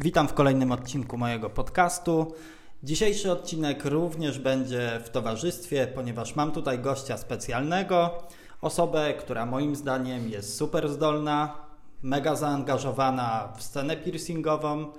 Witam 0.00 0.28
w 0.28 0.34
kolejnym 0.34 0.72
odcinku 0.72 1.18
mojego 1.18 1.50
podcastu. 1.50 2.34
Dzisiejszy 2.82 3.32
odcinek 3.32 3.84
również 3.84 4.38
będzie 4.38 5.00
w 5.04 5.10
towarzystwie, 5.10 5.86
ponieważ 5.86 6.36
mam 6.36 6.52
tutaj 6.52 6.78
gościa 6.78 7.16
specjalnego, 7.16 8.22
osobę, 8.60 9.14
która 9.14 9.46
moim 9.46 9.76
zdaniem 9.76 10.28
jest 10.28 10.56
super 10.56 10.88
zdolna, 10.88 11.56
mega 12.02 12.36
zaangażowana 12.36 13.52
w 13.56 13.62
scenę 13.62 13.96
piercingową, 13.96 14.92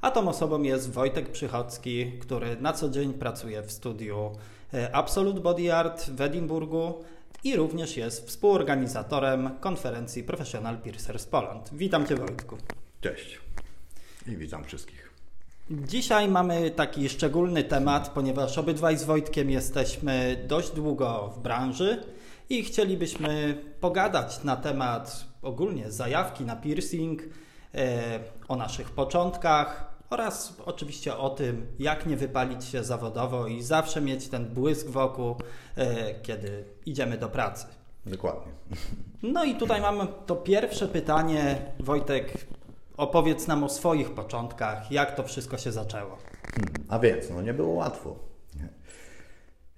a 0.00 0.10
tą 0.10 0.28
osobą 0.28 0.62
jest 0.62 0.92
Wojtek 0.92 1.32
Przychodzki, 1.32 2.12
który 2.18 2.56
na 2.60 2.72
co 2.72 2.88
dzień 2.88 3.12
pracuje 3.12 3.62
w 3.62 3.72
studiu 3.72 4.32
e, 4.74 4.94
Absolute 4.94 5.40
Body 5.40 5.74
Art 5.74 6.10
w 6.10 6.20
Edynburgu 6.20 7.04
i 7.44 7.56
również 7.56 7.96
jest 7.96 8.26
współorganizatorem 8.28 9.50
konferencji 9.60 10.24
Professional 10.24 10.78
Piercers 10.78 11.26
Poland. 11.26 11.70
Witam 11.72 12.06
Cię 12.06 12.16
Wojtku. 12.16 12.56
Cześć 13.00 13.45
i 14.28 14.36
witam 14.36 14.64
wszystkich. 14.64 15.10
Dzisiaj 15.70 16.28
mamy 16.28 16.70
taki 16.70 17.08
szczególny 17.08 17.64
temat, 17.64 18.08
ponieważ 18.08 18.58
obydwaj 18.58 18.98
z 18.98 19.04
Wojtkiem 19.04 19.50
jesteśmy 19.50 20.44
dość 20.48 20.70
długo 20.70 21.32
w 21.36 21.38
branży 21.38 22.04
i 22.48 22.64
chcielibyśmy 22.64 23.62
pogadać 23.80 24.44
na 24.44 24.56
temat 24.56 25.24
ogólnie 25.42 25.90
zajawki 25.90 26.44
na 26.44 26.56
piercing, 26.56 27.22
e, 27.74 28.20
o 28.48 28.56
naszych 28.56 28.90
początkach 28.90 29.96
oraz 30.10 30.56
oczywiście 30.66 31.16
o 31.16 31.30
tym, 31.30 31.66
jak 31.78 32.06
nie 32.06 32.16
wypalić 32.16 32.64
się 32.64 32.84
zawodowo 32.84 33.46
i 33.46 33.62
zawsze 33.62 34.00
mieć 34.00 34.28
ten 34.28 34.44
błysk 34.44 34.88
wokół, 34.88 35.36
e, 35.76 36.14
kiedy 36.20 36.64
idziemy 36.86 37.18
do 37.18 37.28
pracy. 37.28 37.66
Dokładnie. 38.06 38.52
No 39.22 39.44
i 39.44 39.54
tutaj 39.54 39.80
mamy 39.80 40.06
to 40.26 40.36
pierwsze 40.36 40.88
pytanie. 40.88 41.56
Wojtek, 41.80 42.46
opowiedz 42.96 43.46
nam 43.46 43.64
o 43.64 43.68
swoich 43.68 44.10
początkach, 44.10 44.92
jak 44.92 45.16
to 45.16 45.22
wszystko 45.22 45.58
się 45.58 45.72
zaczęło. 45.72 46.18
Hmm, 46.54 46.74
a 46.88 46.98
więc, 46.98 47.30
no 47.30 47.42
nie 47.42 47.54
było 47.54 47.74
łatwo. 47.74 48.16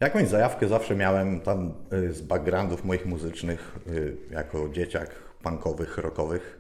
Jakąś 0.01 0.29
zajawkę 0.29 0.69
zawsze 0.69 0.97
miałem 0.97 1.41
tam 1.41 1.75
y, 1.93 2.13
z 2.13 2.21
backgroundów 2.23 2.85
moich 2.85 3.07
muzycznych, 3.07 3.79
y, 3.87 4.17
jako 4.31 4.69
dzieciak 4.69 5.11
punkowych, 5.43 5.99
rockowych, 5.99 6.59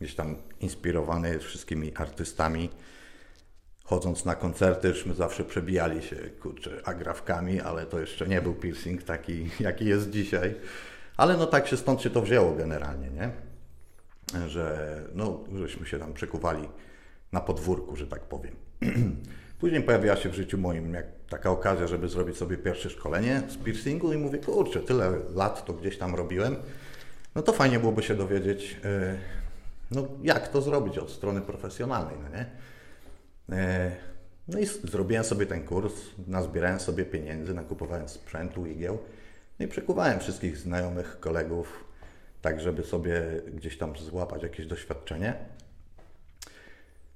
gdzieś 0.00 0.14
tam 0.14 0.36
inspirowany 0.60 1.38
wszystkimi 1.38 1.92
artystami. 1.96 2.70
Chodząc 3.84 4.24
na 4.24 4.34
koncerty, 4.34 4.92
my 5.06 5.14
zawsze 5.14 5.44
przebijali 5.44 6.02
się, 6.02 6.16
kurczę, 6.16 6.70
agrafkami, 6.84 7.60
ale 7.60 7.86
to 7.86 8.00
jeszcze 8.00 8.28
nie 8.28 8.42
był 8.42 8.54
piercing 8.54 9.02
taki, 9.02 9.50
jaki 9.60 9.84
jest 9.84 10.10
dzisiaj. 10.10 10.54
Ale 11.16 11.36
no 11.36 11.46
tak 11.46 11.66
się 11.66 11.76
stąd 11.76 12.02
się 12.02 12.10
to 12.10 12.22
wzięło 12.22 12.52
generalnie, 12.52 13.10
nie? 13.10 13.30
Że 14.46 15.02
no, 15.14 15.44
żeśmy 15.54 15.86
się 15.86 15.98
tam 15.98 16.12
przekuwali 16.12 16.68
na 17.32 17.40
podwórku, 17.40 17.96
że 17.96 18.06
tak 18.06 18.20
powiem. 18.20 18.56
Później 19.60 19.82
pojawiła 19.82 20.16
się 20.16 20.28
w 20.28 20.34
życiu 20.34 20.58
moim 20.58 20.94
jak 20.94 21.06
taka 21.28 21.50
okazja, 21.50 21.86
żeby 21.86 22.08
zrobić 22.08 22.36
sobie 22.36 22.58
pierwsze 22.58 22.90
szkolenie 22.90 23.42
z 23.48 23.56
piercingu 23.56 24.12
i 24.12 24.16
mówię, 24.16 24.38
kurczę, 24.38 24.80
tyle 24.80 25.12
lat 25.34 25.64
to 25.64 25.72
gdzieś 25.72 25.98
tam 25.98 26.14
robiłem, 26.14 26.56
no 27.34 27.42
to 27.42 27.52
fajnie 27.52 27.80
byłoby 27.80 28.02
się 28.02 28.14
dowiedzieć, 28.14 28.76
e, 28.84 29.16
no 29.90 30.08
jak 30.22 30.48
to 30.48 30.62
zrobić 30.62 30.98
od 30.98 31.10
strony 31.10 31.40
profesjonalnej, 31.40 32.16
no 32.22 32.38
nie? 32.38 32.46
E, 33.58 33.96
no 34.48 34.58
i 34.58 34.66
zrobiłem 34.66 35.24
sobie 35.24 35.46
ten 35.46 35.64
kurs, 35.64 35.94
nazbierałem 36.26 36.80
sobie 36.80 37.04
pieniędzy, 37.04 37.54
nakupowałem 37.54 38.08
sprzętu, 38.08 38.66
igieł, 38.66 38.98
no 39.58 39.66
i 39.66 39.68
przekuwałem 39.68 40.20
wszystkich 40.20 40.58
znajomych, 40.58 41.20
kolegów, 41.20 41.85
tak 42.46 42.60
żeby 42.60 42.82
sobie 42.82 43.22
gdzieś 43.54 43.78
tam 43.78 43.96
złapać 43.96 44.42
jakieś 44.42 44.66
doświadczenie. 44.66 45.34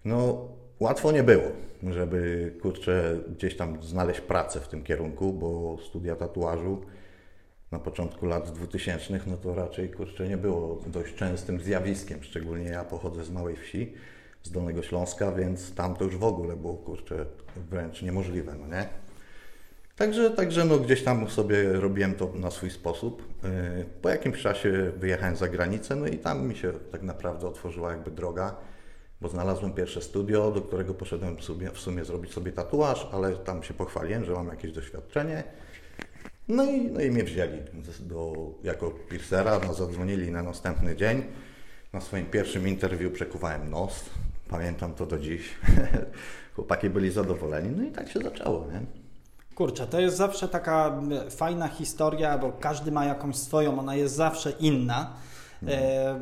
No, 0.04 0.48
łatwo 0.80 1.12
nie 1.12 1.22
było, 1.22 1.52
żeby 1.90 2.52
kurczę 2.62 3.18
gdzieś 3.36 3.56
tam 3.56 3.82
znaleźć 3.82 4.20
pracę 4.20 4.60
w 4.60 4.68
tym 4.68 4.82
kierunku, 4.82 5.32
bo 5.32 5.78
studia 5.86 6.16
tatuażu 6.16 6.82
na 7.70 7.78
początku 7.78 8.26
lat 8.26 8.50
2000 8.50 9.20
no 9.26 9.36
to 9.36 9.54
raczej 9.54 9.90
kurczę 9.90 10.28
nie 10.28 10.36
było 10.36 10.80
dość 10.86 11.14
częstym 11.14 11.60
zjawiskiem, 11.60 12.22
szczególnie 12.22 12.70
ja 12.70 12.84
pochodzę 12.84 13.24
z 13.24 13.30
małej 13.30 13.56
wsi, 13.56 13.92
z 14.42 14.50
Dolnego 14.50 14.82
Śląska, 14.82 15.32
więc 15.32 15.74
tam 15.74 15.96
to 15.96 16.04
już 16.04 16.16
w 16.16 16.24
ogóle 16.24 16.56
było 16.56 16.74
kurczę 16.74 17.26
wręcz 17.56 18.02
niemożliwe, 18.02 18.54
no 18.54 18.66
nie? 18.66 18.88
Także, 20.00 20.30
także 20.30 20.64
no 20.64 20.78
gdzieś 20.78 21.02
tam 21.02 21.30
sobie 21.30 21.72
robiłem 21.72 22.14
to 22.14 22.32
na 22.34 22.50
swój 22.50 22.70
sposób. 22.70 23.22
Yy, 23.42 23.84
po 24.02 24.08
jakimś 24.08 24.42
czasie 24.42 24.92
wyjechałem 24.96 25.36
za 25.36 25.48
granicę, 25.48 25.96
no 25.96 26.06
i 26.06 26.18
tam 26.18 26.48
mi 26.48 26.56
się 26.56 26.72
tak 26.72 27.02
naprawdę 27.02 27.46
otworzyła 27.46 27.90
jakby 27.90 28.10
droga, 28.10 28.56
bo 29.20 29.28
znalazłem 29.28 29.72
pierwsze 29.72 30.02
studio, 30.02 30.50
do 30.50 30.60
którego 30.60 30.94
poszedłem 30.94 31.36
w 31.36 31.44
sumie, 31.44 31.70
w 31.70 31.78
sumie 31.78 32.04
zrobić 32.04 32.32
sobie 32.32 32.52
tatuaż, 32.52 33.08
ale 33.12 33.36
tam 33.36 33.62
się 33.62 33.74
pochwaliłem, 33.74 34.24
że 34.24 34.32
mam 34.32 34.48
jakieś 34.48 34.72
doświadczenie. 34.72 35.44
No 36.48 36.64
i, 36.64 36.84
no 36.84 37.00
i 37.00 37.10
mnie 37.10 37.24
wzięli 37.24 37.58
do, 38.00 38.34
jako 38.62 38.90
piercera, 38.90 39.60
no 39.66 39.74
zadzwonili 39.74 40.30
na 40.30 40.42
następny 40.42 40.96
dzień. 40.96 41.22
Na 41.92 42.00
swoim 42.00 42.26
pierwszym 42.26 42.68
interwiu 42.68 43.10
przekuwałem 43.10 43.70
nos, 43.70 44.10
pamiętam 44.48 44.94
to 44.94 45.06
do 45.06 45.18
dziś. 45.18 45.54
Chłopaki 46.54 46.90
byli 46.90 47.10
zadowoleni, 47.10 47.76
no 47.76 47.82
i 47.82 47.90
tak 47.90 48.08
się 48.08 48.20
zaczęło, 48.20 48.66
nie? 48.72 48.99
Kurczę, 49.60 49.86
to 49.86 50.00
jest 50.00 50.16
zawsze 50.16 50.48
taka 50.48 51.00
fajna 51.30 51.68
historia, 51.68 52.38
bo 52.38 52.52
każdy 52.52 52.92
ma 52.92 53.04
jakąś 53.04 53.36
swoją, 53.36 53.78
ona 53.78 53.94
jest 53.94 54.14
zawsze 54.14 54.50
inna. 54.50 55.12
E, 55.68 56.20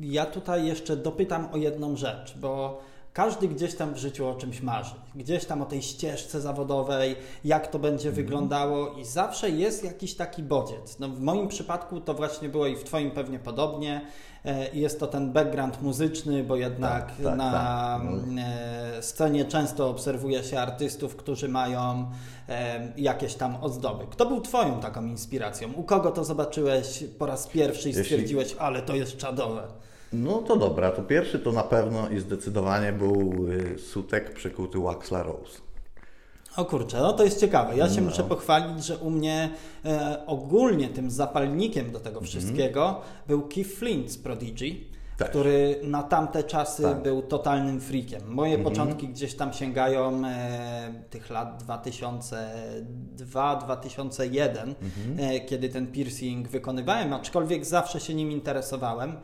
ja 0.00 0.26
tutaj 0.26 0.66
jeszcze 0.66 0.96
dopytam 0.96 1.48
o 1.52 1.56
jedną 1.56 1.96
rzecz, 1.96 2.38
bo 2.38 2.80
każdy 3.16 3.48
gdzieś 3.48 3.74
tam 3.74 3.94
w 3.94 3.96
życiu 3.96 4.28
o 4.28 4.34
czymś 4.34 4.62
marzy. 4.62 4.94
Gdzieś 5.14 5.44
tam 5.44 5.62
o 5.62 5.66
tej 5.66 5.82
ścieżce 5.82 6.40
zawodowej, 6.40 7.16
jak 7.44 7.66
to 7.66 7.78
będzie 7.78 8.08
mhm. 8.08 8.14
wyglądało 8.14 8.92
i 8.92 9.04
zawsze 9.04 9.50
jest 9.50 9.84
jakiś 9.84 10.14
taki 10.14 10.42
bodziec. 10.42 10.98
No, 10.98 11.08
w 11.08 11.20
moim 11.20 11.48
przypadku 11.48 12.00
to 12.00 12.14
właśnie 12.14 12.48
było 12.48 12.66
i 12.66 12.76
w 12.76 12.84
Twoim 12.84 13.10
pewnie 13.10 13.38
podobnie. 13.38 14.00
E, 14.44 14.74
jest 14.74 15.00
to 15.00 15.06
ten 15.06 15.32
background 15.32 15.82
muzyczny, 15.82 16.44
bo 16.44 16.56
jednak 16.56 17.06
tak, 17.06 17.16
tak, 17.24 17.36
na 17.36 17.52
tak. 17.52 18.02
E, 18.38 19.02
scenie 19.02 19.44
często 19.44 19.90
obserwuje 19.90 20.44
się 20.44 20.60
artystów, 20.60 21.16
którzy 21.16 21.48
mają 21.48 22.10
e, 22.48 22.92
jakieś 22.96 23.34
tam 23.34 23.56
ozdoby. 23.64 24.04
Kto 24.10 24.26
był 24.26 24.40
Twoją 24.40 24.80
taką 24.80 25.06
inspiracją? 25.06 25.72
U 25.72 25.82
kogo 25.82 26.10
to 26.10 26.24
zobaczyłeś 26.24 27.04
po 27.18 27.26
raz 27.26 27.46
pierwszy 27.46 27.88
i 27.90 27.94
stwierdziłeś, 27.94 28.44
Jeśli... 28.44 28.60
ale 28.60 28.82
to 28.82 28.94
jest 28.94 29.16
czadowe? 29.16 29.85
No 30.22 30.38
to 30.38 30.56
dobra, 30.56 30.90
to 30.90 31.02
pierwszy 31.02 31.38
to 31.38 31.52
na 31.52 31.62
pewno 31.62 32.08
i 32.08 32.18
zdecydowanie 32.18 32.92
był 32.92 33.34
y, 33.50 33.78
sutek 33.78 34.34
przekuty 34.34 34.78
Waxla 34.78 35.22
Rose. 35.22 35.66
O 36.56 36.64
kurczę, 36.64 37.00
no 37.00 37.12
to 37.12 37.24
jest 37.24 37.40
ciekawe. 37.40 37.76
Ja 37.76 37.88
się 37.88 38.00
no. 38.00 38.10
muszę 38.10 38.24
pochwalić, 38.24 38.84
że 38.84 38.96
u 38.96 39.10
mnie 39.10 39.50
e, 39.84 40.26
ogólnie 40.26 40.88
tym 40.88 41.10
zapalnikiem 41.10 41.92
do 41.92 42.00
tego 42.00 42.20
mhm. 42.20 42.26
wszystkiego 42.26 42.88
mm. 42.88 43.02
był 43.26 43.48
Keith 43.48 43.70
Flint 43.70 44.10
z 44.10 44.18
Prodigy. 44.18 44.76
Tak. 45.18 45.30
który 45.30 45.80
na 45.82 46.02
tamte 46.02 46.44
czasy 46.44 46.82
tak. 46.82 47.02
był 47.02 47.22
totalnym 47.22 47.80
freakiem. 47.80 48.20
Moje 48.28 48.54
mm 48.54 48.66
-hmm. 48.66 48.70
początki 48.70 49.08
gdzieś 49.08 49.34
tam 49.34 49.52
sięgają 49.52 50.22
e, 50.26 50.92
tych 51.10 51.30
lat 51.30 51.62
2002-2001, 51.62 54.62
mm 54.62 54.74
-hmm. 54.74 54.78
e, 55.18 55.40
kiedy 55.40 55.68
ten 55.68 55.86
piercing 55.86 56.48
wykonywałem, 56.48 57.12
aczkolwiek 57.12 57.64
zawsze 57.64 58.00
się 58.00 58.14
nim 58.14 58.32
interesowałem. 58.32 59.16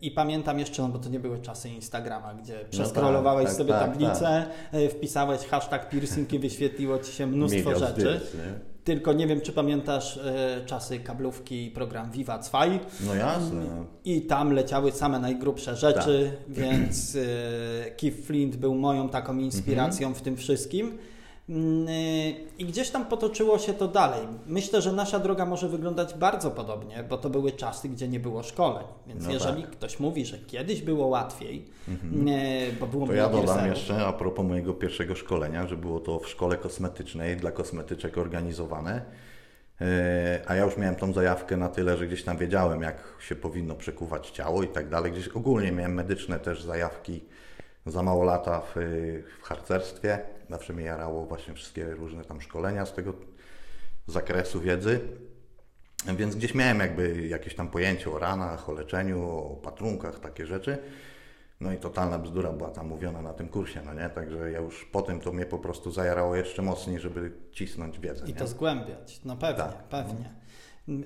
I 0.00 0.10
pamiętam 0.10 0.58
jeszcze, 0.58 0.82
no 0.82 0.88
bo 0.88 0.98
to 0.98 1.08
nie 1.08 1.20
były 1.20 1.38
czasy 1.38 1.68
Instagrama, 1.68 2.34
gdzie 2.34 2.58
no 2.62 2.68
przeskrolowałeś 2.70 3.44
tak, 3.44 3.52
tak, 3.52 3.58
sobie 3.58 3.72
tak, 3.72 3.90
tablicę, 3.90 4.46
tak. 4.70 4.80
E, 4.80 4.88
wpisałeś 4.88 5.40
hashtag 5.40 5.88
piercing 5.88 6.32
i 6.32 6.38
wyświetliło 6.38 6.98
ci 6.98 7.12
się 7.12 7.26
mnóstwo 7.26 7.70
Milion 7.70 7.78
rzeczy. 7.78 8.20
Tylko 8.84 9.12
nie 9.12 9.26
wiem, 9.26 9.40
czy 9.40 9.52
pamiętasz 9.52 10.16
e, 10.16 10.60
czasy 10.66 10.98
kablówki 10.98 11.66
i 11.66 11.70
program 11.70 12.10
Viva 12.10 12.38
2. 12.38 12.66
No 13.06 13.14
jasne. 13.14 13.62
I 14.04 14.22
tam 14.22 14.52
leciały 14.52 14.92
same 14.92 15.18
najgrubsze 15.18 15.76
rzeczy, 15.76 16.32
tak. 16.46 16.56
więc 16.56 17.16
e, 17.16 17.90
Keith 17.90 18.26
Flint 18.26 18.56
był 18.56 18.74
moją 18.74 19.08
taką 19.08 19.38
inspiracją 19.38 20.08
mhm. 20.08 20.14
w 20.14 20.22
tym 20.22 20.36
wszystkim. 20.36 20.98
Mm, 21.48 21.88
y, 21.88 22.34
I 22.58 22.64
gdzieś 22.64 22.90
tam 22.90 23.06
potoczyło 23.06 23.58
się 23.58 23.74
to 23.74 23.88
dalej. 23.88 24.20
Myślę, 24.46 24.82
że 24.82 24.92
nasza 24.92 25.18
droga 25.18 25.46
może 25.46 25.68
wyglądać 25.68 26.14
bardzo 26.14 26.50
podobnie, 26.50 27.04
bo 27.08 27.18
to 27.18 27.30
były 27.30 27.52
czasy, 27.52 27.88
gdzie 27.88 28.08
nie 28.08 28.20
było 28.20 28.42
szkoleń. 28.42 28.84
Więc 29.06 29.24
no 29.24 29.32
jeżeli 29.32 29.62
tak. 29.62 29.70
ktoś 29.70 30.00
mówi, 30.00 30.26
że 30.26 30.38
kiedyś 30.38 30.82
było 30.82 31.06
łatwiej, 31.06 31.64
mhm. 31.88 32.28
Y, 32.28 32.72
bo 32.80 32.86
było 32.86 33.06
To 33.06 33.12
ja 33.12 33.28
dodam 33.28 33.66
jeszcze 33.66 34.06
a 34.06 34.12
propos 34.12 34.46
mojego 34.46 34.74
pierwszego 34.74 35.14
szkolenia, 35.14 35.66
że 35.66 35.76
było 35.76 36.00
to 36.00 36.18
w 36.18 36.28
szkole 36.28 36.56
kosmetycznej 36.56 37.36
dla 37.36 37.50
kosmetyczek 37.52 38.18
organizowane. 38.18 39.02
Y, 39.80 39.84
a 40.46 40.54
ja 40.54 40.64
już 40.64 40.76
miałem 40.76 40.96
tą 40.96 41.12
zajawkę 41.12 41.56
na 41.56 41.68
tyle, 41.68 41.96
że 41.96 42.06
gdzieś 42.06 42.24
tam 42.24 42.38
wiedziałem, 42.38 42.82
jak 42.82 42.96
się 43.20 43.36
powinno 43.36 43.74
przekuwać 43.74 44.30
ciało 44.30 44.62
i 44.62 44.68
tak 44.68 44.88
dalej. 44.88 45.12
Gdzieś 45.12 45.28
ogólnie 45.28 45.72
miałem 45.72 45.94
medyczne 45.94 46.38
też 46.38 46.62
zajawki 46.62 47.24
za 47.86 48.02
mało 48.02 48.24
lata 48.24 48.60
w, 48.60 48.74
w 49.40 49.42
harcerstwie. 49.42 50.18
Zawsze 50.50 50.72
mnie 50.72 50.84
jarało 50.84 51.26
właśnie 51.26 51.54
wszystkie 51.54 51.84
różne 51.90 52.24
tam 52.24 52.40
szkolenia 52.40 52.86
z 52.86 52.92
tego 52.92 53.14
zakresu 54.06 54.60
wiedzy. 54.60 55.00
Więc 56.16 56.36
gdzieś 56.36 56.54
miałem 56.54 56.80
jakby 56.80 57.28
jakieś 57.28 57.54
tam 57.54 57.68
pojęcie 57.68 58.10
o 58.10 58.18
ranach, 58.18 58.68
o 58.68 58.72
leczeniu, 58.72 59.22
o 59.28 59.56
patrunkach, 59.62 60.20
takie 60.20 60.46
rzeczy. 60.46 60.78
No 61.60 61.72
i 61.72 61.76
totalna 61.76 62.18
bzdura 62.18 62.52
była 62.52 62.70
tam 62.70 62.86
mówiona 62.88 63.22
na 63.22 63.32
tym 63.32 63.48
kursie, 63.48 63.82
no 63.84 63.94
nie? 63.94 64.08
Także 64.10 64.50
ja 64.50 64.58
już 64.58 64.84
potem 64.84 65.20
to 65.20 65.32
mnie 65.32 65.46
po 65.46 65.58
prostu 65.58 65.90
zajarało 65.90 66.36
jeszcze 66.36 66.62
mocniej, 66.62 67.00
żeby 67.00 67.32
cisnąć 67.52 67.98
wiedzę. 67.98 68.24
I 68.24 68.28
nie? 68.28 68.34
to 68.34 68.46
zgłębiać, 68.46 69.20
no 69.24 69.36
pewnie, 69.36 69.64
Tak. 69.64 69.84
pewnie. 69.84 70.30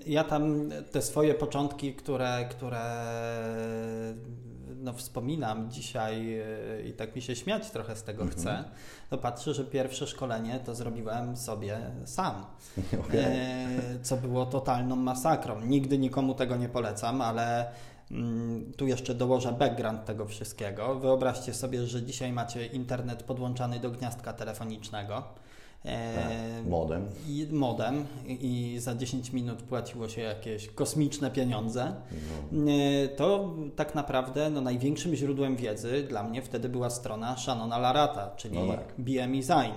Ja 0.07 0.25
tam 0.25 0.71
te 0.93 1.03
swoje 1.03 1.35
początki, 1.35 1.95
które, 1.95 2.47
które 2.51 2.81
no, 4.79 4.93
wspominam 4.93 5.71
dzisiaj 5.71 6.39
e, 6.41 6.83
i 6.83 6.93
tak 6.93 7.17
mi 7.17 7.23
się 7.23 7.37
śmiać 7.37 7.71
trochę 7.71 7.97
z 7.97 8.03
tego 8.03 8.23
Mhm. 8.23 8.41
chcę, 8.41 8.65
to 9.11 9.19
patrzę, 9.19 9.55
że 9.55 9.65
pierwsze 9.65 10.07
szkolenie 10.07 10.61
to 10.65 10.75
zrobiłem 10.75 11.37
sobie 11.37 11.79
sam. 12.05 12.35
Okej. 13.07 13.25
E, 13.25 13.69
co 14.03 14.17
było 14.17 14.47
totalną 14.47 14.97
masakrą. 14.97 15.61
Nigdy 15.61 15.99
nikomu 15.99 16.35
tego 16.35 16.57
nie 16.57 16.69
polecam, 16.69 17.21
ale 17.21 17.71
mm, 18.11 18.73
tu 18.73 18.87
jeszcze 18.87 19.15
dołożę 19.15 19.53
background 19.53 20.05
tego 20.05 20.27
wszystkiego. 20.27 20.95
Wyobraźcie 20.95 21.55
sobie, 21.55 21.87
że 21.87 22.03
dzisiaj 22.03 22.33
macie 22.33 22.67
internet 22.67 23.23
podłączany 23.23 23.81
do 23.81 23.91
gniazdka 23.91 24.33
telefonicznego. 24.33 25.23
E, 25.85 26.15
Tak, 26.15 26.67
modem. 26.71 27.07
i 27.29 27.47
modem 27.51 28.07
i 28.27 28.77
za 28.81 28.95
10 28.95 29.33
minut 29.33 29.63
płaciło 29.63 30.09
się 30.09 30.21
jakieś 30.21 30.69
kosmiczne 30.69 31.31
pieniądze, 31.31 31.95
No. 32.53 32.71
E, 32.73 33.09
to 33.09 33.55
tak 33.77 33.95
naprawdę 33.95 34.51
no, 34.51 34.61
największym 34.61 35.15
źródłem 35.15 35.57
wiedzy 35.57 36.03
dla 36.09 36.23
mnie 36.23 36.43
wtedy 36.43 36.69
była 36.69 36.91
strona 36.91 37.37
Shannona 37.37 37.79
Larata, 37.79 38.31
czyli 38.37 38.59
No 38.59 38.73
tak. 38.73 38.95
BM 38.99 39.33
Design, 39.41 39.73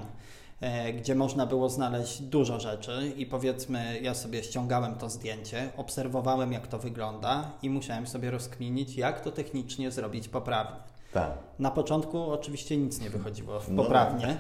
e, 0.62 0.94
gdzie 0.94 1.16
można 1.16 1.46
było 1.46 1.70
znaleźć 1.70 2.22
dużo 2.22 2.60
rzeczy 2.60 3.14
i 3.18 3.26
powiedzmy 3.26 4.00
ja 4.02 4.14
sobie 4.14 4.44
ściągałem 4.44 4.96
to 4.96 5.10
zdjęcie, 5.10 5.70
obserwowałem 5.78 6.52
jak 6.52 6.68
to 6.68 6.80
wygląda 6.80 7.52
i 7.62 7.70
musiałem 7.70 8.08
sobie 8.08 8.32
rozkminić 8.32 8.96
jak 8.96 9.22
to 9.22 9.32
technicznie 9.32 9.92
zrobić 9.92 10.28
poprawnie. 10.28 10.91
Tak. 11.14 11.32
Na 11.60 11.72
początku 11.72 12.32
oczywiście 12.32 12.78
nic 12.78 13.02
nie 13.02 13.10
wychodziło 13.10 13.60
No. 13.70 13.84
poprawnie, 13.84 14.38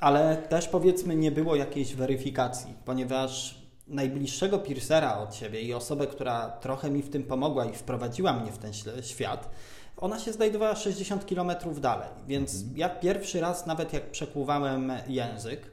ale 0.00 0.36
też 0.36 0.68
powiedzmy 0.68 1.16
nie 1.16 1.30
było 1.30 1.56
jakiejś 1.56 1.94
weryfikacji, 1.94 2.74
ponieważ 2.84 3.60
najbliższego 3.88 4.58
piercera 4.58 5.18
od 5.18 5.34
siebie 5.34 5.60
i 5.60 5.74
osobę, 5.74 6.06
która 6.06 6.50
trochę 6.50 6.90
mi 6.90 7.02
w 7.02 7.10
tym 7.10 7.22
pomogła 7.22 7.64
i 7.64 7.72
wprowadziła 7.74 8.32
mnie 8.32 8.52
w 8.52 8.58
ten 8.58 8.72
świat, 9.02 9.50
ona 9.96 10.18
się 10.18 10.32
znajdowała 10.32 10.76
60 10.76 11.24
km 11.24 11.50
dalej. 11.80 12.08
Więc 12.26 12.64
ja 12.76 12.88
pierwszy 12.88 13.40
raz, 13.40 13.66
nawet 13.66 13.92
jak 13.92 14.10
przekłuwałem 14.10 14.92
język, 15.08 15.70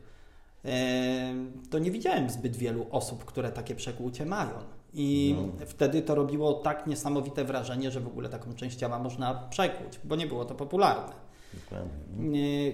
to 1.70 1.80
nie 1.80 1.92
widziałem 1.92 2.30
zbyt 2.30 2.56
wielu 2.56 2.88
osób, 2.92 3.26
które 3.26 3.52
takie 3.52 3.76
przekłucie 3.76 4.26
mają. 4.26 4.52
I 4.94 5.36
No. 5.60 5.66
wtedy 5.66 6.02
to 6.02 6.16
robiło 6.16 6.54
tak 6.54 6.88
niesamowite 6.88 7.44
wrażenie, 7.44 7.92
że 7.92 8.00
w 8.00 8.08
ogóle 8.08 8.30
taką 8.30 8.54
część 8.54 8.78
ciała 8.78 9.00
można 9.00 9.34
przekłuć, 9.50 10.00
bo 10.04 10.16
nie 10.16 10.28
było 10.28 10.46
to 10.46 10.56
popularne. 10.56 11.14
Dokładnie. 11.54 12.66
Yy, 12.66 12.74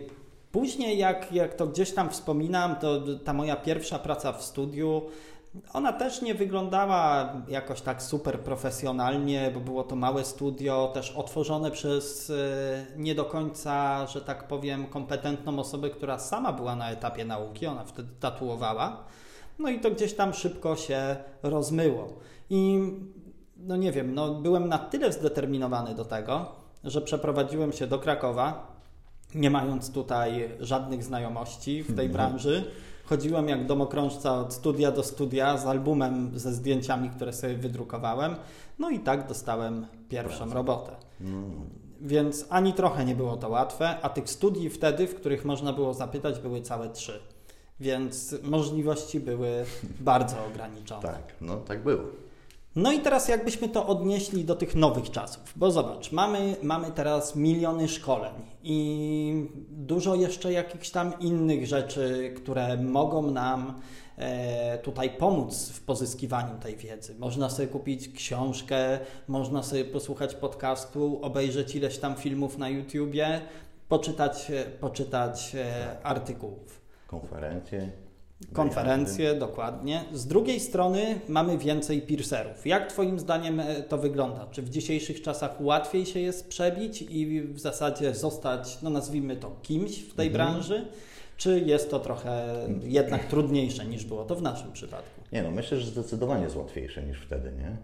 Później, 0.52 0.98
jak, 0.98 1.32
jak 1.32 1.54
to 1.54 1.68
gdzieś 1.68 1.92
tam 1.94 2.10
wspominam, 2.10 2.76
to 2.76 3.02
ta 3.26 3.34
moja 3.34 3.56
pierwsza 3.56 4.00
praca 4.00 4.32
w 4.34 4.44
studiu, 4.44 5.02
ona 5.74 5.94
też 5.94 6.22
nie 6.22 6.36
wyglądała 6.36 7.34
jakoś 7.48 7.82
tak 7.82 8.02
super 8.04 8.40
profesjonalnie, 8.40 9.52
bo 9.54 9.60
było 9.60 9.84
to 9.84 9.96
małe 9.96 10.26
studio, 10.26 10.92
też 10.94 11.12
otworzone 11.12 11.72
przez 11.72 12.30
yy, 12.30 12.36
nie 12.98 13.16
do 13.16 13.26
końca, 13.26 14.08
że 14.08 14.22
tak 14.22 14.48
powiem, 14.48 14.86
kompetentną 14.88 15.60
osobę, 15.60 15.90
która 15.90 16.20
sama 16.20 16.54
była 16.54 16.76
na 16.76 16.92
etapie 16.92 17.26
nauki, 17.26 17.66
ona 17.68 17.84
wtedy 17.84 18.10
tatuowała. 18.20 19.04
No 19.60 19.70
i 19.70 19.80
to 19.80 19.92
gdzieś 19.92 20.14
tam 20.14 20.34
szybko 20.34 20.76
się 20.76 21.16
rozmyło. 21.44 22.08
I 22.50 22.80
no 23.58 23.76
nie 23.76 23.92
wiem, 23.92 24.16
no 24.16 24.34
byłem 24.34 24.70
na 24.70 24.78
tyle 24.78 25.14
zdeterminowany 25.14 25.96
do 25.96 26.06
tego, 26.06 26.46
że 26.84 27.02
przeprowadziłem 27.02 27.72
się 27.72 27.88
do 27.88 28.00
Krakowa, 28.00 28.74
nie 29.36 29.50
mając 29.50 29.92
tutaj 29.92 30.50
żadnych 30.60 31.04
znajomości 31.04 31.84
w 31.84 31.96
tej 31.96 32.10
branży. 32.10 32.64
Chodziłem 33.06 33.50
jak 33.50 33.66
domokrążca 33.66 34.40
od 34.40 34.54
studia 34.54 34.92
do 34.92 35.04
studia 35.04 35.58
z 35.58 35.66
albumem 35.66 36.40
ze 36.40 36.54
zdjęciami, 36.54 37.10
które 37.10 37.34
sobie 37.34 37.56
wydrukowałem. 37.56 38.36
No 38.80 38.90
i 38.90 39.00
tak 39.00 39.28
dostałem 39.28 39.88
pierwszą 40.10 40.54
robotę. 40.54 40.92
No, 41.20 41.38
Więc 42.02 42.46
ani 42.50 42.74
trochę 42.74 43.06
nie 43.06 43.16
było 43.16 43.38
to 43.38 43.50
łatwe, 43.50 43.98
a 44.02 44.10
tych 44.10 44.30
studii 44.30 44.70
wtedy, 44.70 45.08
w 45.08 45.16
których 45.16 45.46
można 45.46 45.74
było 45.74 45.94
zapytać, 45.94 46.40
były 46.40 46.62
całe 46.62 46.90
trzy. 46.90 47.20
Więc 47.80 48.36
możliwości 48.44 49.20
były 49.20 49.66
bardzo 50.00 50.36
ograniczone. 50.52 51.02
tak, 51.02 51.34
no 51.42 51.58
tak 51.58 51.84
było. 51.84 52.04
No 52.76 52.92
i 52.92 53.00
teraz 53.00 53.28
jakbyśmy 53.28 53.70
to 53.70 53.88
odnieśli 53.88 54.46
do 54.46 54.56
tych 54.56 54.76
nowych 54.76 55.12
czasów, 55.12 55.54
bo 55.56 55.72
zobacz, 55.72 56.12
mamy, 56.12 56.56
mamy 56.64 56.92
teraz 56.92 57.36
miliony 57.36 57.88
szkoleń 57.88 58.34
i 58.64 59.50
dużo 59.70 60.16
jeszcze 60.16 60.54
jakichś 60.54 60.90
tam 60.90 61.20
innych 61.20 61.68
rzeczy, 61.68 62.34
które 62.38 62.78
mogą 62.78 63.32
nam 63.32 63.82
e, 64.18 64.78
tutaj 64.78 65.10
pomóc 65.10 65.70
w 65.70 65.82
pozyskiwaniu 65.82 66.60
tej 66.60 66.78
wiedzy. 66.78 67.16
Można 67.20 67.50
sobie 67.50 67.68
kupić 67.68 68.10
książkę, 68.10 69.00
można 69.28 69.64
sobie 69.64 69.86
posłuchać 69.86 70.36
podcastu, 70.36 71.20
obejrzeć 71.22 71.76
ileś 71.76 71.98
tam 71.98 72.16
filmów 72.16 72.58
na 72.58 72.70
YouTubie, 72.70 73.42
poczytać, 73.90 74.52
e, 74.52 74.66
poczytać 74.66 75.56
e, 75.56 75.98
artykułów. 76.04 76.83
Konferencje. 77.08 77.92
Konferencje, 78.54 79.36
dokładnie. 79.36 80.04
Z 80.14 80.28
drugiej 80.28 80.60
strony 80.60 81.20
mamy 81.28 81.58
więcej 81.58 82.02
piercerów. 82.02 82.68
Jak 82.68 82.90
Twoim 82.90 83.20
zdaniem 83.20 83.60
e, 83.60 83.84
to 83.84 83.98
wygląda? 83.98 84.48
Czy 84.52 84.62
w 84.62 84.70
dzisiejszych 84.70 85.22
czasach 85.22 85.62
łatwiej 85.62 86.06
się 86.06 86.20
jest 86.20 86.50
przebić 86.50 87.02
i 87.02 87.42
w 87.42 87.60
zasadzie 87.60 88.16
zostać, 88.16 88.82
no 88.82 88.90
nazwijmy 88.90 89.36
to, 89.38 89.56
kimś 89.62 90.00
w 90.00 90.14
tej 90.16 90.28
Mhm. 90.28 90.52
branży? 90.52 90.86
Czy 91.38 91.60
jest 91.60 91.90
to 91.90 92.00
wyjście 92.00 92.46
jednak 92.84 93.26
trudniejsze 93.26 93.86
niż 93.86 94.06
było 94.06 94.24
to 94.24 94.36
w 94.36 94.42
naszym 94.42 94.72
przypadku? 94.72 95.22
Nie 95.32 95.44
no, 95.44 95.52
myślę, 95.52 95.80
że 95.80 95.88
zdecydowanie 95.88 96.44
jest 96.44 96.56
łatwiejsze 96.56 97.04
niż 97.04 97.18
wtedy, 97.22 97.52
nie? 97.52 97.78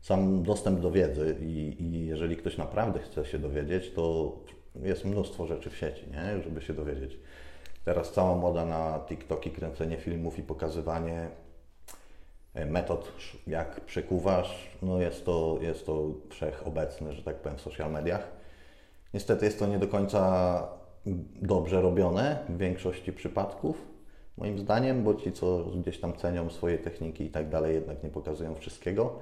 Sam 0.00 0.42
dostęp 0.42 0.80
do 0.80 0.90
wiedzy 0.90 1.36
i, 1.40 1.76
i 1.82 2.06
jeżeli 2.06 2.36
ktoś 2.36 2.56
naprawdę 2.56 3.00
chce 3.00 3.24
się 3.24 3.38
dowiedzieć, 3.38 3.90
to 3.94 4.32
jest 4.82 5.04
mnóstwo 5.04 5.46
rzeczy 5.46 5.70
w 5.70 5.76
sieci, 5.76 6.02
nie? 6.10 6.42
Żeby 6.42 6.62
się 6.62 6.74
dowiedzieć. 6.74 7.16
Teraz 7.84 8.12
cała 8.12 8.36
moda 8.36 8.64
na 8.64 9.00
TikToki, 9.08 9.50
kręcenie 9.50 9.96
filmów 9.96 10.38
i 10.38 10.42
pokazywanie 10.42 11.28
e, 12.54 12.66
metod, 12.66 13.12
jak 13.46 13.80
przekuwasz, 13.80 14.70
no 14.82 15.00
jest 15.00 15.24
to, 15.24 15.58
jest 15.60 15.86
to 15.86 16.06
wszechobecne, 16.28 17.12
że 17.12 17.22
tak 17.22 17.36
powiem, 17.36 17.58
w 17.58 17.60
social 17.60 17.92
mediach. 17.92 18.28
Niestety 19.14 19.44
jest 19.44 19.58
to 19.58 19.66
nie 19.66 19.78
do 19.78 19.88
końca 19.88 20.68
dobrze 21.42 21.80
robione 21.82 22.38
w 22.48 22.56
większości 22.58 23.12
przypadków, 23.12 23.86
moim 24.36 24.58
zdaniem, 24.58 25.04
bo 25.04 25.14
ci, 25.14 25.32
co 25.32 25.64
gdzieś 25.64 26.00
tam 26.00 26.16
cenią 26.16 26.50
swoje 26.50 26.78
techniki 26.78 27.24
i 27.24 27.30
tak 27.30 27.48
dalej, 27.48 27.74
jednak 27.74 28.02
nie 28.02 28.10
pokazują 28.10 28.54
wszystkiego. 28.54 29.18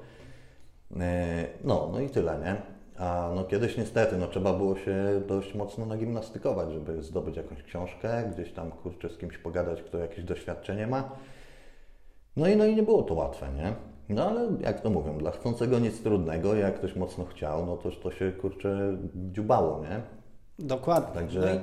E, 1.01 1.47
No, 1.65 1.89
no 1.93 2.01
i 2.01 2.11
tyle, 2.11 2.39
nie? 2.39 2.78
A 2.99 3.31
no 3.35 3.45
kiedyś 3.45 3.77
niestety, 3.77 4.17
no 4.17 4.27
trzeba 4.27 4.53
było 4.53 4.77
się 4.77 5.23
dość 5.29 5.55
mocno 5.55 5.87
nagimnastykować, 5.87 6.73
żeby 6.73 7.03
zdobyć 7.03 7.37
jakąś 7.37 7.63
książkę, 7.63 8.31
gdzieś 8.35 8.53
tam 8.53 8.71
kurczę 8.71 9.09
z 9.09 9.19
kimś 9.19 9.39
pogadać, 9.39 9.83
kto 9.83 9.99
jakieś 9.99 10.25
doświadczenie 10.25 10.87
ma. 10.87 11.11
No 12.37 12.49
i, 12.49 12.57
no 12.57 12.67
i 12.67 12.77
nie 12.77 12.83
było 12.83 13.03
to 13.03 13.15
łatwe, 13.15 13.49
nie? 13.53 13.73
No 14.09 14.29
ale 14.31 14.49
jak 14.61 14.81
to 14.81 14.91
mówią, 14.91 15.19
dla 15.19 15.31
chcącego 15.31 15.79
nic 15.79 16.03
trudnego, 16.03 16.55
jak 16.55 16.75
ktoś 16.79 16.97
mocno 16.97 17.25
chciał, 17.25 17.67
no 17.67 17.77
to, 17.77 17.91
to 17.91 18.11
się 18.11 18.33
kurczę 18.33 18.97
dziubało, 19.15 19.81
nie? 19.83 20.01
Dokładnie. 20.67 21.15
Także, 21.15 21.41
No 21.41 21.47
i 21.47 21.59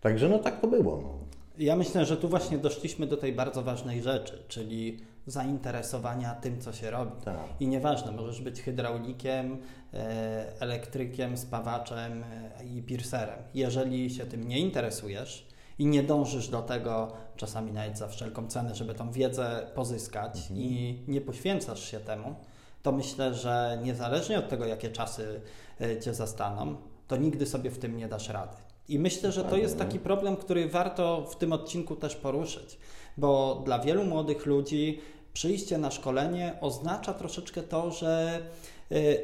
także 0.00 0.28
no 0.28 0.38
tak 0.38 0.60
to 0.60 0.66
było. 0.66 0.96
No. 1.02 1.25
Ja 1.58 1.76
myślę, 1.76 2.04
że 2.04 2.16
tu 2.16 2.28
właśnie 2.28 2.58
doszliśmy 2.58 3.06
do 3.06 3.16
tej 3.16 3.32
bardzo 3.32 3.62
ważnej 3.62 4.02
rzeczy, 4.02 4.42
czyli 4.48 5.00
zainteresowania 5.26 6.34
tym, 6.34 6.60
co 6.60 6.72
się 6.72 6.90
robi. 6.90 7.22
Tak. 7.24 7.36
I 7.60 7.68
nieważne, 7.68 8.12
możesz 8.12 8.40
być 8.40 8.62
hydraulikiem, 8.62 9.58
e, 9.94 10.60
elektrykiem, 10.60 11.36
spawaczem 11.36 12.24
e, 12.24 12.64
i 12.64 12.82
piercerem. 12.82 13.38
Jeżeli 13.54 14.10
się 14.10 14.26
tym 14.26 14.48
nie 14.48 14.58
interesujesz 14.58 15.46
i 15.78 15.86
nie 15.86 16.02
dążysz 16.02 16.48
do 16.48 16.62
tego, 16.62 17.12
czasami 17.36 17.72
nawet 17.72 17.98
za 17.98 18.08
wszelką 18.08 18.48
cenę, 18.48 18.74
żeby 18.74 18.94
tą 18.94 19.12
wiedzę 19.12 19.66
pozyskać 19.74 20.36
Mhm. 20.36 20.60
i 20.60 20.98
nie 21.08 21.20
poświęcasz 21.20 21.90
się 21.90 22.00
temu, 22.00 22.34
to 22.82 22.92
myślę, 22.92 23.34
że 23.34 23.78
niezależnie 23.82 24.38
od 24.38 24.48
tego, 24.48 24.66
jakie 24.66 24.90
czasy 24.90 25.40
e, 25.80 26.00
cię 26.00 26.14
zastaną, 26.14 26.76
to 27.08 27.16
nigdy 27.16 27.46
sobie 27.46 27.70
w 27.70 27.78
tym 27.78 27.96
nie 27.96 28.08
dasz 28.08 28.28
rady. 28.28 28.56
I 28.88 28.98
myślę, 28.98 29.32
że 29.32 29.44
to 29.44 29.56
jest 29.56 29.78
taki 29.78 29.98
problem, 29.98 30.36
który 30.36 30.68
warto 30.68 31.26
w 31.30 31.36
tym 31.36 31.52
odcinku 31.52 31.96
też 31.96 32.16
poruszyć, 32.16 32.78
bo 33.16 33.62
dla 33.64 33.78
wielu 33.78 34.04
młodych 34.04 34.46
ludzi 34.46 35.00
przyjście 35.32 35.78
na 35.78 35.90
szkolenie 35.90 36.58
oznacza 36.60 37.14
troszeczkę 37.14 37.62
to, 37.62 37.90
że 37.90 38.40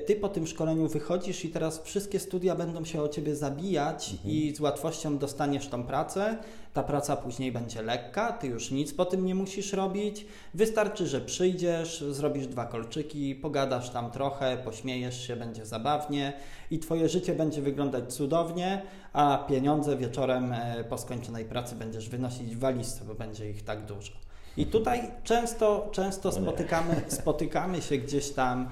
ty 0.07 0.16
po 0.16 0.28
tym 0.28 0.47
szkoleniu 0.47 0.88
wychodzisz 0.88 1.45
i 1.45 1.50
teraz 1.50 1.83
wszystkie 1.83 2.21
studia 2.21 2.54
będą 2.54 2.85
się 2.85 3.02
o 3.02 3.09
ciebie 3.09 3.37
zabijać 3.37 4.12
mhm. 4.12 4.31
i 4.31 4.54
z 4.57 4.61
łatwością 4.61 5.19
dostaniesz 5.19 5.69
tą 5.69 5.85
pracę. 5.85 6.38
Ta 6.73 6.83
praca 6.83 7.16
później 7.16 7.52
będzie 7.52 7.83
lekka, 7.83 8.33
ty 8.33 8.47
już 8.47 8.71
nic 8.71 8.95
po 8.95 9.04
tym 9.04 9.26
nie 9.26 9.35
musisz 9.35 9.73
robić. 9.73 10.26
Wystarczy, 10.54 11.07
że 11.07 11.21
przyjdziesz, 11.21 12.04
zrobisz 12.11 12.47
dwa 12.47 12.66
kolczyki, 12.66 13.35
pogadasz 13.35 13.90
tam 13.90 14.11
trochę, 14.11 14.59
pośmiejesz 14.64 15.26
się, 15.26 15.37
będzie 15.37 15.66
zabawnie 15.66 16.33
i 16.71 16.78
twoje 16.78 17.09
życie 17.09 17.35
będzie 17.35 17.62
wyglądać 17.62 18.14
cudownie, 18.14 18.83
a 19.12 19.45
pieniądze 19.49 19.97
wieczorem 19.97 20.52
e, 20.52 20.85
po 20.85 20.99
skończonej 20.99 21.45
pracy 21.45 21.75
będziesz 21.75 22.09
wynosić 22.09 22.57
w 22.57 22.59
walizce, 22.59 23.04
bo 23.04 23.14
będzie 23.14 23.50
ich 23.50 23.64
tak 23.64 23.85
dużo. 23.85 24.12
I 24.57 24.66
tutaj 24.66 25.11
często, 25.25 25.88
często 25.92 26.33
spotykamy, 26.33 26.95
spotykamy 27.09 27.83
się 27.83 27.99
gdzieś 27.99 28.31
tam 28.31 28.62
e, 28.62 28.66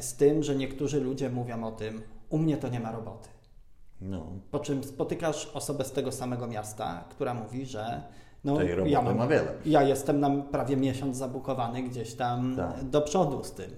z 0.00 0.16
tym, 0.16 0.42
że 0.42 0.56
niektórzy 0.56 1.00
ludzie 1.00 1.30
mówią 1.30 1.64
o 1.64 1.72
tym, 1.72 2.02
u 2.28 2.38
mnie 2.38 2.56
to 2.56 2.68
nie 2.68 2.80
ma 2.80 2.92
roboty. 2.92 3.28
No. 4.00 4.26
Po 4.50 4.58
czym 4.58 4.84
spotykasz 4.84 5.50
osobę 5.54 5.84
z 5.84 5.92
tego 5.92 6.12
samego 6.12 6.46
miasta, 6.46 7.04
która 7.10 7.34
mówi, 7.34 7.66
że 7.66 8.02
no, 8.44 8.62
ja, 8.86 9.02
mam, 9.02 9.16
ma 9.16 9.26
wiele. 9.26 9.52
ja 9.66 9.82
jestem 9.82 10.20
na 10.20 10.30
prawie 10.30 10.76
miesiąc 10.76 11.16
zabukowany 11.16 11.82
gdzieś 11.82 12.14
tam 12.14 12.56
tak. 12.56 12.84
do 12.84 13.00
przodu 13.00 13.44
z 13.44 13.52
tym. 13.52 13.70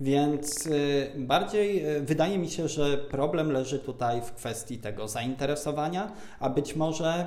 Więc 0.00 0.66
y, 0.66 1.12
bardziej 1.16 1.96
y, 1.96 2.00
wydaje 2.00 2.38
mi 2.38 2.48
się, 2.48 2.68
że 2.68 2.98
problem 2.98 3.52
leży 3.52 3.78
tutaj 3.78 4.22
w 4.22 4.32
kwestii 4.32 4.78
tego 4.78 5.08
zainteresowania, 5.08 6.12
a 6.40 6.50
być 6.50 6.76
może 6.76 7.26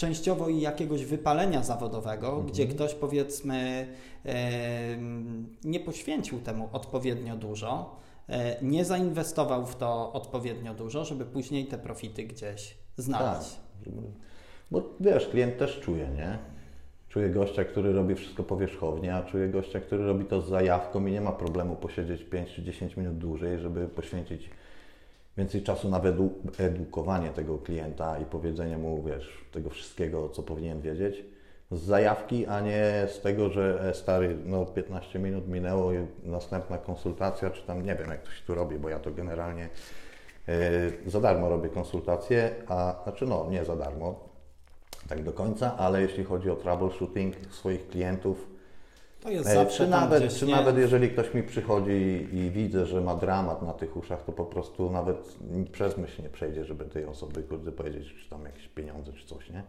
częściowo 0.00 0.48
i 0.48 0.60
jakiegoś 0.60 1.04
wypalenia 1.04 1.62
zawodowego, 1.62 2.28
mhm. 2.28 2.46
gdzie 2.46 2.66
ktoś 2.66 2.94
powiedzmy 2.94 3.86
nie 5.64 5.80
poświęcił 5.80 6.40
temu 6.40 6.68
odpowiednio 6.72 7.36
dużo, 7.36 7.96
e, 8.28 8.56
nie 8.62 8.84
zainwestował 8.84 9.66
w 9.66 9.76
to 9.76 10.12
odpowiednio 10.12 10.74
dużo, 10.74 11.04
żeby 11.04 11.24
później 11.24 11.66
te 11.66 11.78
profity 11.78 12.24
gdzieś 12.24 12.78
znaleźć. 12.96 13.50
Tak. 13.84 13.94
Bo 14.70 14.82
wiesz, 15.00 15.28
klient 15.28 15.58
też 15.58 15.80
czuje, 15.80 16.08
nie? 16.08 16.38
Czuje 17.08 17.30
gościa, 17.30 17.64
który 17.64 17.92
robi 17.92 18.14
wszystko 18.14 18.42
powierzchownie, 18.42 19.14
a 19.14 19.22
czuje 19.22 19.48
gościa, 19.48 19.80
który 19.80 20.06
robi 20.06 20.24
to 20.24 20.40
z 20.40 20.48
zajawką 20.48 21.06
i 21.06 21.12
nie 21.12 21.20
ma 21.20 21.32
problemu 21.32 21.76
posiedzieć 21.76 22.24
5 22.24 22.50
czy 22.50 22.62
10 22.62 22.96
minut 22.96 23.18
dłużej, 23.18 23.58
żeby 23.58 23.88
poświęcić 23.88 24.50
więcej 25.40 25.62
czasu 25.62 25.88
na 25.88 26.00
edukowanie 26.58 27.30
tego 27.30 27.58
klienta 27.58 28.18
i 28.18 28.24
powiedzenie 28.24 28.78
mu, 28.78 29.02
wiesz, 29.02 29.44
tego 29.52 29.70
wszystkiego, 29.70 30.28
co 30.28 30.42
powinien 30.42 30.80
wiedzieć. 30.80 31.24
Z 31.70 31.80
zajawki, 31.80 32.46
a 32.46 32.60
nie 32.60 33.06
z 33.08 33.20
tego, 33.20 33.50
że 33.50 33.80
e, 33.88 33.94
stary, 33.94 34.36
no 34.46 34.66
15 34.66 35.18
minut 35.18 35.48
minęło 35.48 35.92
i 35.92 35.96
następna 36.24 36.78
konsultacja, 36.78 37.50
czy 37.50 37.62
tam 37.62 37.82
nie 37.82 37.94
wiem, 37.94 38.10
jak 38.10 38.22
to 38.22 38.30
się 38.30 38.42
tu 38.46 38.54
robi, 38.54 38.78
bo 38.78 38.88
ja 38.88 38.98
to 38.98 39.10
generalnie 39.10 39.68
yy, 40.46 41.10
za 41.10 41.20
darmo 41.20 41.48
robię 41.48 41.68
konsultacje, 41.68 42.50
a 42.68 43.00
znaczy 43.02 43.26
no, 43.26 43.46
nie 43.50 43.64
za 43.64 43.76
darmo, 43.76 44.28
tak 45.08 45.22
do 45.22 45.32
końca, 45.32 45.76
ale 45.76 46.02
jeśli 46.02 46.24
chodzi 46.24 46.50
o 46.50 46.56
troubleshooting 46.56 47.34
swoich 47.50 47.88
klientów, 47.88 48.46
to 49.20 49.30
jest 49.30 49.48
zawsze 49.48 49.84
czy 49.84 49.90
nawet, 49.90 50.22
gdzieś, 50.24 50.38
czy 50.38 50.46
nie? 50.46 50.56
nawet 50.56 50.78
jeżeli 50.78 51.10
ktoś 51.10 51.34
mi 51.34 51.42
przychodzi 51.42 52.28
i 52.32 52.50
widzę, 52.50 52.86
że 52.86 53.00
ma 53.00 53.14
dramat 53.14 53.62
na 53.62 53.72
tych 53.72 53.96
uszach, 53.96 54.24
to 54.24 54.32
po 54.32 54.44
prostu 54.44 54.90
nawet 54.90 55.38
przez 55.72 55.96
myśl 55.96 56.22
nie 56.22 56.28
przejdzie, 56.28 56.64
żeby 56.64 56.84
tej 56.84 57.04
osoby 57.04 57.42
kurde 57.42 57.72
powiedzieć, 57.72 58.14
czy 58.22 58.30
tam 58.30 58.44
jakieś 58.44 58.68
pieniądze, 58.68 59.12
czy 59.12 59.26
coś, 59.26 59.50
nie? 59.50 59.62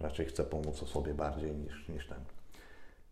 Raczej 0.00 0.26
chcę 0.26 0.44
pomóc 0.44 0.82
osobie 0.82 1.14
bardziej 1.14 1.54
niż, 1.54 1.88
niż 1.88 2.06
ten. 2.06 2.18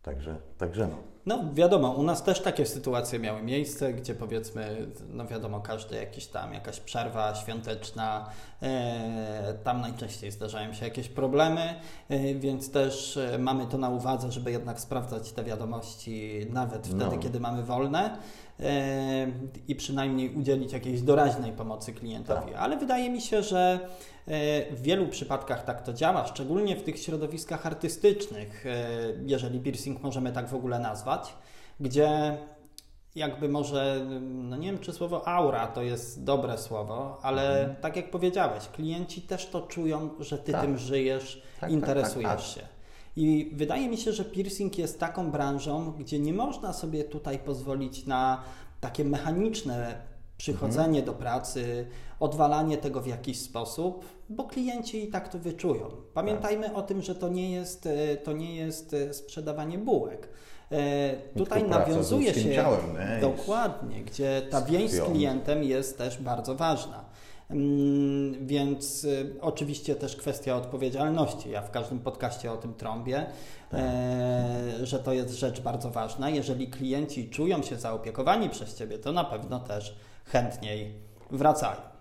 Także, 0.02 0.37
także 0.59 0.88
no. 0.88 1.15
No 1.26 1.45
wiadomo, 1.54 1.90
u 1.90 2.02
nas 2.02 2.23
też 2.23 2.40
takie 2.40 2.66
sytuacje 2.66 3.18
miały 3.18 3.42
miejsce, 3.42 3.92
gdzie 3.92 4.14
powiedzmy, 4.14 4.87
no 5.11 5.26
wiadomo, 5.26 5.61
każdy 5.61 5.97
jakiś 5.97 6.26
tam, 6.26 6.54
jakaś 6.54 6.80
przerwa 6.80 7.35
świąteczna, 7.35 8.30
e, 8.62 9.54
tam 9.64 9.80
najczęściej 9.80 10.30
zdarzają 10.30 10.73
się 10.73 10.85
jakieś 10.85 11.09
problemy, 11.09 11.75
e, 12.09 12.35
więc 12.35 12.71
też 12.71 13.16
e, 13.16 13.38
mamy 13.38 13.66
to 13.66 13.78
na 13.78 13.88
uwadze, 13.88 14.33
żeby 14.33 14.50
jednak 14.50 14.80
sprawdzać 14.80 15.33
te 15.33 15.45
wiadomości 15.45 16.47
nawet 16.50 16.87
wtedy, 16.87 17.16
no. 17.16 17.18
kiedy 17.18 17.40
mamy 17.40 17.62
wolne 17.62 18.18
i 19.68 19.75
przynajmniej 19.75 20.35
udzielić 20.35 20.73
jakiejś 20.73 21.02
doraźnej 21.02 21.52
pomocy 21.52 21.92
klientowi. 21.92 22.52
Tak. 22.52 22.61
Ale 22.61 22.76
wydaje 22.76 23.11
mi 23.11 23.21
się, 23.21 23.42
że 23.42 23.80
w 24.71 24.78
wielu 24.83 25.09
przypadkach 25.09 25.64
tak 25.64 25.83
to 25.83 25.92
działa, 25.92 26.26
szczególnie 26.26 26.76
w 26.76 26.83
tych 26.83 26.99
środowiskach 26.99 27.66
artystycznych, 27.66 28.64
jeżeli 29.26 29.61
piercing 29.61 30.02
możemy 30.02 30.33
tak 30.33 30.49
w 30.49 30.54
ogóle 30.54 30.78
nazwać, 30.78 31.15
gdzie 31.80 32.38
jakby 33.14 33.49
może, 33.49 34.06
no 34.20 34.56
nie 34.56 34.73
wiem 34.73 34.80
czy 34.80 34.92
słowo 34.92 35.28
aura 35.28 35.66
to 35.66 35.82
jest 35.82 36.25
dobre 36.25 36.58
słowo, 36.58 37.18
ale 37.23 37.61
mhm. 37.61 37.76
tak 37.80 37.96
jak 37.96 38.11
powiedziałeś, 38.11 38.68
klienci 38.68 39.23
też 39.23 39.46
to 39.46 39.61
czują, 39.61 40.11
że 40.20 40.38
ty 40.38 40.52
tak. 40.52 40.61
tym 40.61 40.78
żyjesz, 40.78 41.42
tak, 41.54 41.61
tak 41.61 41.70
interesujesz 41.70 42.30
tak, 42.30 42.38
tak, 42.38 42.46
się. 42.46 42.61
I 43.16 43.50
wydaje 43.54 43.88
mi 43.88 43.96
się, 43.96 44.12
że 44.12 44.25
piercing 44.25 44.78
jest 44.78 45.00
taką 45.00 45.30
branżą, 45.30 45.92
gdzie 45.92 46.18
nie 46.18 46.32
można 46.32 46.73
sobie 46.73 47.04
tutaj 47.04 47.38
pozwolić 47.38 48.06
na 48.06 48.42
takie 48.80 49.04
mechaniczne 49.04 50.00
przychodzenie 50.37 50.99
mhm. 50.99 51.04
do 51.04 51.12
pracy, 51.12 51.87
odwalanie 52.20 52.78
tego 52.78 53.00
w 53.00 53.06
jakiś 53.06 53.40
sposób, 53.40 54.04
bo 54.28 54.44
klienci 54.44 55.04
i 55.04 55.08
tak 55.08 55.28
to 55.28 55.38
wyczują. 55.38 55.90
Pamiętajmy 56.14 56.66
tak. 56.66 56.76
o 56.76 56.82
tym, 56.82 57.02
że 57.02 57.14
to 57.14 57.28
nie 57.28 57.52
jest, 57.52 57.87
e, 57.87 58.16
to 58.16 58.32
nie 58.32 58.56
jest 58.56 58.94
e, 58.94 59.14
sprzedawanie 59.14 59.78
bułek. 59.78 60.28
E, 60.73 61.16
tutaj 61.38 61.64
nawiązuje 61.68 62.35
się 62.35 62.54
ciałem, 62.54 62.80
dokładnie, 63.20 64.00
gdzie 64.00 64.42
ta 64.50 64.62
więź 64.62 64.90
z 64.90 65.00
klientem 65.00 65.62
jest 65.62 65.99
też 65.99 66.23
bardzo 66.23 66.54
ważna. 66.54 67.04
Mm, 67.50 68.46
więc 68.46 69.04
y, 69.04 69.35
oczywiście 69.40 69.94
też 69.94 70.16
kwestia 70.16 70.56
odpowiedzialności. 70.56 71.50
Ja 71.50 71.62
w 71.62 71.70
każdym 71.70 71.99
podcaście 71.99 72.52
o 72.52 72.56
tym 72.56 72.75
trąbię, 72.75 73.26
tak. 73.70 73.80
że 74.82 74.99
to 74.99 75.12
jest 75.12 75.35
rzecz 75.35 75.61
bardzo 75.61 75.90
ważna. 75.90 76.30
Jeżeli 76.30 76.68
klienci 76.68 77.30
czują 77.30 77.62
się 77.62 77.76
zaopiekowani 77.76 78.50
przez 78.50 78.75
Ciebie, 78.75 78.99
to 78.99 79.12
na 79.12 79.25
pewno 79.25 79.61
też 79.61 79.96
chętniej 80.25 80.94
wracają. 81.30 81.96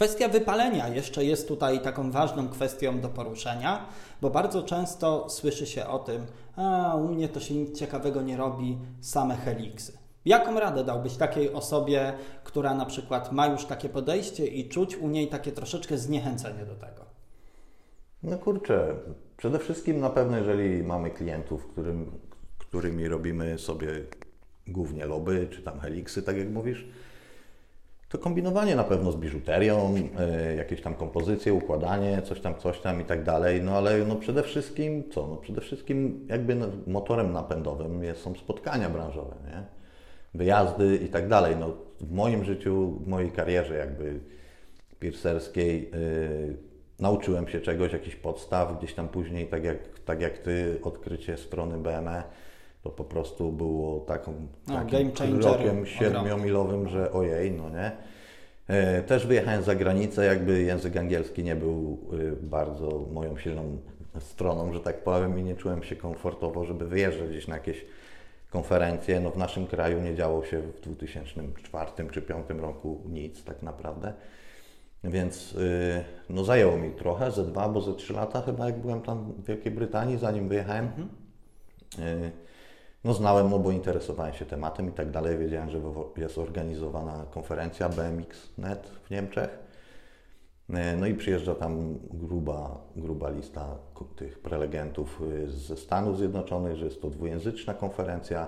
Kwestia 0.00 0.28
wypalenia 0.28 0.88
jeszcze 0.88 1.24
jest 1.24 1.48
tutaj 1.48 1.80
taką 1.80 2.10
ważną 2.10 2.48
kwestią 2.48 3.00
do 3.00 3.08
poruszenia, 3.08 3.86
bo 4.20 4.30
bardzo 4.30 4.62
często 4.62 5.28
słyszy 5.28 5.66
się 5.66 5.86
o 5.86 5.98
tym, 5.98 6.26
a 6.56 6.94
u 6.96 7.08
mnie 7.08 7.28
to 7.28 7.40
się 7.40 7.54
nic 7.54 7.78
ciekawego 7.78 8.22
nie 8.22 8.36
robi, 8.36 8.78
same 9.00 9.36
heliksy. 9.36 9.98
Jaką 10.24 10.60
radę 10.60 10.84
dałbyś 10.84 11.16
takiej 11.16 11.52
osobie, 11.52 12.12
która 12.44 12.74
na 12.74 12.86
przykład 12.86 13.32
ma 13.32 13.46
już 13.46 13.64
takie 13.64 13.88
podejście 13.88 14.46
i 14.46 14.68
czuć 14.68 14.96
u 14.96 15.08
niej 15.08 15.28
takie 15.28 15.52
troszeczkę 15.52 15.98
zniechęcenie 15.98 16.66
do 16.66 16.74
tego? 16.74 17.04
No 18.22 18.38
kurczę, 18.38 18.94
przede 19.36 19.58
wszystkim 19.58 20.00
na 20.00 20.10
pewno, 20.10 20.36
jeżeli 20.36 20.82
mamy 20.82 21.10
klientów, 21.10 21.66
którym, 21.66 22.12
którymi 22.58 23.08
robimy 23.08 23.58
sobie 23.58 23.88
głównie 24.66 25.06
loby, 25.06 25.48
czy 25.50 25.62
tam 25.62 25.80
heliksy, 25.80 26.22
tak 26.22 26.36
jak 26.36 26.50
mówisz, 26.50 26.86
to 28.10 28.18
kombinowanie 28.18 28.76
na 28.76 28.84
pewno 28.84 29.12
z 29.12 29.16
biżuterią, 29.16 29.94
y, 30.52 30.56
jakieś 30.56 30.82
tam 30.82 30.94
kompozycje, 30.94 31.54
układanie, 31.54 32.22
coś 32.22 32.40
tam, 32.40 32.54
coś 32.58 32.80
tam 32.80 33.00
i 33.00 33.04
tak 33.04 33.24
dalej, 33.24 33.62
no 33.62 33.76
ale 33.76 33.98
no 33.98 34.16
przede 34.16 34.42
wszystkim 34.42 35.10
co? 35.10 35.26
No 35.26 35.36
przede 35.36 35.60
wszystkim 35.60 36.26
jakby 36.28 36.56
motorem 36.86 37.32
napędowym 37.32 38.04
jest, 38.04 38.22
są 38.22 38.34
spotkania 38.34 38.88
branżowe, 38.88 39.34
nie? 39.46 39.80
wyjazdy 40.34 40.96
i 40.96 41.08
tak 41.08 41.28
dalej. 41.28 41.56
No, 41.60 41.76
w 42.00 42.12
moim 42.12 42.44
życiu, 42.44 42.98
w 43.04 43.06
mojej 43.06 43.30
karierze 43.30 43.74
jakby 43.74 44.20
piercerskiej 45.00 45.90
yy, 45.90 46.56
nauczyłem 46.98 47.48
się 47.48 47.60
czegoś, 47.60 47.92
jakichś 47.92 48.16
podstaw, 48.16 48.78
gdzieś 48.78 48.94
tam 48.94 49.08
później, 49.08 49.46
tak 49.46 49.64
jak, 49.64 49.98
tak 50.04 50.20
jak 50.20 50.38
Ty, 50.38 50.80
odkrycie 50.82 51.36
strony 51.36 51.78
BME, 51.78 52.22
to 52.82 52.90
po 52.90 53.04
prostu 53.04 53.52
było 53.52 54.00
taką, 54.00 54.46
no, 54.68 54.74
takim 54.74 55.10
krokiem 55.40 55.86
siedmiomilowym, 55.86 56.88
że 56.88 57.12
ojej, 57.12 57.50
no 57.50 57.70
nie. 57.70 57.92
E, 58.68 59.02
też 59.02 59.26
wyjechałem 59.26 59.62
za 59.62 59.74
granicę, 59.74 60.24
jakby 60.24 60.62
język 60.62 60.96
angielski 60.96 61.44
nie 61.44 61.56
był 61.56 61.98
y, 62.12 62.36
bardzo 62.42 63.06
moją 63.12 63.36
silną 63.36 63.78
stroną, 64.20 64.72
że 64.72 64.80
tak 64.80 65.04
powiem, 65.04 65.38
i 65.38 65.42
nie 65.42 65.54
czułem 65.54 65.82
się 65.82 65.96
komfortowo, 65.96 66.64
żeby 66.64 66.88
wyjeżdżać 66.88 67.28
gdzieś 67.28 67.48
na 67.48 67.54
jakieś 67.54 67.84
konferencje. 68.50 69.20
No 69.20 69.30
w 69.30 69.36
naszym 69.36 69.66
kraju 69.66 70.00
nie 70.00 70.14
działo 70.14 70.44
się 70.44 70.60
w 70.60 70.80
2004 70.80 71.90
czy 72.10 72.20
2005 72.20 72.46
roku 72.60 73.00
nic 73.08 73.44
tak 73.44 73.62
naprawdę. 73.62 74.12
Więc 75.04 75.52
y, 75.52 76.04
no 76.28 76.44
zajęło 76.44 76.76
mi 76.76 76.90
trochę, 76.90 77.30
ze 77.30 77.44
dwa, 77.44 77.68
bo 77.68 77.80
ze 77.80 77.94
trzy 77.94 78.12
lata 78.12 78.42
chyba 78.42 78.66
jak 78.66 78.78
byłem 78.78 79.02
tam 79.02 79.32
w 79.32 79.46
Wielkiej 79.46 79.72
Brytanii, 79.72 80.18
zanim 80.18 80.48
wyjechałem. 80.48 80.84
Mhm. 80.84 81.08
No 83.04 83.14
znałem, 83.14 83.50
no 83.50 83.58
bo 83.58 83.70
interesowałem 83.70 84.34
się 84.34 84.46
tematem 84.46 84.88
i 84.88 84.92
tak 84.92 85.10
dalej. 85.10 85.38
Wiedziałem, 85.38 85.70
że 85.70 85.80
jest 86.16 86.38
organizowana 86.38 87.24
konferencja 87.30 87.88
BMX.net 87.88 88.90
w 89.04 89.10
Niemczech. 89.10 89.58
E, 90.74 90.96
no 90.96 91.06
i 91.06 91.14
przyjeżdża 91.14 91.54
tam 91.54 91.98
gruba, 92.10 92.78
gruba 92.96 93.30
lista 93.30 93.78
tych 94.16 94.38
prelegentów 94.38 95.22
y, 95.22 95.50
ze 95.50 95.76
Stanów 95.76 96.18
Zjednoczonych, 96.18 96.76
że 96.76 96.84
jest 96.84 97.02
to 97.02 97.10
dwujęzyczna 97.10 97.74
konferencja. 97.74 98.46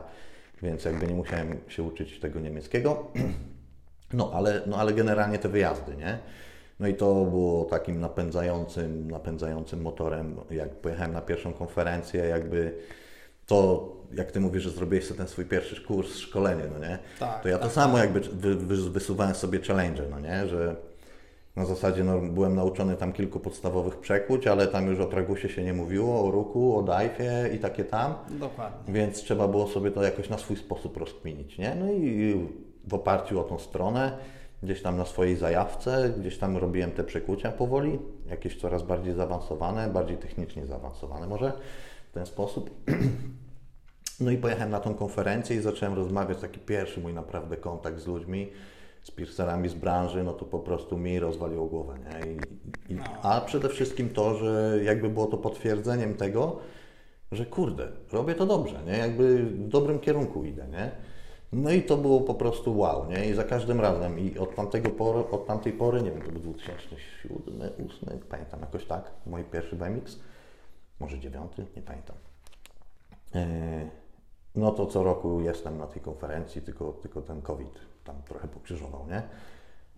więc 0.62 0.84
jakby 0.84 1.06
nie 1.06 1.14
musiałem 1.14 1.58
się 1.68 1.82
uczyć 1.82 2.20
tego 2.20 2.40
niemieckiego. 2.40 3.04
No 4.14 4.30
ale, 4.34 4.62
no, 4.66 4.76
ale 4.76 4.92
generalnie 4.92 5.38
te 5.38 5.48
wyjazdy, 5.48 5.96
nie? 5.96 6.18
No 6.80 6.88
i 6.88 6.94
to 6.94 7.24
było 7.24 7.64
takim 7.64 8.00
napędzającym, 8.00 9.10
napędzającym 9.10 9.82
motorem, 9.82 10.36
jak 10.50 10.70
pojechałem 10.70 11.12
na 11.12 11.20
pierwszą 11.20 11.52
konferencję, 11.52 12.24
jakby 12.24 12.78
to, 13.46 13.88
jak 14.16 14.32
ty 14.32 14.40
mówisz, 14.40 14.62
że 14.62 14.70
zrobiłeś 14.70 15.04
sobie 15.04 15.18
ten 15.18 15.28
swój 15.28 15.44
pierwszy 15.44 15.82
kurs, 15.82 16.16
szkolenie, 16.16 16.64
no 16.72 16.78
nie? 16.88 16.98
Tak, 17.18 17.42
to 17.42 17.48
ja 17.48 17.58
tak, 17.58 17.68
to 17.68 17.74
samo 17.74 17.98
jakby 17.98 18.20
wy, 18.20 18.54
wy, 18.56 18.76
wysuwałem 18.90 19.34
sobie 19.34 19.60
challenge, 19.60 20.02
no 20.10 20.20
nie? 20.20 20.48
Że 20.48 20.76
na 21.56 21.64
zasadzie 21.64 22.04
no, 22.04 22.18
byłem 22.18 22.54
nauczony 22.54 22.96
tam 22.96 23.12
kilku 23.12 23.40
podstawowych 23.40 23.96
przekłuć, 23.96 24.46
ale 24.46 24.66
tam 24.66 24.86
już 24.86 25.00
o 25.00 25.06
tragusie 25.06 25.48
się 25.48 25.64
nie 25.64 25.72
mówiło, 25.72 26.28
o 26.28 26.30
ruku, 26.30 26.78
o 26.78 26.82
dajfie 26.82 27.50
i 27.54 27.58
takie 27.58 27.84
tam. 27.84 28.14
Dokładnie. 28.30 28.94
Więc 28.94 29.22
trzeba 29.22 29.48
było 29.48 29.68
sobie 29.68 29.90
to 29.90 30.02
jakoś 30.02 30.28
na 30.28 30.38
swój 30.38 30.56
sposób 30.56 30.96
rozkminić, 30.96 31.58
nie? 31.58 31.74
No 31.74 31.92
i 31.92 32.36
w 32.84 32.94
oparciu 32.94 33.40
o 33.40 33.44
tą 33.44 33.58
stronę, 33.58 34.18
gdzieś 34.62 34.82
tam 34.82 34.96
na 34.96 35.04
swojej 35.04 35.36
zajawce, 35.36 36.12
gdzieś 36.18 36.38
tam 36.38 36.56
robiłem 36.56 36.90
te 36.90 37.04
przekucia 37.04 37.52
powoli, 37.52 37.98
jakieś 38.26 38.60
coraz 38.60 38.82
bardziej 38.82 39.14
zaawansowane, 39.14 39.88
bardziej 39.88 40.16
technicznie 40.16 40.66
zaawansowane 40.66 41.26
może 41.26 41.52
w 42.10 42.14
ten 42.14 42.26
sposób. 42.26 42.70
No 44.22 44.30
i 44.30 44.36
pojechałem 44.36 44.70
na 44.70 44.80
tą 44.80 44.94
konferencję 44.94 45.56
i 45.56 45.60
zacząłem 45.60 45.94
rozmawiać, 45.94 46.38
taki 46.38 46.60
pierwszy 46.60 47.00
mój 47.00 47.14
naprawdę 47.14 47.56
kontakt 47.56 47.98
z 47.98 48.06
ludźmi, 48.06 48.50
z 49.02 49.10
piercerami 49.10 49.68
z 49.68 49.74
branży, 49.74 50.24
no 50.24 50.32
to 50.32 50.44
po 50.44 50.58
prostu 50.58 50.98
mi 50.98 51.18
rozwaliło 51.18 51.66
głowę, 51.66 51.98
nie? 51.98 52.32
I, 52.32 52.36
i, 52.94 52.98
a 53.22 53.40
przede 53.40 53.68
wszystkim 53.68 54.10
to, 54.10 54.34
że 54.34 54.78
jakby 54.84 55.08
było 55.08 55.26
to 55.26 55.36
potwierdzeniem 55.36 56.14
tego, 56.14 56.58
że 57.32 57.46
kurde, 57.46 57.88
robię 58.12 58.34
to 58.34 58.46
dobrze, 58.46 58.82
nie? 58.86 58.98
Jakby 58.98 59.44
w 59.44 59.68
dobrym 59.68 59.98
kierunku 59.98 60.44
idę, 60.44 60.66
nie? 60.68 60.90
No 61.52 61.70
i 61.70 61.82
to 61.82 61.96
było 61.96 62.20
po 62.20 62.34
prostu 62.34 62.78
wow, 62.78 63.10
nie? 63.10 63.30
I 63.30 63.34
za 63.34 63.44
każdym 63.44 63.80
razem 63.80 64.18
i 64.18 64.38
od, 64.38 64.54
tamtego 64.54 64.90
pory, 64.90 65.18
od 65.30 65.46
tamtej 65.46 65.72
pory, 65.72 66.02
nie 66.02 66.10
wiem, 66.10 66.22
to 66.22 66.32
był 66.32 66.40
2007, 66.40 67.38
2008, 67.46 68.18
pamiętam 68.28 68.60
jakoś 68.60 68.84
tak, 68.84 69.10
mój 69.26 69.44
pierwszy 69.44 69.76
BMX, 69.76 70.18
może 71.00 71.18
dziewiąty, 71.18 71.66
nie 71.76 71.82
pamiętam. 71.82 72.16
Yy, 73.34 74.01
no 74.54 74.70
to 74.70 74.86
co 74.86 75.02
roku 75.02 75.40
jestem 75.40 75.78
na 75.78 75.86
tej 75.86 76.02
konferencji, 76.02 76.62
tylko, 76.62 76.92
tylko 76.92 77.22
ten 77.22 77.42
COVID 77.42 77.78
tam 78.04 78.16
trochę 78.28 78.48
pokrzyżował, 78.48 79.06
nie? 79.06 79.22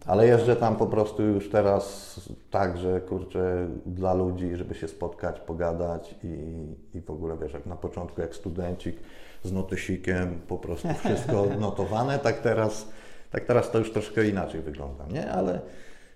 Ale 0.06 0.26
jeżdżę 0.26 0.56
tam 0.56 0.76
po 0.76 0.86
prostu 0.86 1.22
już 1.22 1.50
teraz 1.50 2.14
tak, 2.50 2.78
że 2.78 3.00
kurczę, 3.00 3.68
dla 3.86 4.14
ludzi, 4.14 4.56
żeby 4.56 4.74
się 4.74 4.88
spotkać, 4.88 5.40
pogadać 5.40 6.14
i, 6.24 6.66
i 6.94 7.00
w 7.00 7.10
ogóle 7.10 7.36
wiesz, 7.42 7.52
jak 7.52 7.66
na 7.66 7.76
początku 7.76 8.20
jak 8.20 8.34
studencik 8.34 8.96
z 9.42 9.52
notysikiem, 9.52 10.40
po 10.48 10.58
prostu 10.58 10.88
wszystko 10.94 11.46
notowane, 11.60 12.18
tak 12.18 12.40
teraz, 12.40 12.88
tak 13.30 13.44
teraz 13.44 13.70
to 13.70 13.78
już 13.78 13.92
troszkę 13.92 14.28
inaczej 14.28 14.60
wygląda, 14.60 15.06
nie? 15.06 15.32
Ale, 15.32 15.60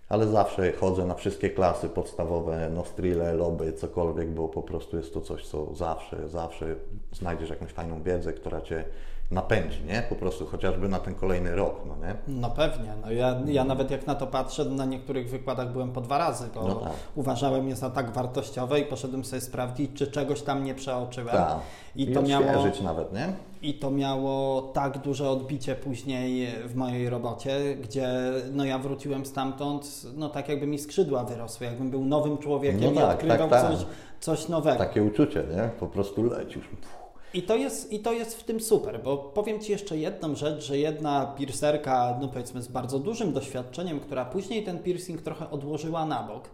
ale 0.08 0.26
zawsze 0.26 0.72
chodzę 0.72 1.06
na 1.06 1.14
wszystkie 1.14 1.50
klasy 1.50 1.88
podstawowe, 1.88 2.70
nostrile, 2.70 3.32
lobby, 3.32 3.72
cokolwiek, 3.72 4.28
bo 4.28 4.48
po 4.48 4.62
prostu 4.62 4.96
jest 4.96 5.14
to 5.14 5.20
coś, 5.20 5.46
co 5.46 5.74
zawsze, 5.74 6.28
zawsze 6.28 6.74
znajdziesz 7.12 7.50
jakąś 7.50 7.70
fajną 7.70 8.02
wiedzę, 8.02 8.32
która 8.32 8.60
Cię 8.60 8.84
napędzi, 9.30 9.84
nie? 9.84 10.02
Po 10.08 10.14
prostu 10.14 10.46
chociażby 10.46 10.88
na 10.88 10.98
ten 10.98 11.14
kolejny 11.14 11.56
rok, 11.56 11.80
no 11.86 12.06
nie? 12.06 12.14
No 12.28 12.50
pewnie. 12.50 12.92
No 13.04 13.12
ja, 13.12 13.40
ja 13.46 13.64
nawet 13.64 13.90
jak 13.90 14.06
na 14.06 14.14
to 14.14 14.26
patrzę, 14.26 14.64
na 14.64 14.84
niektórych 14.84 15.30
wykładach 15.30 15.72
byłem 15.72 15.92
po 15.92 16.00
dwa 16.00 16.18
razy, 16.18 16.44
bo 16.54 16.68
No 16.68 16.74
tak. 16.74 16.92
uważałem 17.14 17.68
je 17.68 17.76
za 17.76 17.90
tak 17.90 18.10
wartościowe 18.10 18.80
i 18.80 18.84
poszedłem 18.84 19.24
sobie 19.24 19.40
sprawdzić, 19.40 19.90
czy 19.94 20.06
czegoś 20.06 20.42
tam 20.42 20.64
nie 20.64 20.74
przeoczyłem. 20.74 21.36
Tak. 21.36 21.58
I 21.96 22.12
to 22.12 22.22
miało 22.22 22.46
nawet, 22.84 23.12
nie? 23.12 23.32
I 23.62 23.74
to 23.74 23.90
miało 23.90 24.62
tak 24.62 24.98
duże 24.98 25.30
odbicie 25.30 25.74
później 25.74 26.48
w 26.66 26.74
mojej 26.74 27.10
robocie, 27.10 27.76
gdzie 27.82 28.08
no 28.52 28.64
ja 28.64 28.78
wróciłem 28.78 29.26
stamtąd, 29.26 30.02
no 30.16 30.28
tak 30.28 30.48
jakby 30.48 30.66
mi 30.66 30.78
skrzydła 30.78 31.24
wyrosły, 31.24 31.66
jakbym 31.66 31.90
był 31.90 32.04
nowym 32.04 32.38
człowiekiem 32.38 32.80
No 32.80 32.90
i 32.92 32.94
tak, 32.94 33.10
odkrywał 33.14 33.48
tak, 33.48 33.62
tak. 33.62 33.70
Coś, 33.72 33.86
coś 34.20 34.48
nowego. 34.48 34.78
Takie 34.78 35.02
uczucie, 35.02 35.44
nie? 35.56 35.70
Po 35.80 35.86
prostu 35.86 36.22
lecisz. 36.22 36.68
I 37.34 37.42
to, 37.42 37.56
jest, 37.56 37.92
I 37.92 38.00
to 38.00 38.12
jest 38.12 38.36
w 38.40 38.44
tym 38.44 38.60
super, 38.60 39.02
bo 39.02 39.16
powiem 39.16 39.60
Ci 39.60 39.72
jeszcze 39.72 39.98
jedną 39.98 40.34
rzecz, 40.36 40.64
że 40.64 40.78
jedna 40.78 41.26
piercerka, 41.26 42.18
no 42.20 42.28
powiedzmy 42.28 42.62
z 42.62 42.68
bardzo 42.68 42.98
dużym 42.98 43.32
doświadczeniem, 43.32 44.00
która 44.00 44.24
później 44.24 44.64
ten 44.64 44.78
piercing 44.78 45.22
trochę 45.22 45.50
odłożyła 45.50 46.06
na 46.06 46.22
bok 46.22 46.50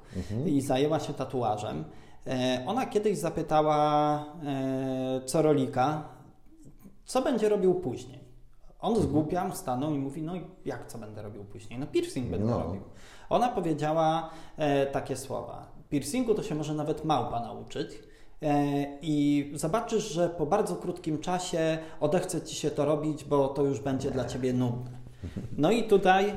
i 0.46 0.60
zajęła 0.60 1.00
się 1.00 1.14
tatuażem, 1.14 1.84
e, 2.26 2.64
ona 2.66 2.86
kiedyś 2.86 3.18
zapytała 3.18 4.14
e, 4.44 5.20
Corolika, 5.26 6.02
co 7.04 7.22
będzie 7.22 7.48
robił 7.48 7.74
później. 7.74 8.18
On 8.80 8.96
zgłupiał, 9.02 9.52
stanął 9.52 9.94
i 9.94 9.98
mówi, 9.98 10.22
no 10.22 10.32
jak 10.64 10.86
co 10.86 10.98
będę 10.98 11.22
robił 11.22 11.44
później? 11.44 11.78
No 11.78 11.86
piercing 11.86 12.26
będę 12.30 12.46
No. 12.50 12.58
robił. 12.62 12.82
Ona 13.30 13.48
powiedziała 13.48 14.30
e, 14.56 14.86
takie 14.86 15.16
słowa. 15.16 15.66
Piercingu 15.90 16.34
to 16.34 16.42
się 16.42 16.54
może 16.54 16.74
nawet 16.74 17.04
małpa 17.04 17.40
nauczyć. 17.40 17.90
E, 18.44 18.86
I 19.02 19.50
zobaczysz, 19.54 20.12
że 20.12 20.28
po 20.28 20.46
bardzo 20.46 20.76
krótkim 20.76 21.18
czasie 21.18 21.78
odechce 22.00 22.42
ci 22.42 22.56
się 22.56 22.70
to 22.70 22.84
robić, 22.84 23.24
bo 23.24 23.48
to 23.48 23.62
już 23.62 23.80
będzie 23.80 24.10
dla 24.10 24.24
ciebie 24.24 24.52
nudne. 24.52 25.04
No 25.58 25.70
i 25.70 25.82
tutaj, 25.82 26.32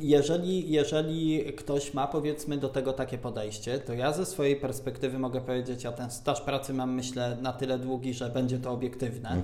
jeżeli, 0.00 0.70
jeżeli 0.70 1.44
ktoś 1.52 1.94
ma 1.94 2.06
powiedzmy 2.06 2.56
do 2.56 2.68
tego 2.68 2.92
takie 2.92 3.18
podejście, 3.18 3.78
to 3.78 3.92
ja 3.92 4.12
ze 4.12 4.26
swojej 4.26 4.56
perspektywy 4.56 5.18
mogę 5.18 5.40
powiedzieć, 5.40 5.84
ja 5.84 5.92
ten 5.92 6.10
staż 6.10 6.40
pracy 6.40 6.74
mam 6.74 6.94
myślę 6.94 7.36
na 7.42 7.52
tyle 7.52 7.78
długi, 7.78 8.14
że 8.14 8.30
będzie 8.30 8.58
to 8.58 8.70
obiektywne, 8.70 9.42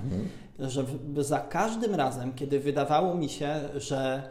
że 0.59 0.83
w, 0.83 1.22
za 1.22 1.38
każdym 1.38 1.94
razem, 1.94 2.33
kiedy 2.35 2.61
wydawało 2.61 3.14
mi 3.14 3.28
się, 3.28 3.54
że 3.76 4.31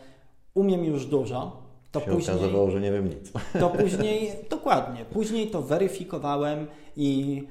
umiem 0.54 0.86
już 0.86 1.06
dużo, 1.06 1.64
to 1.92 2.00
się 2.00 2.12
później 2.12 2.38
że 2.70 2.82
nie 2.82 2.92
wiem 2.92 3.10
nic. 3.10 3.32
to 3.60 3.70
później, 3.70 4.32
dokładnie, 4.50 5.06
później 5.06 5.48
to 5.48 5.62
weryfikowałem 5.62 6.68
i 6.96 7.44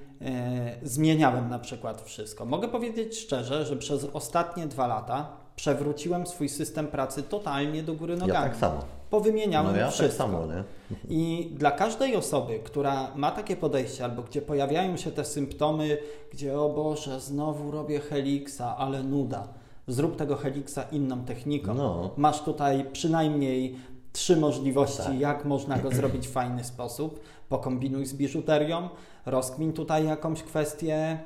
zmieniałem 0.83 1.49
na 1.49 1.59
przykład 1.59 2.03
wszystko. 2.03 2.45
Mogę 2.45 2.69
powiedzieć 2.69 3.19
szczerze, 3.19 3.65
że 3.67 3.77
przez 3.77 4.05
ostatnie 4.13 4.67
dwa 4.67 4.87
lata 4.87 5.29
przewróciłem 5.57 6.27
swój 6.27 6.49
system 6.49 6.87
pracy 6.87 7.23
totalnie 7.23 7.83
do 7.83 7.95
góry 7.95 8.17
nogami. 8.17 8.33
Ja 8.33 8.43
tak 8.49 8.57
samo. 8.57 8.81
Powymieniałem 9.11 9.73
No 9.73 9.79
ja 9.79 9.91
wszystko. 9.91 10.07
tak 10.07 10.17
samo, 10.17 10.47
nie? 10.47 10.65
I 11.09 11.51
dla 11.55 11.71
każdej 11.71 12.17
osoby, 12.17 12.61
która 12.65 13.09
ma 13.15 13.31
takie 13.31 13.57
podejście, 13.57 14.05
albo 14.05 14.23
gdzie 14.23 14.43
pojawiają 14.43 14.97
się 14.97 15.11
te 15.11 15.25
symptomy, 15.25 15.99
gdzie 16.33 16.61
o 16.61 16.69
Boże, 16.69 17.21
znowu 17.21 17.71
robię 17.71 18.01
heliksa, 18.01 18.77
ale 18.77 19.03
nuda. 19.03 19.49
Zrób 19.87 20.17
tego 20.17 20.37
heliksa 20.37 20.83
inną 20.83 21.25
techniką. 21.25 21.75
No. 21.75 22.11
Masz 22.17 22.43
tutaj 22.43 22.87
przynajmniej 22.93 23.77
trzy 24.17 24.37
możliwości, 24.37 24.97
Tak. 25.03 25.21
jak 25.21 25.45
można 25.45 25.79
go 25.79 25.91
zrobić 25.91 26.29
w 26.29 26.31
fajny 26.33 26.65
sposób. 26.65 27.21
Pokombinuj 27.49 28.07
z 28.07 28.15
biżuterią, 28.15 28.89
rozkmin 29.27 29.73
tutaj 29.73 30.07
jakąś 30.07 30.43
kwestię, 30.43 31.19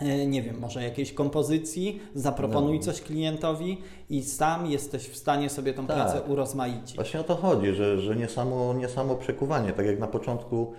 e, 0.00 0.26
nie 0.26 0.42
wiem, 0.42 0.58
może 0.60 0.82
jakiejś 0.82 1.12
kompozycji, 1.12 2.00
zaproponuj 2.14 2.76
No. 2.76 2.82
coś 2.82 3.00
klientowi 3.00 3.78
i 4.10 4.22
sam 4.22 4.66
jesteś 4.66 5.08
w 5.08 5.16
stanie 5.16 5.50
sobie 5.50 5.74
tą 5.74 5.86
Tak. 5.86 5.96
pracę 5.96 6.22
urozmaicić. 6.22 6.96
Właśnie 6.96 7.20
o 7.20 7.24
to 7.24 7.34
chodzi, 7.36 7.72
że, 7.72 8.00
że 8.00 8.16
nie, 8.16 8.28
samo, 8.28 8.74
nie 8.74 8.88
samo 8.88 9.14
przekuwanie. 9.16 9.72
Tak 9.72 9.86
jak 9.86 9.98
na 9.98 10.06
początku, 10.06 10.72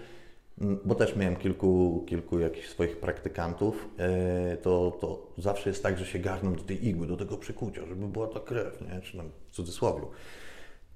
mm, 0.61 0.79
bo 0.85 0.95
też 0.95 1.15
miałem 1.15 1.35
kilku, 1.35 2.03
kilku 2.07 2.39
jakichś 2.39 2.67
swoich 2.69 2.97
praktykantów, 2.99 3.89
e, 3.97 4.57
to, 4.57 4.97
to 5.01 5.27
zawsze 5.37 5.69
jest 5.69 5.83
tak, 5.83 5.97
że 5.97 6.05
się 6.05 6.19
garną 6.19 6.55
do 6.55 6.63
tej 6.63 6.87
igły, 6.87 7.07
do 7.07 7.17
tego 7.17 7.37
przekucia, 7.37 7.85
żeby 7.85 8.07
była 8.07 8.27
ta 8.27 8.39
krew, 8.39 8.81
nie? 8.81 9.01
czy 9.01 9.17
tam 9.17 9.29
w 9.51 9.55
cudzysłowie. 9.55 10.01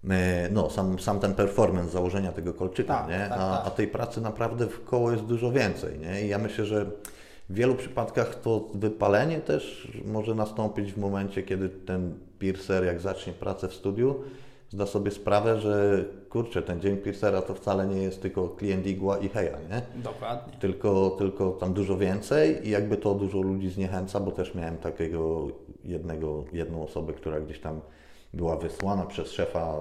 E, 0.10 0.50
No, 0.52 0.70
sam, 0.70 1.00
sam 1.00 1.20
ten 1.20 1.34
performance 1.34 1.90
założenia 1.92 2.32
tego 2.32 2.54
kolczyka, 2.54 2.94
Tak, 2.94 3.10
nie? 3.10 3.18
tak, 3.30 3.32
a, 3.32 3.58
tak. 3.58 3.68
a 3.68 3.70
tej 3.72 3.88
pracy 3.88 4.22
naprawdę 4.22 4.68
w 4.68 4.84
koło 4.84 5.12
jest 5.12 5.24
dużo 5.24 5.52
więcej. 5.52 6.00
Nie? 6.00 6.26
I 6.26 6.28
ja 6.30 6.38
myślę, 6.38 6.66
że 6.66 6.86
w 7.50 7.54
wielu 7.54 7.76
przypadkach 7.76 8.36
to 8.36 8.70
wypalenie 8.74 9.40
też 9.40 9.92
może 10.06 10.36
nastąpić 10.36 10.94
w 10.94 10.98
momencie, 10.98 11.44
kiedy 11.44 11.70
ten 11.70 12.20
piercer, 12.40 12.86
jak 12.86 13.00
zacznie 13.00 13.34
pracę 13.34 13.68
w 13.68 13.74
studiu, 13.74 14.16
zda 14.70 14.86
sobie 14.86 15.12
sprawę, 15.12 15.60
że 15.60 16.06
kurczę, 16.30 16.62
ten 16.62 16.82
dzień 16.82 16.98
piercera 16.98 17.42
to 17.42 17.54
wcale 17.56 17.88
nie 17.88 18.04
jest 18.04 18.22
tylko 18.22 18.50
klient 18.50 18.88
igła 18.88 19.18
i 19.18 19.30
heja, 19.30 19.58
nie? 19.70 20.02
Dokładnie. 20.04 20.54
Tylko, 20.60 21.10
tylko 21.10 21.52
tam 21.52 21.74
dużo 21.74 21.98
więcej 21.98 22.68
i 22.68 22.70
jakby 22.70 22.98
to 22.98 23.16
dużo 23.16 23.42
ludzi 23.42 23.70
zniechęca, 23.70 24.20
bo 24.20 24.32
też 24.32 24.56
miałem 24.56 24.78
takiego 24.78 25.48
jednego, 25.84 26.44
jedną 26.54 26.84
osobę, 26.84 27.14
która 27.14 27.40
gdzieś 27.40 27.60
tam 27.60 27.82
była 28.34 28.58
wysłana 28.58 29.06
przez 29.06 29.32
szefa 29.32 29.76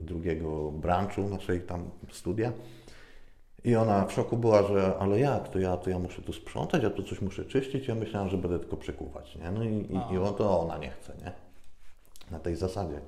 drugiego 0.00 0.70
branchu 0.70 1.22
naszej 1.22 1.60
tam 1.60 1.90
studia. 2.12 2.52
I 3.64 3.76
ona 3.76 4.06
w 4.06 4.12
szoku 4.12 4.36
była, 4.36 4.62
że 4.62 4.94
ale 4.98 5.20
jak, 5.20 5.48
to 5.48 5.58
ja, 5.58 5.76
to 5.76 5.90
ja 5.90 5.98
muszę 5.98 6.22
tu 6.22 6.32
sprzątać, 6.32 6.82
ja 6.82 6.90
tu 6.90 7.02
coś 7.02 7.20
muszę 7.20 7.44
czyścić, 7.44 7.88
ja 7.88 7.94
myślałam, 7.94 8.28
że 8.30 8.38
będę 8.38 8.58
tylko 8.58 8.76
przekuwać, 8.76 9.36
nie? 9.36 9.50
No 9.50 9.64
i, 9.64 9.68
i, 9.74 10.14
i 10.14 10.18
on, 10.18 10.34
to 10.34 10.60
ona 10.60 10.78
nie 10.78 10.90
chce, 10.90 11.12
nie? 11.24 11.32
Na 12.30 12.38
tej 12.38 12.56
zasadzie. 12.56 13.00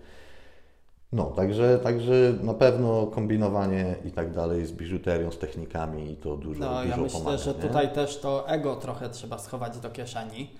No, 1.12 1.24
także, 1.24 1.78
także 1.78 2.34
na 2.42 2.54
pewno 2.54 3.06
kombinowanie 3.06 3.94
i 4.04 4.10
tak 4.10 4.32
dalej 4.32 4.66
z 4.66 4.72
biżuterią, 4.72 5.30
z 5.30 5.38
technikami 5.38 6.12
i 6.12 6.16
to 6.16 6.36
dużo, 6.36 6.60
No, 6.60 6.82
dużo 6.82 6.88
ja 6.88 6.96
myślę, 6.96 7.18
pomaga, 7.20 7.38
że 7.38 7.54
nie? 7.54 7.60
tutaj 7.60 7.92
też 7.92 8.20
to 8.20 8.48
ego 8.48 8.76
trochę 8.76 9.10
trzeba 9.10 9.38
schować 9.38 9.78
do 9.78 9.90
kieszeni. 9.90 10.50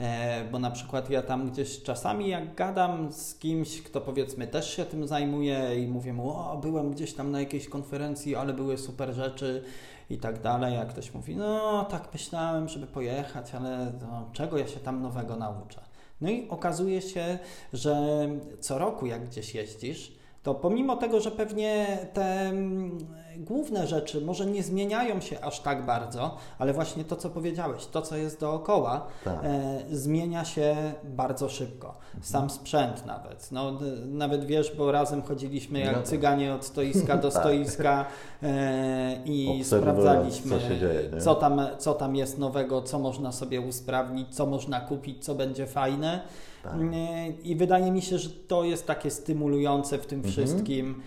E, 0.00 0.44
bo 0.52 0.58
na 0.58 0.70
przykład 0.70 1.10
ja 1.10 1.22
tam 1.22 1.50
gdzieś 1.50 1.82
czasami 1.82 2.28
jak 2.28 2.54
gadam 2.54 3.12
z 3.12 3.34
kimś, 3.34 3.82
kto 3.82 4.00
powiedzmy 4.00 4.46
też 4.46 4.76
się 4.76 4.84
tym 4.84 5.06
zajmuje 5.06 5.84
i 5.84 5.88
mówię 5.88 6.12
mu, 6.12 6.30
o 6.30 6.58
byłem 6.62 6.90
gdzieś 6.90 7.14
tam 7.14 7.30
na 7.30 7.40
jakiejś 7.40 7.68
konferencji, 7.68 8.36
ale 8.36 8.52
były 8.52 8.78
super 8.78 9.14
rzeczy 9.14 9.64
i 10.10 10.18
tak 10.18 10.40
dalej, 10.40 10.74
jak 10.74 10.88
ktoś 10.88 11.14
mówi, 11.14 11.36
no 11.36 11.84
tak 11.84 12.08
myślałem, 12.12 12.68
żeby 12.68 12.86
pojechać, 12.86 13.54
ale 13.54 13.92
no, 14.00 14.30
czego 14.32 14.58
ja 14.58 14.68
się 14.68 14.80
tam 14.80 15.02
nowego 15.02 15.36
nauczę? 15.36 15.80
No 16.20 16.30
i 16.30 16.48
okazuje 16.48 17.02
się, 17.02 17.38
że 17.72 18.26
co 18.60 18.78
roku 18.78 19.06
jak 19.06 19.28
gdzieś 19.28 19.54
jeździsz, 19.54 20.12
to 20.46 20.54
pomimo 20.54 20.96
tego, 20.96 21.20
że 21.20 21.30
pewnie 21.30 21.98
te 22.12 22.24
mm, 22.24 22.98
główne 23.36 23.86
rzeczy 23.86 24.20
może 24.20 24.46
nie 24.46 24.62
zmieniają 24.62 25.20
się 25.20 25.40
aż 25.40 25.60
tak 25.60 25.86
bardzo, 25.86 26.36
ale 26.58 26.72
właśnie 26.72 27.04
to, 27.04 27.16
co 27.16 27.30
powiedziałeś, 27.30 27.86
to, 27.86 28.02
co 28.02 28.16
jest 28.16 28.40
dookoła, 28.40 29.06
tak. 29.24 29.34
e, 29.44 29.78
zmienia 29.90 30.44
się 30.44 30.76
bardzo 31.04 31.48
szybko. 31.48 31.94
Sam 32.22 32.42
mhm. 32.42 32.60
sprzęt 32.60 33.06
nawet. 33.06 33.52
No, 33.52 33.72
nawet 34.06 34.44
wiesz, 34.44 34.76
bo 34.76 34.92
razem 34.92 35.22
chodziliśmy 35.22 35.78
jak 35.78 35.92
no 35.92 35.98
tak. 35.98 36.06
cyganie 36.06 36.54
od 36.54 36.64
stoiska 36.64 37.16
do 37.16 37.30
tak. 37.30 37.42
stoiska 37.42 38.04
e, 38.42 39.16
i 39.24 39.64
sprawdzaliśmy, 39.64 40.60
co, 40.60 40.68
dzieje, 40.68 41.20
co, 41.20 41.34
tam, 41.34 41.60
co 41.78 41.94
tam 41.94 42.16
jest 42.16 42.38
nowego, 42.38 42.82
co 42.82 42.98
można 42.98 43.32
sobie 43.32 43.60
usprawnić, 43.60 44.34
co 44.34 44.46
można 44.46 44.80
kupić, 44.80 45.24
co 45.24 45.34
będzie 45.34 45.66
fajne. 45.66 46.20
Tak. 46.66 46.80
I 47.44 47.56
wydaje 47.56 47.92
mi 47.92 48.02
się, 48.02 48.18
że 48.18 48.30
to 48.30 48.64
jest 48.64 48.86
takie 48.86 49.10
stymulujące 49.10 49.98
w 49.98 50.06
tym 50.06 50.18
mhm. 50.18 50.32
wszystkim. 50.32 51.02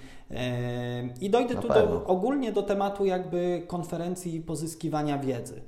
I 1.22 1.30
dojdę 1.30 1.56
Na 1.56 1.62
tu 1.62 1.68
do, 1.68 2.06
ogólnie 2.06 2.52
do 2.52 2.64
tematu 2.64 3.06
jakby 3.06 3.64
konferencji 3.68 4.36
i 4.36 4.42
pozyskiwania 4.42 5.18
wiedzy. 5.18 5.62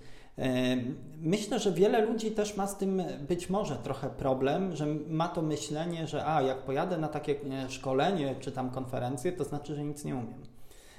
Myślę, 1.21 1.59
że 1.59 1.71
wiele 1.71 2.05
ludzi 2.05 2.31
też 2.31 2.57
ma 2.57 2.67
z 2.67 2.77
tym 2.77 3.03
być 3.27 3.49
może 3.49 3.75
trochę 3.75 4.09
problem, 4.09 4.75
że 4.75 4.85
ma 5.09 5.27
to 5.27 5.41
myślenie, 5.41 6.07
że 6.07 6.25
a 6.25 6.41
jak 6.41 6.57
pojadę 6.57 6.97
na 6.97 7.07
takie 7.07 7.35
szkolenie 7.69 8.35
czy 8.39 8.51
tam 8.51 8.69
konferencję, 8.69 9.31
to 9.31 9.43
znaczy, 9.43 9.75
że 9.75 9.83
nic 9.83 10.05
nie 10.05 10.15
umiem. 10.15 10.50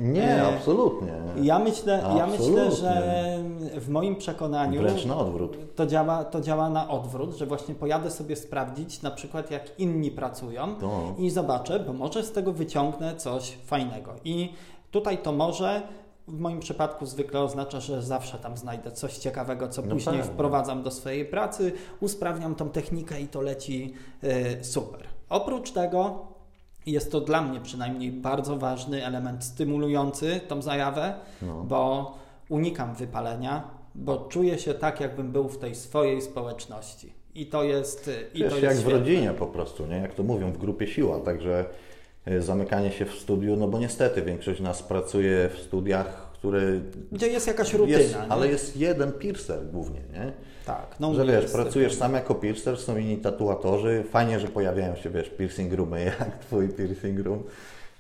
Nie, 0.03 0.37
e, 0.37 0.57
absolutnie. 0.57 1.13
Ja 1.43 1.59
myślę, 1.59 1.95
absolutnie. 1.95 2.19
ja 2.19 2.27
myślę, 2.27 2.71
że 2.71 3.39
w 3.81 3.89
moim 3.89 4.17
przekonaniu 4.17 4.81
Wręcz 4.81 5.05
na 5.05 5.17
odwrót. 5.17 5.57
To 5.77 5.87
działa, 5.87 6.25
to 6.25 6.41
działa 6.41 6.71
na 6.71 6.91
odwrót, 6.91 7.37
że 7.37 7.47
właśnie 7.47 7.75
pojadę 7.75 8.11
sobie 8.11 8.37
sprawdzić 8.37 9.03
na 9.03 9.11
przykład 9.11 9.51
jak 9.51 9.81
inni 9.81 10.11
pracują 10.11 10.77
to. 10.77 11.15
i 11.19 11.31
zobaczę, 11.31 11.81
bo 11.81 11.93
może 11.93 12.23
z 12.23 12.33
tego 12.33 12.53
wyciągnę 12.53 13.17
coś 13.17 13.59
fajnego. 13.65 14.15
I 14.25 14.53
tutaj 14.91 15.19
to 15.19 15.33
może 15.33 15.83
w 16.29 16.39
moim 16.39 16.61
przypadku 16.61 17.07
zwykle 17.07 17.41
oznacza, 17.41 17.81
że 17.81 18.03
zawsze 18.03 18.39
tam 18.39 18.57
znajdę 18.57 18.93
coś 18.93 19.19
ciekawego, 19.19 19.69
co 19.69 19.83
no 19.83 19.89
później 19.95 20.17
pewnie. 20.17 20.33
wprowadzam 20.35 20.83
do 20.83 20.91
swojej 20.91 21.25
pracy, 21.25 21.73
usprawniam 22.01 22.55
tą 22.55 22.69
technikę 22.71 23.21
i 23.21 23.29
to 23.29 23.41
leci 23.41 23.95
y, 24.25 24.65
super. 24.65 25.01
Oprócz 25.29 25.71
tego 25.71 26.32
jest 26.87 27.13
to 27.13 27.21
dla 27.21 27.43
mnie 27.43 27.61
przynajmniej 27.61 28.13
bardzo 28.13 28.57
ważny 28.57 29.07
element 29.07 29.45
stymulujący 29.45 30.41
tą 30.49 30.63
zajawę, 30.63 31.15
no. 31.43 31.65
bo 31.65 32.15
unikam 32.49 32.95
wypalenia, 32.95 33.71
bo 33.95 34.17
czuję 34.17 34.59
się 34.59 34.75
tak, 34.75 35.01
jakbym 35.01 35.33
był 35.33 35.49
w 35.49 35.59
tej 35.59 35.75
swojej 35.75 36.23
społeczności. 36.23 37.13
I 37.35 37.47
to 37.47 37.65
jest. 37.65 38.11
I 38.35 38.39
Wiesz, 38.39 38.51
to 38.51 38.57
jest 38.57 38.63
jak 38.63 38.73
świetne. 38.73 38.91
w 38.91 38.99
rodzinie 38.99 39.31
po 39.39 39.47
prostu, 39.47 39.87
nie? 39.87 39.97
jak 39.97 40.15
to 40.15 40.23
mówią, 40.23 40.53
w 40.53 40.59
grupie 40.59 40.87
siła. 40.87 41.21
Także 41.21 41.65
e, 42.25 42.43
zamykanie 42.43 42.93
się 42.93 43.05
w 43.05 43.15
studiu, 43.15 43.57
no 43.57 43.69
bo 43.69 43.79
niestety 43.79 44.23
większość 44.23 44.61
nas 44.61 44.83
pracuje 44.83 45.49
w 45.49 45.59
studiach, 45.59 46.33
które. 46.33 46.61
Gdzie 47.13 47.27
jest 47.27 47.47
jakaś 47.47 47.75
rutyna. 47.75 47.99
Jest, 47.99 48.17
ale 48.29 48.49
jest 48.49 48.77
jeden 48.77 49.13
piercer 49.13 49.67
głównie, 49.73 50.01
nie? 50.13 50.33
Tak. 50.67 50.97
No 51.01 51.15
że 51.15 51.25
wiesz, 51.27 51.53
pracujesz 51.53 51.95
sam 51.95 52.15
jako 52.15 52.35
piercer, 52.35 52.79
są 52.79 52.97
inni 52.97 53.17
tatuatorzy. 53.17 54.05
Fajnie, 54.11 54.41
że 54.41 54.49
pojawiają 54.49 54.97
się, 54.97 55.11
wiesz, 55.11 55.31
piercing 55.31 55.73
roomy, 55.73 56.05
jak 56.19 56.39
twój 56.39 56.69
piercing 56.69 57.21
room, 57.21 57.43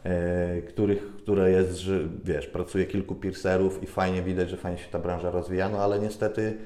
e, 0.04 0.62
których, 0.62 1.16
które 1.16 1.50
jest, 1.50 1.76
że 1.76 2.00
wiesz, 2.24 2.46
pracuje 2.46 2.86
kilku 2.86 3.14
piercerów 3.14 3.82
i 3.82 3.86
fajnie 3.86 4.22
widać, 4.22 4.50
że 4.50 4.56
fajnie 4.56 4.78
się 4.78 4.88
ta 4.90 4.98
branża 4.98 5.30
rozwija, 5.30 5.68
no 5.68 5.78
ale 5.78 5.98
niestety 5.98 6.58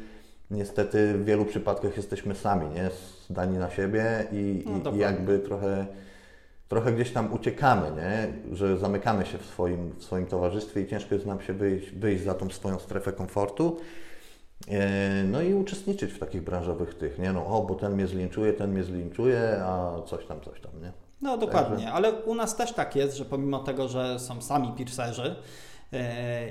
niestety 0.51 1.15
w 1.15 1.25
wielu 1.25 1.45
przypadkach 1.45 1.97
jesteśmy 1.97 2.35
sami, 2.35 2.75
nie? 2.75 2.91
Zdani 3.31 3.59
na 3.59 3.71
siebie 3.71 4.27
i, 4.33 4.65
no, 4.85 4.91
i, 4.91 4.95
i 4.95 4.99
jakby 4.99 5.39
trochę, 5.39 5.87
trochę 6.69 6.93
gdzieś 6.93 7.13
tam 7.13 7.33
uciekamy, 7.33 7.91
nie? 7.97 8.29
Że 8.57 8.79
zamykamy 8.79 9.27
się 9.27 9.39
w 9.39 9.47
swoim, 9.47 9.91
w 9.99 10.05
swoim 10.05 10.27
towarzystwie 10.27 10.81
i 10.81 10.87
ciężko 10.87 11.15
jest 11.15 11.27
nam 11.27 11.41
się 11.41 11.53
wyjść, 11.53 11.91
wyjść 11.91 12.25
za 12.25 12.35
tą 12.35 12.51
swoją 12.51 12.79
strefę 12.79 13.13
komfortu. 13.13 13.77
E, 14.69 15.25
no 15.25 15.43
i 15.43 15.55
uczestniczyć 15.55 16.13
w 16.13 16.19
takich 16.19 16.43
branżowych 16.43 16.95
tych, 16.95 17.19
nie? 17.19 17.33
No, 17.33 17.47
o, 17.47 17.63
bo 17.63 17.75
ten 17.75 17.93
mnie 17.93 18.07
zlinczuje, 18.07 18.53
ten 18.53 18.73
mnie 18.73 18.85
zlinczuje, 18.85 19.63
a 19.65 20.03
coś 20.07 20.27
tam, 20.27 20.41
coś 20.41 20.61
tam, 20.61 20.83
nie? 20.83 20.93
No 21.23 21.39
dokładnie, 21.39 21.77
Także... 21.77 21.93
ale 21.93 22.13
u 22.13 22.35
nas 22.35 22.57
też 22.57 22.73
tak 22.73 22.97
jest, 22.97 23.17
że 23.17 23.25
pomimo 23.25 23.59
tego, 23.59 23.89
że 23.89 24.19
są 24.19 24.43
sami 24.43 24.73
piercerzy, 24.73 25.37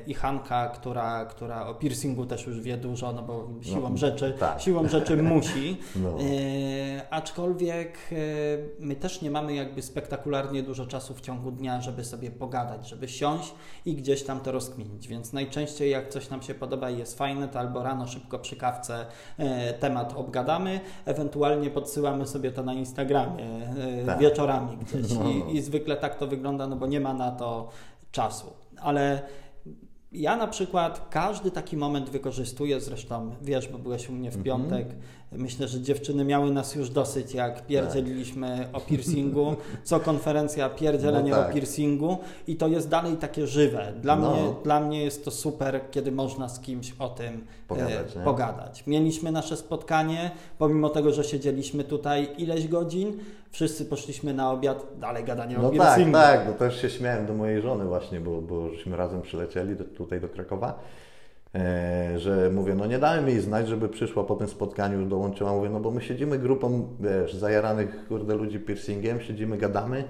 i 0.07 0.13
Hanka, 0.13 0.69
która, 0.69 1.25
która 1.25 1.67
o 1.67 1.73
piercingu 1.73 2.25
też 2.25 2.47
już 2.47 2.61
wie 2.61 2.77
dużo, 2.77 3.13
no 3.13 3.21
bo 3.21 3.49
siłą 3.61 3.89
no, 3.89 3.97
rzeczy, 3.97 4.35
tak. 4.39 4.61
siłą 4.61 4.87
rzeczy 4.87 5.23
musi. 5.33 5.77
No. 5.95 6.09
E, 6.09 7.09
aczkolwiek 7.09 7.97
e, 8.11 8.15
my 8.79 8.95
też 8.95 9.21
nie 9.21 9.31
mamy 9.31 9.55
jakby 9.55 9.81
spektakularnie 9.81 10.63
dużo 10.63 10.85
czasu 10.85 11.13
w 11.13 11.21
ciągu 11.21 11.51
dnia, 11.51 11.81
żeby 11.81 12.03
sobie 12.03 12.31
pogadać, 12.31 12.89
żeby 12.89 13.07
siąść 13.07 13.53
i 13.85 13.95
gdzieś 13.95 14.23
tam 14.23 14.39
to 14.39 14.51
rozkminić. 14.51 15.07
Więc 15.07 15.33
najczęściej 15.33 15.91
jak 15.91 16.09
coś 16.09 16.29
nam 16.29 16.41
się 16.41 16.53
podoba 16.53 16.89
i 16.89 16.97
jest 16.97 17.17
fajne, 17.17 17.47
to 17.47 17.59
albo 17.59 17.83
rano 17.83 18.07
szybko 18.07 18.39
przy 18.39 18.55
kawce 18.55 19.05
e, 19.37 19.73
temat 19.73 20.13
obgadamy, 20.15 20.79
ewentualnie 21.05 21.69
podsyłamy 21.69 22.27
sobie 22.27 22.51
to 22.51 22.63
na 22.63 22.73
Instagramie 22.73 23.43
e, 23.43 24.05
tak. 24.05 24.19
wieczorami 24.19 24.77
gdzieś. 24.77 25.13
No. 25.13 25.29
I, 25.29 25.55
I 25.55 25.61
zwykle 25.61 25.97
tak 25.97 26.15
to 26.15 26.27
wygląda, 26.27 26.67
no 26.67 26.75
bo 26.75 26.87
nie 26.87 26.99
ma 26.99 27.13
na 27.13 27.31
to 27.31 27.69
czasu 28.15 28.65
ale 28.81 29.21
ja 30.11 30.35
na 30.35 30.47
przykład 30.47 31.07
każdy 31.09 31.51
taki 31.51 31.77
moment 31.77 32.09
wykorzystuję, 32.09 32.81
zresztą 32.81 33.35
wiesz, 33.41 33.67
bo 33.67 33.77
byłeś 33.77 34.09
u 34.09 34.11
mnie 34.11 34.31
w 34.31 34.37
mhm. 34.37 34.43
piątek, 34.43 34.95
Myślę, 35.37 35.67
że 35.67 35.81
dziewczyny 35.81 36.25
miały 36.25 36.51
nas 36.51 36.75
już 36.75 36.89
dosyć, 36.89 37.33
jak 37.33 37.65
pierdzieliliśmy 37.65 38.67
tak. 38.71 38.81
o 38.81 38.85
piercingu, 38.85 39.55
co 39.83 39.99
konferencja 39.99 40.69
pierdzielenie 40.69 41.31
no 41.31 41.37
tak. 41.37 41.49
o 41.49 41.53
piercingu 41.53 42.17
i 42.47 42.55
to 42.55 42.67
jest 42.67 42.89
dalej 42.89 43.17
takie 43.17 43.47
żywe. 43.47 43.93
Dla, 44.01 44.15
no. 44.15 44.31
mnie, 44.31 44.53
dla 44.63 44.79
mnie 44.79 45.03
jest 45.03 45.25
to 45.25 45.31
super, 45.31 45.81
kiedy 45.91 46.11
można 46.11 46.49
z 46.49 46.59
kimś 46.59 46.93
o 46.99 47.09
tym 47.09 47.45
pogadać. 47.67 48.17
E, 48.17 48.23
pogadać. 48.23 48.87
Mieliśmy 48.87 49.31
nasze 49.31 49.57
spotkanie, 49.57 50.31
pomimo 50.57 50.89
tego, 50.89 51.13
że 51.13 51.23
siedzieliśmy 51.23 51.83
tutaj 51.83 52.29
ileś 52.37 52.67
godzin, 52.67 53.17
wszyscy 53.51 53.85
poszliśmy 53.85 54.33
na 54.33 54.51
obiad, 54.51 54.85
dalej 54.99 55.23
gadanie 55.23 55.57
no 55.57 55.67
o 55.67 55.71
tak, 55.71 55.79
piercingu. 55.79 56.11
No 56.11 56.17
tak, 56.17 56.37
tak, 56.37 56.47
bo 56.47 56.53
też 56.59 56.81
się 56.81 56.89
śmiałem 56.89 57.25
do 57.25 57.33
mojej 57.33 57.61
żony 57.61 57.85
właśnie, 57.85 58.19
bo, 58.19 58.41
bo 58.41 58.69
żeśmy 58.69 58.97
razem 58.97 59.21
przylecieli 59.21 59.75
do, 59.75 59.83
tutaj 59.83 60.21
do 60.21 60.29
Krakowa 60.29 60.79
E, 60.79 61.04
że 62.15 62.49
mówię, 62.53 62.75
no 62.75 62.85
nie 62.85 62.99
dałem 62.99 63.27
jej 63.27 63.41
znać, 63.41 63.67
żeby 63.67 63.89
przyszła 63.89 64.23
po 64.23 64.35
tym 64.35 64.47
spotkaniu, 64.47 65.05
dołączyła. 65.05 65.53
Mówię, 65.53 65.69
no 65.69 65.79
bo 65.79 65.91
my 65.91 66.01
siedzimy 66.01 66.39
grupą, 66.39 66.87
wiesz, 66.99 67.33
zajaranych 67.33 68.07
kurde 68.07 68.35
ludzi 68.35 68.59
piercingiem, 68.59 69.21
siedzimy, 69.21 69.57
gadamy. 69.57 70.03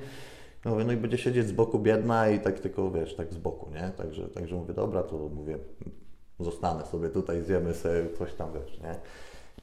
No 0.66 0.72
mówię, 0.72 0.84
no 0.86 0.94
i 0.94 0.98
będzie 0.98 1.18
siedzieć 1.18 1.48
z 1.48 1.52
boku 1.52 1.80
biedna 1.80 2.30
i 2.30 2.40
tak 2.40 2.60
tylko, 2.60 2.92
wiesz, 2.92 3.16
tak 3.16 3.34
z 3.34 3.38
boku, 3.38 3.70
nie? 3.74 3.92
Także, 3.98 4.28
także 4.28 4.56
mówię, 4.56 4.74
dobra, 4.74 5.04
to 5.04 5.18
mówię, 5.18 5.58
zostanę 6.40 6.86
sobie 6.86 7.10
tutaj, 7.10 7.42
zjemy 7.42 7.74
sobie 7.74 8.10
coś 8.18 8.34
tam, 8.34 8.50
wiesz, 8.54 8.80
nie? 8.82 8.96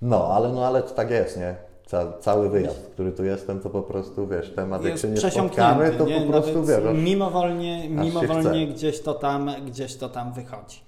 No, 0.02 0.26
ale 0.26 0.52
no, 0.52 0.66
ale 0.66 0.82
to 0.82 0.90
tak 0.94 1.10
jest, 1.10 1.36
nie? 1.36 1.54
Ca, 1.86 2.12
cały 2.20 2.50
wyjazd, 2.50 2.90
który 2.92 3.12
tu 3.12 3.24
jestem, 3.24 3.60
to 3.60 3.70
po 3.70 3.82
prostu, 3.82 4.26
wiesz, 4.26 4.50
temat, 4.54 4.84
jak 4.84 4.98
się 4.98 5.08
nie 5.08 5.30
spotkamy, 5.30 5.90
to 5.90 6.06
nie? 6.06 6.20
po 6.20 6.26
prostu, 6.26 6.64
wiesz, 6.64 6.80
mimowolnie, 6.94 7.88
mimowolnie 7.88 8.66
gdzieś 8.66 9.00
to 9.00 9.14
tam, 9.14 9.50
gdzieś 9.66 9.96
to 9.96 10.08
tam 10.08 10.32
wychodzi. 10.32 10.80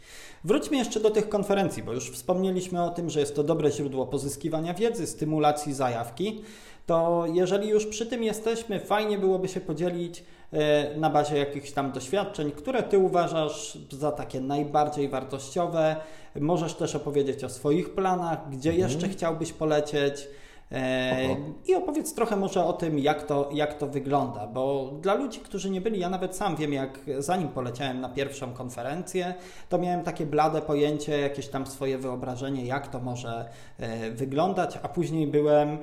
Wróćmy 0.44 0.76
jeszcze 0.76 1.00
do 1.00 1.10
tych 1.10 1.28
konferencji, 1.28 1.82
bo 1.82 1.92
już 1.92 2.10
wspomnieliśmy 2.10 2.82
o 2.82 2.90
tym, 2.90 3.10
że 3.10 3.20
jest 3.20 3.36
to 3.36 3.42
dobre 3.42 3.70
źródło 3.70 4.06
pozyskiwania 4.06 4.74
wiedzy, 4.74 5.06
stymulacji 5.06 5.74
zajawki. 5.74 6.42
To 6.86 7.24
jeżeli 7.32 7.68
już 7.68 7.86
przy 7.86 8.06
tym 8.06 8.22
jesteśmy, 8.22 8.80
fajnie 8.80 9.18
byłoby 9.18 9.48
się 9.48 9.60
podzielić 9.60 10.24
e, 10.52 10.96
na 10.96 11.10
bazie 11.10 11.38
jakichś 11.38 11.70
tam 11.70 11.92
doświadczeń, 11.92 12.50
które 12.50 12.82
Ty 12.82 12.98
uważasz 12.98 13.78
za 13.90 14.12
takie 14.12 14.40
najbardziej 14.40 15.08
wartościowe. 15.08 15.96
Możesz 16.40 16.74
też 16.74 16.94
opowiedzieć 16.94 17.44
o 17.44 17.48
swoich 17.48 17.94
planach, 17.94 18.50
gdzie 18.50 18.70
mhm. 18.70 18.90
jeszcze 18.90 19.08
chciałbyś 19.08 19.52
polecieć. 19.52 20.28
E, 20.74 21.36
I 21.66 21.74
opowiedz 21.74 22.14
trochę 22.14 22.36
może 22.36 22.64
o 22.64 22.72
tym, 22.72 22.98
jak 22.98 23.26
to, 23.26 23.50
jak 23.52 23.78
to 23.78 23.86
wygląda, 23.86 24.46
bo 24.46 24.92
dla 25.02 25.14
ludzi, 25.14 25.40
którzy 25.40 25.70
nie 25.70 25.80
byli, 25.80 26.00
ja 26.00 26.08
nawet 26.08 26.36
sam 26.36 26.56
wiem, 26.56 26.72
jak 26.72 26.98
zanim 27.18 27.48
poleciałem 27.48 28.00
na 28.00 28.08
pierwszą 28.08 28.52
konferencję, 28.52 29.34
to 29.68 29.78
miałem 29.78 30.02
takie 30.02 30.26
blade 30.26 30.62
pojęcie, 30.62 31.18
jakieś 31.18 31.48
tam 31.48 31.66
swoje 31.66 31.98
wyobrażenie, 31.98 32.66
jak 32.66 32.88
to 32.88 33.00
może 33.00 33.48
e, 33.78 34.10
wyglądać, 34.10 34.78
a 34.82 34.88
później 34.88 35.26
byłem 35.26 35.78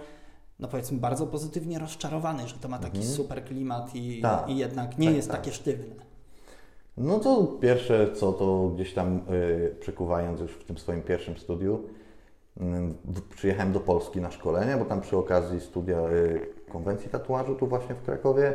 no 0.59 0.67
powiedzmy 0.67 0.97
bardzo 0.97 1.27
pozytywnie 1.27 1.79
rozczarowany, 1.79 2.47
że 2.47 2.55
to 2.55 2.67
ma 2.67 2.77
taki 2.77 2.97
mhm. 2.97 3.15
super 3.15 3.43
klimat 3.43 3.95
i, 3.95 4.21
tak, 4.21 4.49
i 4.49 4.57
jednak 4.57 4.97
nie 4.97 5.07
tak, 5.07 5.15
jest 5.15 5.31
tak. 5.31 5.37
takie 5.37 5.51
sztywne. 5.51 5.95
No 6.97 7.19
to 7.19 7.43
pierwsze 7.43 8.13
co 8.13 8.33
to 8.33 8.71
gdzieś 8.75 8.93
tam 8.93 9.21
yy, 9.29 9.75
przekuwając 9.79 10.39
już 10.41 10.51
w 10.51 10.63
tym 10.63 10.77
swoim 10.77 11.01
pierwszym 11.01 11.37
studiu, 11.37 11.83
przyjechałem 13.35 13.73
do 13.73 13.79
Polski 13.79 14.21
na 14.21 14.31
szkolenie, 14.31 14.77
bo 14.77 14.85
tam 14.85 15.01
przy 15.01 15.17
okazji 15.17 15.59
studia 15.59 15.97
y, 15.97 16.39
konwencji 16.71 17.09
tatuażu 17.09 17.55
tu 17.55 17.67
właśnie 17.67 17.95
w 17.95 18.01
Krakowie 18.01 18.53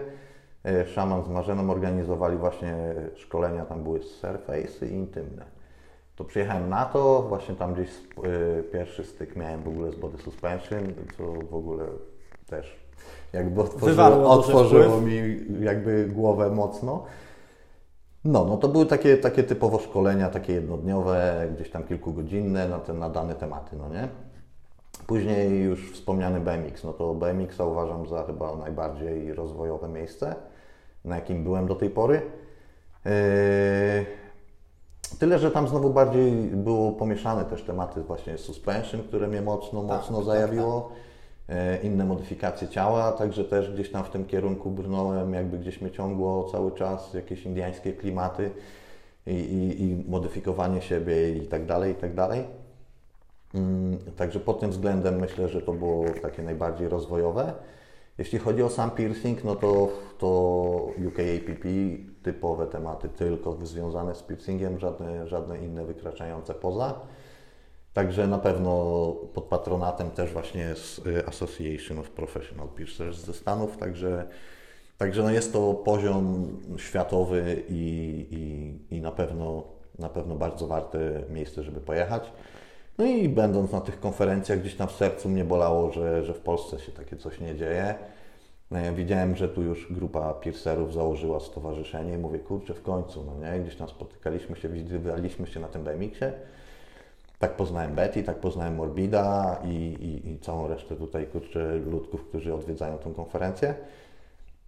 y, 0.67 0.87
Szaman 0.87 1.25
z 1.25 1.29
Marzeną 1.29 1.71
organizowali 1.71 2.37
właśnie 2.37 2.77
szkolenia, 3.15 3.65
tam 3.65 3.83
były 3.83 4.03
surface 4.03 4.87
i 4.87 4.93
intymne. 4.93 5.45
To 6.17 6.25
przyjechałem 6.25 6.69
na 6.69 6.85
to, 6.85 7.23
właśnie 7.29 7.55
tam 7.55 7.75
gdzieś 7.75 7.89
y, 7.89 8.63
pierwszy 8.73 9.05
styk 9.05 9.37
miałem 9.37 9.63
w 9.63 9.69
ogóle 9.69 9.93
z 9.93 9.97
body 9.97 10.19
suspension, 10.19 10.85
co 11.17 11.25
w 11.51 11.55
ogóle 11.55 11.85
też 12.47 12.87
jakby 13.33 13.61
otworzyło, 13.61 14.31
otworzyło 14.31 15.01
mi 15.01 15.41
jakby 15.61 16.09
głowę 16.09 16.51
mocno. 16.51 17.05
No, 18.27 18.45
no 18.45 18.57
to 18.57 18.69
były 18.69 18.87
takie, 18.87 19.17
takie 19.17 19.43
typowo 19.43 19.79
szkolenia, 19.79 20.29
takie 20.29 20.53
jednodniowe, 20.53 21.49
gdzieś 21.55 21.71
tam 21.71 21.85
kilkugodzinne 21.85 22.69
na 22.69 22.79
te 22.79 22.93
na 22.93 23.11
dane 23.11 23.35
tematy, 23.35 23.77
no 23.77 23.89
nie? 23.89 24.09
Później 25.07 25.61
już 25.61 25.93
wspomniany 25.93 26.41
BMX, 26.41 26.85
no 26.85 26.93
to 26.93 27.15
BMX 27.15 27.61
uważam 27.61 28.07
za 28.07 28.25
chyba 28.25 28.57
najbardziej 28.57 29.35
rozwojowe 29.35 29.89
miejsce, 29.89 30.35
na 31.05 31.15
jakim 31.15 31.45
byłem 31.45 31.67
do 31.67 31.75
tej 31.75 31.91
pory. 31.91 32.23
Yy... 33.05 33.11
Tyle, 35.19 35.39
że 35.39 35.51
tam 35.51 35.69
znowu 35.69 35.91
bardziej 35.91 36.33
było 36.37 36.93
pomieszane 36.93 37.45
też 37.45 37.63
tematy 37.63 38.03
właśnie 38.03 38.39
suspension, 38.39 39.03
które 39.03 39.29
mnie 39.29 39.43
mocno, 39.43 39.81
tak, 39.81 39.89
mocno 39.89 40.17
tak, 40.17 40.27
zajawiło. 40.27 40.81
Tak, 40.81 40.99
inne 41.83 42.05
modyfikacje 42.05 42.69
ciała, 42.69 43.13
także 43.13 43.45
też 43.45 43.73
gdzieś 43.73 43.91
tam 43.91 44.05
w 44.05 44.11
tym 44.11 44.25
kierunku 44.25 44.71
brnąłem, 44.71 45.35
jakby 45.35 45.59
gdzieś 45.59 45.81
mnie 45.81 45.91
ciągło 45.91 46.49
cały 46.53 46.73
czas 46.73 47.15
jakieś 47.15 47.47
indyjskie 47.47 47.93
klimaty 47.93 48.51
i, 49.27 49.31
i, 49.31 49.83
i 49.83 50.05
modyfikowanie 50.11 50.83
siebie 50.83 51.37
i 51.37 51.47
tak 51.47 51.67
dalej, 51.67 51.93
i 51.93 51.95
tak 51.95 52.15
dalej. 52.15 52.45
Mm, 53.55 53.99
także 54.17 54.41
pod 54.41 54.61
tym 54.61 54.71
względem 54.71 55.21
myślę, 55.21 55.49
że 55.49 55.63
to 55.63 55.73
było 55.73 56.05
takie 56.23 56.43
najbardziej 56.43 56.89
rozwojowe. 56.89 57.53
Jeśli 58.19 58.39
chodzi 58.39 58.63
o 58.63 58.69
sam 58.69 58.91
piercing, 58.91 59.45
no 59.45 59.57
to, 59.57 59.89
to 60.19 60.29
UKAPP, 61.09 61.69
typowe 62.23 62.67
tematy 62.67 63.09
tylko 63.09 63.57
związane 63.63 64.15
z 64.15 64.23
piercingiem, 64.23 64.79
żadne, 64.79 65.29
żadne 65.29 65.59
inne 65.59 65.85
wykraczające 65.85 66.55
poza. 66.55 67.01
Także 67.97 68.27
na 68.27 68.39
pewno 68.39 68.71
pod 69.35 69.45
patronatem 69.45 70.11
też 70.11 70.33
właśnie 70.33 70.75
z 70.75 70.99
y, 71.07 71.27
Association 71.27 71.99
of 71.99 72.11
Professional 72.11 72.69
Piercers 72.69 73.19
ze 73.19 73.35
Stanów, 73.35 73.77
także, 73.77 74.27
także 74.99 75.23
no 75.23 75.31
jest 75.31 75.53
to 75.53 75.75
poziom 75.75 76.57
światowy 76.77 77.63
i, 77.69 78.27
i, 78.31 78.97
i 78.97 79.01
na, 79.01 79.13
pewno, 79.13 79.63
na 79.99 80.09
pewno 80.09 80.35
bardzo 80.35 80.67
warte 80.67 80.99
miejsce, 81.31 81.63
żeby 81.63 81.81
pojechać. 81.81 82.33
No 82.99 83.05
i 83.05 83.29
będąc 83.29 83.73
na 83.73 83.81
tych 83.81 84.01
konferencjach, 84.01 84.61
gdzieś 84.61 84.75
tam 84.75 84.89
w 84.89 84.93
sercu 84.93 85.29
mnie 85.29 85.45
bolało, 85.45 85.93
że, 85.93 86.25
że 86.25 86.35
w 86.35 86.41
Polsce 86.41 86.79
się 86.79 86.93
takie 86.93 87.17
coś 87.17 87.41
nie 87.41 87.57
dzieje. 87.57 87.95
No 88.71 88.79
widziałem, 88.95 89.37
że 89.37 89.49
tu 89.49 89.63
już 89.63 89.93
grupa 89.93 90.35
piercerów 90.35 90.93
założyła 90.93 91.41
stowarzyszenie 91.41 92.15
i 92.15 92.19
mówię, 92.19 92.39
kurczę, 92.39 92.75
w 92.75 92.83
końcu, 92.83 93.25
no 93.25 93.51
nie? 93.51 93.61
Gdzieś 93.61 93.77
tam 93.77 93.89
spotykaliśmy 93.89 94.57
się, 94.57 94.69
widywaliśmy 94.69 95.47
się 95.47 95.61
na 95.61 95.69
tym 95.69 95.85
BMX-ie 95.85 96.33
tak 97.39 97.57
poznałem 97.57 97.95
Betty, 97.95 98.23
tak 98.23 98.37
poznałem 98.37 98.75
Morbida 98.75 99.57
i, 99.65 99.69
i, 100.01 100.31
i 100.31 100.39
całą 100.39 100.69
resztę 100.69 100.97
tutaj 100.97 101.27
kurczę 101.27 101.77
ludków, 101.77 102.25
którzy 102.29 102.55
odwiedzają 102.55 102.99
tę 102.99 103.13
konferencję. 103.17 103.75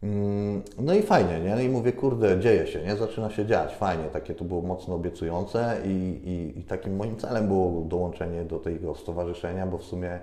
Mm, 0.02 0.62
no 0.78 0.94
i 0.94 1.02
fajnie, 1.02 1.40
nie? 1.40 1.64
I 1.64 1.68
mówię, 1.68 1.92
kurde, 1.92 2.40
dzieje 2.40 2.66
się, 2.66 2.82
nie? 2.82 2.96
Zaczyna 2.96 3.30
się 3.30 3.46
dziać, 3.46 3.74
fajnie, 3.74 4.04
takie 4.04 4.34
to 4.34 4.44
było 4.44 4.62
mocno 4.62 4.94
obiecujące 4.94 5.76
i, 5.84 5.88
i, 6.24 6.58
i 6.60 6.62
takim 6.62 6.96
moim 6.96 7.16
celem 7.16 7.48
było 7.48 7.84
dołączenie 7.84 8.44
do 8.44 8.58
tego 8.58 8.94
stowarzyszenia, 8.94 9.66
bo 9.66 9.78
w 9.78 9.84
sumie 9.84 10.18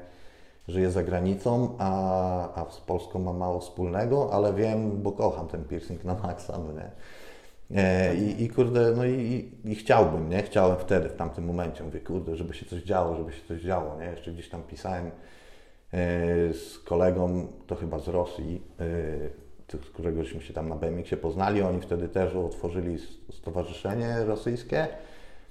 żyję 0.68 0.92
za 0.92 1.04
granicą, 1.04 1.76
a, 1.78 2.62
a 2.62 2.72
z 2.72 2.80
Polską 2.80 3.20
mam 3.20 3.38
mało 3.38 3.60
wspólnego, 3.60 4.30
ale 4.34 4.54
wiem, 4.54 5.02
bo 5.02 5.12
kocham 5.12 5.48
ten 5.48 5.64
piercing 5.64 6.04
na 6.04 6.16
maksa, 6.24 6.58
no 6.68 6.74
nie? 6.74 6.92
E, 7.72 8.16
I, 8.16 8.44
I 8.44 8.50
kurde, 8.50 8.94
no 8.96 9.06
i, 9.06 9.52
i, 9.66 9.76
chciałbym, 9.76 10.30
nie? 10.30 10.44
Chciałem 10.44 10.78
wtedy, 10.78 11.10
w 11.10 11.16
tamtym 11.16 11.46
momencie, 11.46 11.84
mówię, 11.84 12.00
kurde, 12.00 12.36
żeby 12.36 12.54
się 12.54 12.66
coś 12.66 12.84
działo, 12.84 13.16
żeby 13.16 13.32
się 13.32 13.42
coś 13.48 13.62
działo, 13.62 14.00
nie? 14.00 14.06
Jeszcze 14.06 14.32
gdzieś 14.32 14.50
tam 14.50 14.64
pisałem 14.64 15.06
e, 15.06 15.12
z 16.54 16.80
kolegą, 16.80 17.48
to 17.68 17.76
chyba 17.76 18.00
z 18.00 18.08
Rosji, 18.08 18.62
e, 18.80 19.46
z 19.84 19.90
któregośmy 19.90 20.42
się 20.42 20.54
tam 20.54 20.70
na 20.70 20.76
BMX-ie 20.76 21.22
poznali, 21.22 21.62
oni 21.62 21.82
wtedy 21.82 22.08
też 22.10 22.36
otworzyli 22.36 22.98
stowarzyszenie 23.32 24.16
rosyjskie 24.26 24.88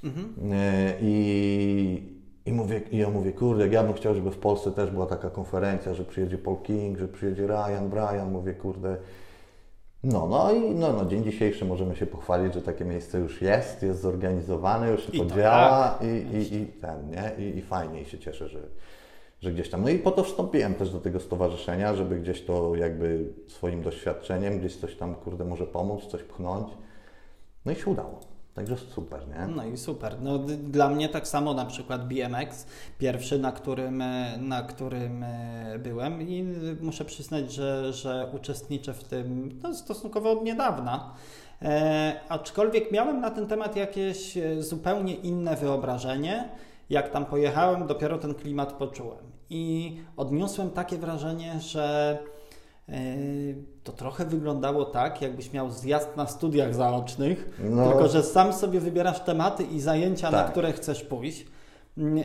mhm. 0.04 0.34
i, 1.00 2.14
i, 2.46 2.52
mówię, 2.52 2.80
I 2.90 2.98
ja 2.98 3.10
mówię, 3.10 3.32
kurde, 3.32 3.68
ja 3.68 3.82
bym 3.82 3.92
chciał, 3.92 4.14
żeby 4.14 4.30
w 4.30 4.38
Polsce 4.38 4.72
też 4.72 4.90
była 4.90 5.06
taka 5.06 5.30
konferencja, 5.30 5.94
że 5.94 6.04
przyjedzie 6.04 6.38
Paul 6.38 6.56
King, 6.62 6.98
że 6.98 7.08
przyjedzie 7.08 7.46
Ryan, 7.46 7.88
Brian, 7.90 8.32
mówię, 8.32 8.54
kurde, 8.54 8.96
no, 10.04 10.26
no 10.26 10.52
i 10.52 10.74
no, 10.74 10.92
no, 10.92 11.04
dzień 11.04 11.24
dzisiejszy 11.24 11.64
możemy 11.64 11.96
się 11.96 12.06
pochwalić, 12.06 12.54
że 12.54 12.62
takie 12.62 12.84
miejsce 12.84 13.18
już 13.18 13.42
jest, 13.42 13.82
jest 13.82 14.00
zorganizowane, 14.00 14.90
już 14.90 15.14
I 15.14 15.18
to 15.18 15.26
działa 15.26 15.88
tak. 15.88 16.08
i, 16.08 16.36
i, 16.36 16.54
i, 16.54 16.66
ten, 16.66 17.10
nie? 17.10 17.44
I, 17.44 17.58
i 17.58 17.62
fajnie 17.62 18.00
i 18.02 18.04
się 18.04 18.18
cieszę, 18.18 18.48
że, 18.48 18.60
że 19.40 19.52
gdzieś 19.52 19.70
tam. 19.70 19.82
No 19.82 19.88
i 19.88 19.98
po 19.98 20.10
to 20.10 20.24
wstąpiłem 20.24 20.74
też 20.74 20.90
do 20.90 21.00
tego 21.00 21.20
stowarzyszenia, 21.20 21.94
żeby 21.94 22.20
gdzieś 22.20 22.44
to 22.44 22.74
jakby 22.74 23.32
swoim 23.48 23.82
doświadczeniem, 23.82 24.58
gdzieś 24.58 24.76
coś 24.76 24.96
tam, 24.96 25.14
kurde, 25.14 25.44
może 25.44 25.66
pomóc, 25.66 26.06
coś 26.06 26.22
pchnąć. 26.22 26.68
No 27.64 27.72
i 27.72 27.74
się 27.74 27.90
udało. 27.90 28.33
Także 28.54 28.76
super, 28.76 29.28
nie? 29.28 29.54
No 29.54 29.64
i 29.64 29.76
super. 29.76 30.16
No, 30.22 30.38
dla 30.38 30.88
mnie 30.88 31.08
tak 31.08 31.28
samo 31.28 31.54
na 31.54 31.66
przykład 31.66 32.08
BMX, 32.08 32.66
pierwszy, 32.98 33.38
na 33.38 33.52
którym, 33.52 34.02
e, 34.02 34.38
na 34.38 34.62
którym 34.62 35.22
e, 35.22 35.78
byłem 35.78 36.22
i 36.22 36.42
muszę 36.80 37.04
przyznać, 37.04 37.52
że, 37.52 37.92
że 37.92 38.30
uczestniczę 38.32 38.94
w 38.94 39.04
tym 39.04 39.58
no, 39.62 39.74
stosunkowo 39.74 40.30
od 40.30 40.44
niedawna. 40.44 41.14
E, 41.62 42.20
aczkolwiek 42.28 42.92
miałem 42.92 43.20
na 43.20 43.30
ten 43.30 43.46
temat 43.46 43.76
jakieś 43.76 44.36
e, 44.36 44.62
zupełnie 44.62 45.14
inne 45.14 45.56
wyobrażenie. 45.56 46.48
Jak 46.90 47.10
tam 47.10 47.24
pojechałem, 47.24 47.86
dopiero 47.86 48.18
ten 48.18 48.34
klimat 48.34 48.72
poczułem. 48.72 49.24
I 49.50 49.96
odniosłem 50.16 50.70
takie 50.70 50.98
wrażenie, 50.98 51.60
że 51.60 52.18
to 53.84 53.92
trochę 53.92 54.24
wyglądało 54.24 54.84
tak, 54.84 55.22
jakbyś 55.22 55.52
miał 55.52 55.70
zjazd 55.70 56.16
na 56.16 56.26
studiach 56.26 56.74
zaocznych, 56.74 57.60
no. 57.70 57.90
tylko 57.90 58.08
że 58.08 58.22
sam 58.22 58.52
sobie 58.52 58.80
wybierasz 58.80 59.20
tematy 59.20 59.62
i 59.62 59.80
zajęcia, 59.80 60.30
tak. 60.30 60.46
na 60.46 60.52
które 60.52 60.72
chcesz 60.72 61.02
pójść. 61.02 61.46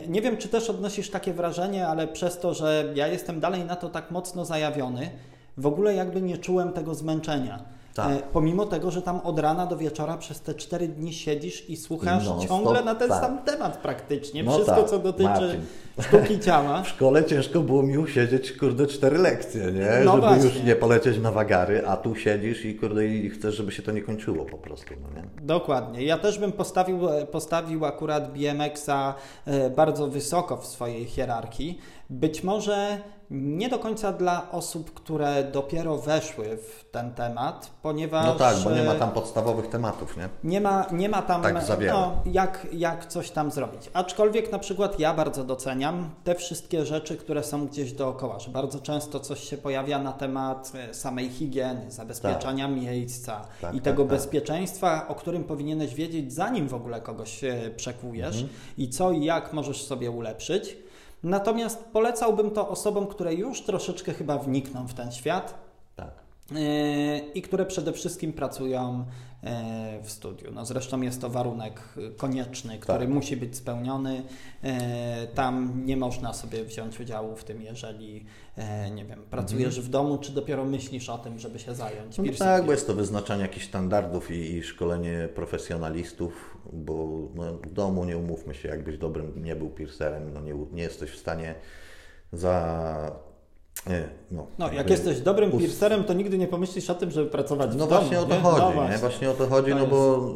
Nie 0.08 0.22
wiem, 0.22 0.36
czy 0.36 0.48
też 0.48 0.70
odnosisz 0.70 1.10
takie 1.10 1.32
wrażenie, 1.32 1.88
ale 1.88 2.08
przez 2.08 2.38
to, 2.38 2.54
że 2.54 2.92
ja 2.94 3.06
jestem 3.06 3.40
dalej 3.40 3.64
na 3.64 3.76
to 3.76 3.88
tak 3.88 4.10
mocno 4.10 4.44
zajawiony, 4.44 5.10
w 5.56 5.66
ogóle 5.66 5.94
jakby 5.94 6.22
nie 6.22 6.38
czułem 6.38 6.72
tego 6.72 6.94
zmęczenia. 6.94 7.64
Tak. 7.94 8.12
E, 8.12 8.22
pomimo 8.32 8.66
tego, 8.66 8.90
że 8.90 9.02
tam 9.02 9.20
od 9.20 9.38
rana 9.38 9.66
do 9.66 9.76
wieczora 9.76 10.16
przez 10.16 10.40
te 10.40 10.54
cztery 10.54 10.88
dni 10.88 11.12
siedzisz 11.12 11.70
i 11.70 11.76
słuchasz 11.76 12.24
no, 12.26 12.38
ciągle 12.48 12.74
stop, 12.74 12.84
na 12.84 12.94
ten 12.94 13.08
tak. 13.08 13.20
sam 13.20 13.38
temat 13.38 13.76
praktycznie. 13.76 14.42
No 14.42 14.52
Wszystko, 14.52 14.76
tak. 14.76 14.90
co 14.90 14.98
dotyczy 14.98 15.24
Marcin. 15.24 15.60
sztuki 16.00 16.40
ciała. 16.40 16.82
W 16.82 16.88
szkole 16.88 17.24
ciężko 17.24 17.60
było 17.60 17.82
mi 17.82 17.98
usiedzieć, 17.98 18.52
kurde, 18.52 18.86
cztery 18.86 19.18
lekcje, 19.18 19.72
nie? 19.72 20.04
No 20.04 20.12
żeby 20.12 20.26
właśnie. 20.26 20.44
już 20.44 20.62
nie 20.62 20.76
polecieć 20.76 21.18
na 21.18 21.32
wagary, 21.32 21.86
a 21.86 21.96
tu 21.96 22.14
siedzisz 22.14 22.64
i 22.64 22.74
kurde, 22.74 23.06
i 23.06 23.30
chcesz, 23.30 23.54
żeby 23.54 23.72
się 23.72 23.82
to 23.82 23.92
nie 23.92 24.02
kończyło 24.02 24.44
po 24.44 24.58
prostu. 24.58 24.94
No 25.02 25.20
nie? 25.20 25.46
Dokładnie. 25.46 26.02
Ja 26.04 26.18
też 26.18 26.38
bym 26.38 26.52
postawił, 26.52 27.00
postawił 27.32 27.84
akurat 27.84 28.32
BMX-a 28.32 29.14
e, 29.46 29.70
bardzo 29.70 30.08
wysoko 30.08 30.56
w 30.56 30.66
swojej 30.66 31.04
hierarchii. 31.04 31.78
Być 32.10 32.44
może 32.44 33.00
nie 33.30 33.68
do 33.68 33.78
końca 33.78 34.12
dla 34.12 34.50
osób, 34.50 34.94
które 34.94 35.44
dopiero 35.44 35.98
weszły 35.98 36.56
w 36.56 36.90
ten 36.90 37.14
temat, 37.14 37.70
ponieważ... 37.82 38.26
No 38.26 38.34
tak, 38.34 38.56
bo 38.64 38.70
nie 38.70 38.82
ma 38.82 38.94
tam 38.94 39.10
podstawowych 39.10 39.66
tematów, 39.66 40.16
nie? 40.16 40.28
Nie 40.44 40.60
ma, 40.60 40.86
nie 40.92 41.08
ma 41.08 41.22
tam, 41.22 41.42
tak 41.42 41.54
no, 41.88 42.22
jak, 42.26 42.66
jak 42.72 43.06
coś 43.06 43.30
tam 43.30 43.50
zrobić. 43.50 43.90
Aczkolwiek 43.92 44.52
na 44.52 44.58
przykład 44.58 45.00
ja 45.00 45.14
bardzo 45.14 45.44
doceniam 45.44 46.10
te 46.24 46.34
wszystkie 46.34 46.86
rzeczy, 46.86 47.16
które 47.16 47.44
są 47.44 47.66
gdzieś 47.66 47.92
dookoła, 47.92 48.38
że 48.38 48.50
bardzo 48.50 48.80
często 48.80 49.20
coś 49.20 49.40
się 49.40 49.56
pojawia 49.56 49.98
na 49.98 50.12
temat 50.12 50.72
e, 50.74 50.94
samej 50.94 51.28
higieny, 51.28 51.90
zabezpieczania 51.90 52.66
tak. 52.66 52.76
miejsca 52.76 53.40
tak, 53.60 53.74
i 53.74 53.76
tak, 53.76 53.84
tego 53.84 54.02
tak. 54.02 54.10
bezpieczeństwa, 54.10 55.08
o 55.08 55.14
którym 55.14 55.44
powinieneś 55.44 55.94
wiedzieć, 55.94 56.32
zanim 56.32 56.68
w 56.68 56.74
ogóle 56.74 57.00
kogoś 57.00 57.40
przekujesz 57.76 58.42
mhm. 58.42 58.48
i 58.78 58.88
co 58.88 59.12
i 59.12 59.24
jak 59.24 59.52
możesz 59.52 59.84
sobie 59.84 60.10
ulepszyć. 60.10 60.76
Natomiast 61.22 61.84
polecałbym 61.84 62.50
to 62.50 62.68
osobom, 62.68 63.06
które 63.06 63.34
już 63.34 63.62
troszeczkę 63.62 64.12
chyba 64.14 64.38
wnikną 64.38 64.86
w 64.86 64.94
ten 64.94 65.12
świat. 65.12 65.54
Tak. 65.96 66.10
i 67.34 67.42
które 67.42 67.66
przede 67.66 67.92
wszystkim 67.92 68.32
pracują 68.32 69.04
w 70.02 70.10
studiu. 70.10 70.52
No 70.52 70.64
zresztą 70.66 71.00
jest 71.00 71.20
to 71.20 71.30
warunek 71.30 71.82
konieczny, 72.16 72.78
który 72.78 72.98
tak. 72.98 73.08
musi 73.08 73.36
być 73.36 73.56
spełniony. 73.56 74.22
Tam 75.34 75.82
nie 75.86 75.96
można 75.96 76.32
sobie 76.32 76.64
wziąć 76.64 77.00
udziału 77.00 77.36
w 77.36 77.44
tym, 77.44 77.62
jeżeli 77.62 78.24
nie 78.94 79.04
wiem, 79.04 79.22
pracujesz 79.30 79.76
mhm. 79.76 79.86
w 79.86 79.88
domu, 79.88 80.18
czy 80.18 80.32
dopiero 80.32 80.64
myślisz 80.64 81.08
o 81.08 81.18
tym, 81.18 81.38
żeby 81.38 81.58
się 81.58 81.74
zająć. 81.74 82.18
No 82.18 82.24
tak, 82.38 82.66
bo 82.66 82.72
jest 82.72 82.86
to 82.86 82.94
wyznaczanie 82.94 83.42
jakichś 83.42 83.66
standardów 83.66 84.30
i, 84.30 84.34
i 84.34 84.62
szkolenie 84.62 85.28
profesjonalistów, 85.34 86.58
bo 86.72 87.08
no, 87.34 87.52
w 87.52 87.72
domu 87.72 88.04
nie 88.04 88.16
umówmy 88.16 88.54
się, 88.54 88.68
jakbyś 88.68 88.98
dobrym 88.98 89.44
nie 89.44 89.56
był 89.56 89.70
piercerem, 89.70 90.32
no 90.32 90.40
nie, 90.40 90.54
nie 90.72 90.82
jesteś 90.82 91.10
w 91.10 91.18
stanie 91.18 91.54
za 92.32 93.29
no, 94.30 94.46
no, 94.58 94.72
jak 94.72 94.90
jesteś 94.90 95.20
dobrym 95.20 95.58
piercerem, 95.58 96.04
to 96.04 96.12
nigdy 96.12 96.38
nie 96.38 96.46
pomyślisz 96.46 96.90
o 96.90 96.94
tym, 96.94 97.10
żeby 97.10 97.30
pracować 97.30 97.70
no 97.76 97.86
w 97.86 97.88
domu. 97.88 98.00
Właśnie 98.00 98.20
o 98.20 98.24
to 98.24 98.34
nie? 98.34 98.40
chodzi, 98.40 98.60
no 98.60 98.72
właśnie. 98.72 98.92
Nie? 98.92 98.98
właśnie 98.98 99.30
o 99.30 99.34
to 99.34 99.46
chodzi, 99.46 99.70
to 99.70 99.76
no 99.76 99.80
jest... 99.80 99.90
bo 99.90 100.34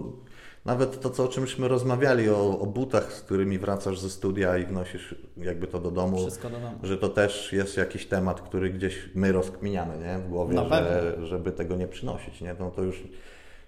nawet 0.64 1.00
to, 1.00 1.10
co, 1.10 1.24
o 1.24 1.28
czymśmy 1.28 1.68
rozmawiali, 1.68 2.28
o, 2.28 2.58
o, 2.58 2.66
butach, 2.66 3.12
z 3.12 3.20
którymi 3.20 3.58
wracasz 3.58 3.98
ze 3.98 4.10
studia 4.10 4.58
i 4.58 4.66
wnosisz 4.66 5.14
jakby 5.36 5.66
to 5.66 5.80
do 5.80 5.90
domu, 5.90 6.16
Wszystko 6.16 6.50
do 6.50 6.60
domu. 6.60 6.78
że 6.82 6.98
to 6.98 7.08
też 7.08 7.52
jest 7.52 7.76
jakiś 7.76 8.06
temat, 8.06 8.40
który 8.40 8.70
gdzieś 8.70 9.10
my 9.14 9.32
rozkminiamy 9.32 9.98
nie? 9.98 10.18
w 10.18 10.28
głowie, 10.28 10.58
że, 10.70 11.16
żeby 11.26 11.52
tego 11.52 11.76
nie 11.76 11.88
przynosić. 11.88 12.40
Nie? 12.40 12.56
No 12.60 12.70
to 12.70 12.82
już 12.82 13.02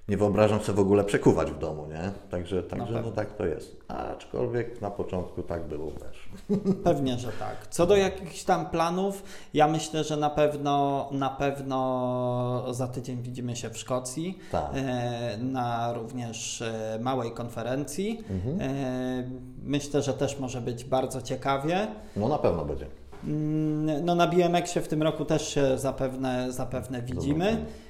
nie 0.08 0.16
wyobrażam 0.16 0.60
sobie 0.60 0.76
w 0.76 0.80
ogóle 0.80 1.04
przekuwać 1.04 1.50
w 1.50 1.58
domu, 1.58 1.86
nie? 1.86 2.10
Także, 2.30 2.62
także 2.62 3.02
no 3.02 3.10
tak 3.10 3.36
to 3.36 3.46
jest. 3.46 3.76
Aczkolwiek 3.88 4.80
na 4.80 4.90
początku 4.90 5.42
tak 5.42 5.68
było 5.68 5.90
też. 5.90 6.28
Pewnie, 6.84 7.18
że 7.18 7.28
tak. 7.32 7.66
Co 7.70 7.86
do 7.86 7.96
jakichś 7.96 8.44
tam 8.44 8.66
planów, 8.70 9.22
ja 9.54 9.68
myślę, 9.68 10.04
że 10.04 10.16
na 10.16 10.30
pewno 10.30 11.08
na 11.12 11.30
pewno 11.30 12.64
za 12.70 12.88
tydzień 12.88 13.22
widzimy 13.22 13.56
się 13.56 13.70
w 13.70 13.78
Szkocji 13.78 14.38
tak. 14.52 14.70
E, 14.74 15.38
na 15.38 15.92
również 15.92 16.62
e, 16.62 16.98
małej 17.02 17.30
konferencji. 17.30 18.24
Mhm. 18.30 18.60
E, 18.60 19.30
myślę, 19.62 20.02
że 20.02 20.12
też 20.12 20.38
może 20.38 20.60
być 20.60 20.84
bardzo 20.84 21.22
ciekawie. 21.22 21.86
No 22.16 22.28
na 22.28 22.38
pewno 22.38 22.64
będzie. 22.64 22.86
Mm, 23.24 24.04
no 24.04 24.14
na 24.14 24.26
BMX-ie 24.26 24.84
w 24.84 24.88
tym 24.88 25.02
roku 25.02 25.24
też 25.24 25.48
się 25.48 25.78
zapewne, 25.78 26.52
zapewne 26.52 27.02
widzimy. 27.02 27.48
E, 27.48 27.85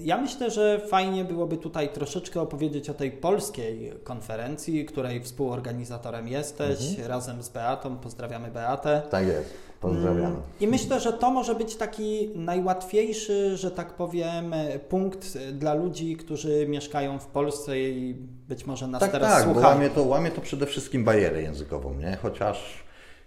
ja 0.00 0.18
myślę, 0.18 0.50
że 0.50 0.80
fajnie 0.88 1.24
byłoby 1.24 1.56
tutaj 1.56 1.88
troszeczkę 1.88 2.40
opowiedzieć 2.40 2.90
o 2.90 2.94
tej 2.94 3.10
polskiej 3.10 3.92
konferencji, 4.04 4.84
której 4.84 5.20
współorganizatorem 5.22 6.28
jesteś, 6.28 6.90
mhm. 6.90 7.08
razem 7.08 7.42
z 7.42 7.48
Beatą. 7.48 7.96
Pozdrawiamy 7.96 8.50
Beatę. 8.50 9.02
Tak 9.10 9.26
jest. 9.26 9.54
Pozdrawiamy. 9.80 10.26
Mm, 10.26 10.42
I 10.60 10.66
myślę, 10.66 11.00
że 11.00 11.12
to 11.12 11.30
może 11.30 11.54
być 11.54 11.76
taki 11.76 12.30
najłatwiejszy, 12.34 13.56
że 13.56 13.70
tak 13.70 13.94
powiem, 13.94 14.54
punkt 14.88 15.38
dla 15.52 15.74
ludzi, 15.74 16.16
którzy 16.16 16.66
mieszkają 16.68 17.18
w 17.18 17.26
Polsce 17.26 17.80
i 17.80 18.14
być 18.48 18.66
może 18.66 18.86
nas 18.86 19.00
tak, 19.00 19.12
teraz 19.12 19.32
tak, 19.32 19.42
słuchają. 19.44 19.66
Tak, 19.66 19.74
łamie 19.74 19.90
to, 19.90 20.02
łamie 20.02 20.30
to 20.30 20.40
przede 20.40 20.66
wszystkim 20.66 21.04
barierę 21.04 21.42
językową, 21.42 21.94
nie? 21.94 22.18
Chociaż 22.22 22.84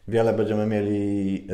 Wiele 0.07 0.33
będziemy 0.33 0.65
mieli 0.65 1.47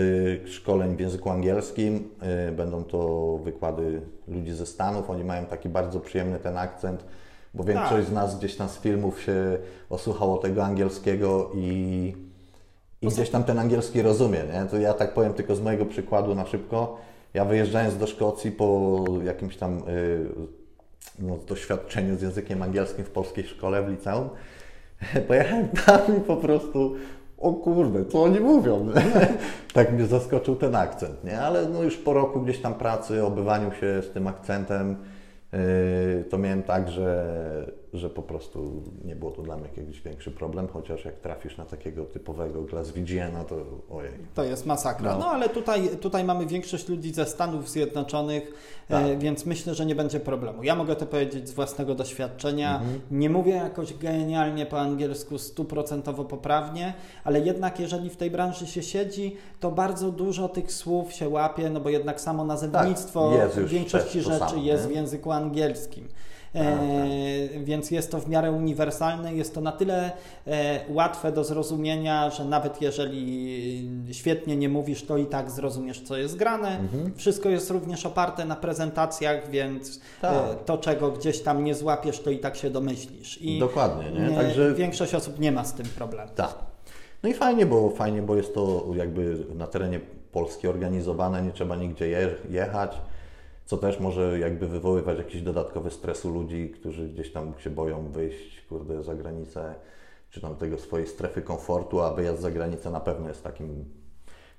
y, 0.46 0.48
szkoleń 0.48 0.96
w 0.96 1.00
języku 1.00 1.30
angielskim. 1.30 2.10
Y, 2.50 2.52
będą 2.52 2.84
to 2.84 3.38
wykłady 3.44 4.02
ludzi 4.28 4.54
ze 4.54 4.66
Stanów. 4.66 5.10
Oni 5.10 5.24
mają 5.24 5.46
taki 5.46 5.70
bardzo 5.70 6.00
przyjemny 6.00 6.40
ten 6.40 6.58
akcent, 6.58 7.06
bo 7.54 7.64
większość 7.64 7.92
tak. 7.92 8.06
z 8.06 8.12
nas 8.12 8.40
gdzieś 8.40 8.56
tam 8.56 8.70
z 8.70 8.78
filmów 8.78 9.22
się 9.22 9.58
osłuchało 9.90 10.38
tego 10.38 10.66
angielskiego 10.66 11.52
i, 11.56 12.14
i 13.02 13.08
gdzieś 13.08 13.30
tam 13.30 13.44
ten 13.44 13.60
angielski 13.60 14.02
rozumie. 14.02 14.40
Nie? 14.54 14.66
To 14.66 14.78
ja 14.78 14.94
tak 14.94 15.14
powiem 15.14 15.34
tylko 15.34 15.56
z 15.56 15.62
mojego 15.62 15.86
przykładu 15.86 16.36
na 16.36 16.46
szybko. 16.46 16.98
Ja 17.34 17.46
wyjeżdżając 17.46 17.98
do 17.98 18.08
Szkocji 18.08 18.52
po 18.52 19.04
jakimś 19.24 19.58
tam 19.58 19.78
y, 19.78 20.26
no, 21.20 21.38
doświadczeniu 21.48 22.18
z 22.18 22.22
językiem 22.22 22.62
angielskim 22.62 23.06
w 23.06 23.10
polskiej 23.10 23.44
szkole 23.44 23.84
w 23.84 23.90
liceum, 23.90 24.30
pojechałem 25.28 25.68
tam 25.86 26.18
i 26.18 26.22
po 26.22 26.38
prostu 26.38 26.96
o 27.40 27.54
kurde, 27.54 28.06
co 28.06 28.24
oni 28.24 28.40
mówią? 28.40 28.88
tak 29.74 29.92
mnie 29.92 30.06
zaskoczył 30.06 30.56
ten 30.56 30.76
akcent, 30.76 31.24
nie? 31.24 31.42
Ale 31.42 31.70
no 31.70 31.84
już 31.84 31.98
po 31.98 32.14
roku 32.14 32.42
gdzieś 32.42 32.62
tam 32.62 32.74
pracy, 32.74 33.24
obywaniu 33.24 33.72
się 33.72 34.02
z 34.02 34.12
tym 34.12 34.28
akcentem, 34.28 34.96
yy, 35.54 35.60
to 36.30 36.38
miałem 36.38 36.64
tak, 36.64 36.90
że 36.90 37.79
że 37.94 38.10
po 38.10 38.22
prostu 38.22 38.84
nie 39.06 39.16
było 39.16 39.32
to 39.32 39.42
dla 39.42 39.58
mnie 39.58 39.68
jakiś 39.78 40.02
większy 40.02 40.32
problem, 40.32 40.68
chociaż 40.68 41.06
jak 41.06 41.20
trafisz 41.20 41.58
na 41.58 41.66
takiego 41.66 42.06
typowego 42.06 42.62
Glaswegiana, 42.62 43.44
to 43.44 43.56
ojej. 43.90 44.12
To 44.36 44.44
jest 44.44 44.66
masakra. 44.66 45.12
No, 45.12 45.20
no 45.20 45.26
ale 45.26 45.50
tutaj, 45.50 45.90
tutaj 46.02 46.24
mamy 46.24 46.46
większość 46.46 46.90
ludzi 46.90 47.14
ze 47.14 47.26
Stanów 47.26 47.70
Zjednoczonych, 47.70 48.54
e, 48.90 49.10
tak. 49.10 49.20
więc 49.20 49.46
myślę, 49.46 49.76
że 49.76 49.86
nie 49.86 49.96
będzie 49.96 50.20
problemu. 50.20 50.64
Ja 50.64 50.76
mogę 50.76 50.96
to 50.96 51.06
powiedzieć 51.06 51.50
z 51.50 51.52
własnego 51.52 51.96
doświadczenia. 51.96 52.80
Mhm. 52.80 53.02
Nie 53.12 53.30
mówię 53.30 53.52
jakoś 53.52 53.94
genialnie 53.94 54.66
po 54.66 54.80
angielsku, 54.80 55.38
stuprocentowo 55.38 56.26
poprawnie, 56.26 56.94
ale 57.24 57.40
jednak 57.40 57.80
jeżeli 57.80 58.10
w 58.10 58.18
tej 58.18 58.32
branży 58.32 58.68
się 58.68 58.84
siedzi, 58.84 59.36
to 59.60 59.72
bardzo 59.72 60.12
dużo 60.12 60.50
tych 60.50 60.72
słów 60.72 61.14
się 61.14 61.30
łapie, 61.30 61.70
no 61.70 61.80
bo 61.80 61.90
jednak 61.90 62.22
samo 62.22 62.46
nazewnictwo 62.46 63.32
tak, 63.38 63.52
w 63.52 63.70
większości 63.70 64.22
rzeczy 64.22 64.40
samo, 64.40 64.64
jest 64.64 64.84
nie? 64.84 64.94
w 64.94 64.96
języku 64.96 65.32
angielskim. 65.32 66.08
Tak, 66.54 66.64
tak. 66.64 66.74
E, 67.56 67.60
więc 67.64 67.92
jest 67.92 68.12
to 68.12 68.20
w 68.20 68.30
miarę 68.30 68.52
uniwersalne, 68.52 69.34
jest 69.34 69.56
to 69.56 69.62
na 69.62 69.72
tyle 69.72 70.12
e, 70.48 70.80
łatwe 70.90 71.32
do 71.32 71.44
zrozumienia, 71.44 72.30
że 72.30 72.46
nawet 72.46 72.82
jeżeli 72.82 73.90
świetnie 74.12 74.58
nie 74.58 74.70
mówisz, 74.70 75.04
to 75.04 75.18
i 75.18 75.26
tak 75.26 75.52
zrozumiesz, 75.52 76.02
co 76.02 76.18
jest 76.18 76.36
grane. 76.36 76.80
Mhm. 76.80 77.14
Wszystko 77.16 77.50
jest 77.50 77.70
również 77.70 78.06
oparte 78.06 78.46
na 78.46 78.56
prezentacjach, 78.56 79.50
więc 79.50 79.98
e, 79.98 80.22
tak. 80.22 80.64
to, 80.66 80.78
czego 80.78 81.12
gdzieś 81.12 81.42
tam 81.42 81.64
nie 81.64 81.76
złapiesz, 81.76 82.20
to 82.20 82.30
i 82.30 82.40
tak 82.40 82.56
się 82.56 82.70
domyślisz. 82.70 83.42
I 83.42 83.60
Dokładnie, 83.60 84.12
nie? 84.12 84.36
Także... 84.36 84.74
Większość 84.74 85.16
osób 85.16 85.40
nie 85.40 85.52
ma 85.52 85.66
z 85.66 85.74
tym 85.74 85.86
problemu. 85.86 86.32
Tak. 86.36 86.56
No 87.24 87.30
i 87.30 87.34
fajnie, 87.34 87.66
bo 87.66 87.90
fajnie, 87.90 88.22
bo 88.22 88.36
jest 88.36 88.54
to 88.54 88.86
jakby 88.96 89.38
na 89.56 89.68
terenie 89.68 90.00
Polski 90.32 90.68
organizowane, 90.68 91.42
nie 91.42 91.52
trzeba 91.52 91.76
nigdzie 91.76 92.36
jechać 92.50 92.98
co 93.70 93.78
też 93.78 94.00
może 94.00 94.40
jakby 94.40 94.68
wywoływać 94.68 95.18
jakiś 95.18 95.42
dodatkowy 95.42 95.92
stres 95.92 96.26
u 96.26 96.30
ludzi, 96.30 96.70
którzy 96.70 97.08
gdzieś 97.10 97.32
tam 97.32 97.54
się 97.60 97.70
boją 97.70 98.12
wyjść, 98.12 98.62
kurde, 98.70 99.04
za 99.04 99.16
granicę, 99.16 99.76
czy 100.30 100.42
tam 100.42 100.56
tego 100.56 100.78
swojej 100.78 101.08
strefy 101.08 101.42
komfortu, 101.42 102.02
a 102.02 102.14
wyjazd 102.14 102.42
za 102.42 102.52
granicę 102.52 102.92
na 102.92 103.00
pewno 103.00 103.28
jest 103.28 103.44
takim 103.44 103.86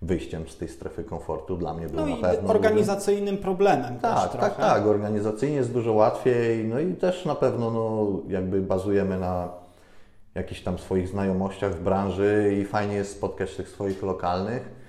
wyjściem 0.02 0.48
z 0.48 0.56
tej 0.56 0.68
strefy 0.68 1.04
komfortu. 1.04 1.56
Dla 1.56 1.74
mnie 1.74 1.86
był 1.86 2.06
no 2.06 2.06
na 2.06 2.16
pewno... 2.16 2.50
organizacyjnym 2.50 3.38
problemem 3.38 3.98
tak, 3.98 4.32
Tak, 4.32 4.56
tak, 4.56 4.86
organizacyjnie 4.86 5.56
jest 5.56 5.72
dużo 5.72 5.92
łatwiej, 5.92 6.64
no 6.64 6.80
i 6.80 6.94
też 6.94 7.24
na 7.24 7.34
pewno 7.34 7.70
no, 7.70 8.08
jakby 8.28 8.60
bazujemy 8.60 9.18
na 9.18 9.48
jakichś 10.34 10.62
tam 10.62 10.78
swoich 10.78 11.08
znajomościach 11.08 11.74
w 11.74 11.82
branży 11.82 12.56
i 12.60 12.64
fajnie 12.64 12.94
jest 12.94 13.12
spotkać 13.12 13.56
tych 13.56 13.68
swoich 13.68 14.02
lokalnych. 14.02 14.80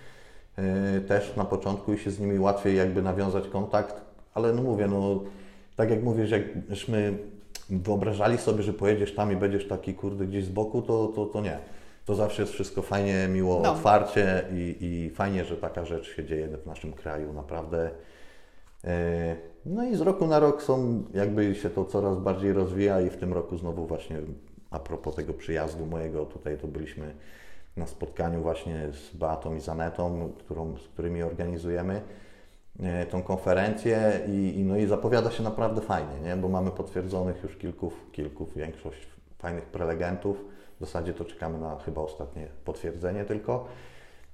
Yy, 0.94 1.02
też 1.02 1.36
na 1.36 1.46
początku 1.46 1.94
i 1.94 1.98
się 1.98 2.12
z 2.12 2.20
nimi 2.20 2.40
łatwiej 2.40 2.78
jakby 2.78 3.02
nawiązać 3.02 3.48
kontakt, 3.48 4.11
ale 4.34 4.54
no 4.54 4.62
mówię, 4.62 4.88
no 4.88 5.24
tak 5.76 5.90
jak 5.90 6.04
mówisz, 6.04 6.32
jakbyśmy 6.32 7.18
wyobrażali 7.70 8.38
sobie, 8.38 8.64
że 8.64 8.74
pojedziesz 8.74 9.16
tam 9.16 9.32
i 9.32 9.36
będziesz 9.36 9.68
taki 9.68 9.94
kurde 9.94 10.26
gdzieś 10.26 10.46
z 10.46 10.50
boku, 10.50 10.82
to, 10.82 11.08
to, 11.08 11.26
to 11.26 11.42
nie. 11.42 11.58
To 12.06 12.16
zawsze 12.16 12.42
jest 12.42 12.54
wszystko 12.54 12.82
fajnie, 12.82 13.28
miło, 13.28 13.60
no. 13.64 13.72
otwarcie 13.72 14.44
i, 14.54 14.78
i 14.82 15.10
fajnie, 15.10 15.46
że 15.46 15.58
taka 15.58 15.86
rzecz 15.86 16.16
się 16.16 16.26
dzieje 16.26 16.48
w 16.48 16.66
naszym 16.66 16.94
kraju, 16.94 17.34
naprawdę. 17.34 17.90
E, 18.84 19.36
no 19.66 19.84
i 19.84 19.96
z 19.96 20.02
roku 20.02 20.28
na 20.28 20.40
rok 20.40 20.64
są, 20.64 21.04
jakby 21.14 21.56
się 21.56 21.70
to 21.70 21.86
coraz 21.86 22.18
bardziej 22.18 22.54
rozwija 22.54 23.02
i 23.02 23.10
w 23.10 23.18
tym 23.18 23.34
roku 23.34 23.58
znowu 23.58 23.88
właśnie 23.88 24.18
a 24.72 24.80
propos 24.80 25.16
tego 25.16 25.34
przyjazdu 25.34 25.86
mojego, 25.86 26.26
tutaj 26.26 26.58
to 26.58 26.68
byliśmy 26.68 27.14
na 27.78 27.88
spotkaniu 27.88 28.42
właśnie 28.42 28.88
z 28.92 29.16
Beatą 29.16 29.56
i 29.56 29.60
Zanetą, 29.60 30.32
którą, 30.40 30.78
z 30.78 30.88
którymi 30.88 31.24
organizujemy. 31.24 32.02
E, 32.80 33.06
tą 33.06 33.24
konferencję 33.24 34.20
i, 34.28 34.60
i, 34.60 34.64
no 34.64 34.78
i 34.78 34.88
zapowiada 34.88 35.32
się 35.32 35.44
naprawdę 35.44 35.82
fajnie, 35.82 36.20
nie? 36.24 36.36
bo 36.36 36.50
mamy 36.50 36.72
potwierdzonych 36.72 37.44
już 37.44 37.58
kilku, 37.58 37.92
kilku, 38.12 38.48
większość 38.56 39.08
fajnych 39.38 39.66
prelegentów. 39.66 40.46
W 40.78 40.86
zasadzie 40.86 41.14
to 41.14 41.26
czekamy 41.26 41.60
na 41.60 41.78
chyba 41.86 42.02
ostatnie 42.02 42.48
potwierdzenie 42.66 43.26
tylko. 43.26 43.66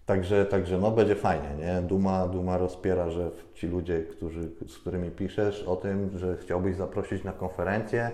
Także, 0.06 0.46
także 0.46 0.78
no 0.78 0.92
będzie 0.92 1.16
fajnie, 1.16 1.50
nie? 1.60 1.82
Duma, 1.82 2.28
Duma 2.28 2.58
rozpiera, 2.58 3.10
że 3.10 3.32
ci 3.54 3.68
ludzie, 3.68 4.04
którzy, 4.04 4.50
z 4.68 4.78
którymi 4.78 5.12
piszesz 5.12 5.64
o 5.64 5.76
tym, 5.76 6.12
że 6.16 6.38
chciałbyś 6.38 6.76
zaprosić 6.76 7.24
na 7.24 7.32
konferencję, 7.32 8.12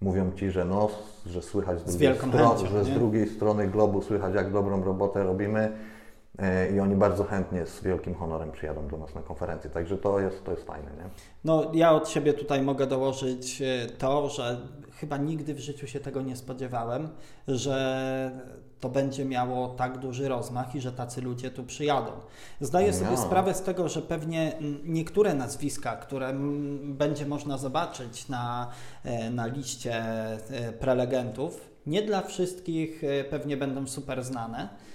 mówią 0.00 0.32
ci, 0.32 0.50
że 0.50 0.64
no, 0.64 0.88
że 1.26 1.42
słychać 1.42 1.80
z, 1.80 1.90
z 1.90 1.96
drugiej, 1.96 2.16
strony, 2.16 2.68
że 2.68 2.84
z 2.84 2.90
drugiej 2.90 3.28
strony 3.28 3.68
globu 3.68 4.02
słychać, 4.02 4.34
jak 4.34 4.52
dobrą 4.52 4.84
robotę 4.84 5.24
robimy 5.24 5.72
i 6.74 6.80
oni 6.80 6.96
bardzo 6.96 7.24
chętnie 7.24 7.66
z 7.66 7.82
wielkim 7.82 8.14
honorem 8.14 8.52
przyjadą 8.52 8.88
do 8.88 8.96
nas 8.96 9.14
na 9.14 9.22
konferencję, 9.22 9.70
także 9.70 9.98
to 9.98 10.20
jest, 10.20 10.44
to 10.44 10.50
jest 10.50 10.66
fajne. 10.66 10.90
Nie? 10.90 11.04
No, 11.44 11.70
ja 11.74 11.92
od 11.92 12.08
siebie 12.08 12.32
tutaj 12.34 12.62
mogę 12.62 12.86
dołożyć 12.86 13.62
e, 13.62 13.86
to, 13.98 14.28
że 14.28 14.60
chyba 14.92 15.16
nigdy 15.16 15.54
w 15.54 15.58
życiu 15.58 15.86
się 15.86 16.00
tego 16.00 16.22
nie 16.22 16.36
spodziewałem, 16.36 17.08
że 17.48 18.30
to 18.80 18.88
będzie 18.88 19.24
miało 19.24 19.68
tak 19.68 19.98
duży 19.98 20.28
rozmach 20.28 20.74
i 20.74 20.80
że 20.80 20.92
tacy 20.92 21.22
ludzie 21.22 21.50
tu 21.50 21.64
przyjadą. 21.64 22.10
Zdaję 22.60 22.92
sobie 22.92 23.10
no. 23.10 23.16
sprawę 23.16 23.54
z 23.54 23.62
tego, 23.62 23.88
że 23.88 24.02
pewnie 24.02 24.52
niektóre 24.84 25.34
nazwiska, 25.34 25.96
które 25.96 26.32
będzie 26.82 27.26
można 27.26 27.58
zobaczyć 27.58 28.28
na, 28.28 28.70
e, 29.04 29.30
na 29.30 29.46
liście 29.46 30.04
prelegentów, 30.80 31.70
nie 31.86 32.02
dla 32.02 32.22
wszystkich 32.22 33.02
pewnie 33.30 33.56
będą 33.56 33.86
super 33.86 34.24
znane 34.24 34.68
E, 34.68 34.85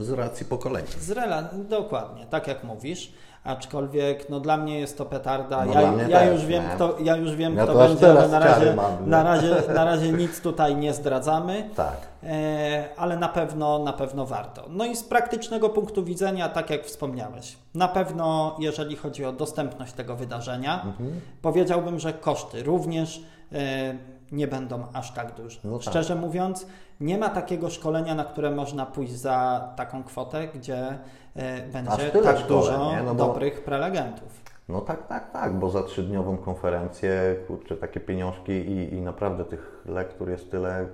z 0.00 0.10
racji 0.10 0.46
pokolenia. 0.46 0.88
Z 1.00 1.10
rela 1.10 1.42
dokładnie, 1.68 2.26
tak 2.26 2.46
jak 2.46 2.64
mówisz. 2.64 3.12
Aczkolwiek 3.44 4.28
no, 4.28 4.40
dla 4.40 4.56
mnie 4.56 4.80
jest 4.80 4.98
to 4.98 5.04
petarda. 5.04 5.64
No 5.64 5.80
ja, 5.80 5.92
ja, 6.08 6.32
już 6.32 6.46
wiem, 6.46 6.64
kto, 6.74 6.96
ja 7.02 7.16
już 7.16 7.34
wiem, 7.34 7.56
ja 7.56 7.64
kto 7.64 7.74
będzie, 7.74 8.10
ale 8.10 8.28
na 8.28 8.38
razie, 8.38 8.74
mam, 8.74 9.10
na, 9.10 9.22
razie, 9.22 9.62
na 9.74 9.84
razie 9.84 10.12
nic 10.12 10.40
tutaj 10.40 10.76
nie 10.76 10.94
zdradzamy. 10.94 11.70
Tak. 11.76 11.96
E, 12.22 12.88
ale 12.96 13.16
na 13.16 13.28
pewno, 13.28 13.78
na 13.78 13.92
pewno 13.92 14.26
warto. 14.26 14.64
No 14.68 14.84
i 14.84 14.96
z 14.96 15.04
praktycznego 15.04 15.68
punktu 15.68 16.04
widzenia, 16.04 16.48
tak 16.48 16.70
jak 16.70 16.84
wspomniałeś, 16.84 17.56
na 17.74 17.88
pewno 17.88 18.56
jeżeli 18.58 18.96
chodzi 18.96 19.24
o 19.24 19.32
dostępność 19.32 19.92
tego 19.92 20.16
wydarzenia, 20.16 20.82
mhm. 20.84 21.20
powiedziałbym, 21.42 21.98
że 21.98 22.12
koszty 22.12 22.62
również. 22.62 23.22
E, 23.52 23.94
nie 24.32 24.48
będą 24.48 24.86
aż 24.92 25.10
tak 25.10 25.34
duże. 25.34 25.60
No 25.64 25.78
tak. 25.78 25.88
Szczerze 25.88 26.14
mówiąc, 26.14 26.66
nie 27.00 27.18
ma 27.18 27.28
takiego 27.28 27.70
szkolenia, 27.70 28.14
na 28.14 28.24
które 28.24 28.50
można 28.50 28.86
pójść 28.86 29.12
za 29.12 29.68
taką 29.76 30.04
kwotę, 30.04 30.48
gdzie 30.48 30.98
e, 31.36 31.62
będzie 31.72 32.10
tak 32.22 32.46
dużo 32.46 32.92
no 33.04 33.14
bo... 33.14 33.26
dobrych 33.26 33.64
prelegentów. 33.64 34.40
No 34.68 34.80
tak, 34.80 35.06
tak, 35.06 35.32
tak, 35.32 35.58
bo 35.58 35.70
za 35.70 35.82
trzydniową 35.82 36.36
konferencję, 36.36 37.36
kurczę, 37.46 37.76
takie 37.76 38.00
pieniążki 38.00 38.52
i, 38.52 38.94
i 38.94 39.00
naprawdę 39.00 39.44
tych 39.44 39.82
lektur 39.86 40.30
jest 40.30 40.50
tyle 40.50 40.88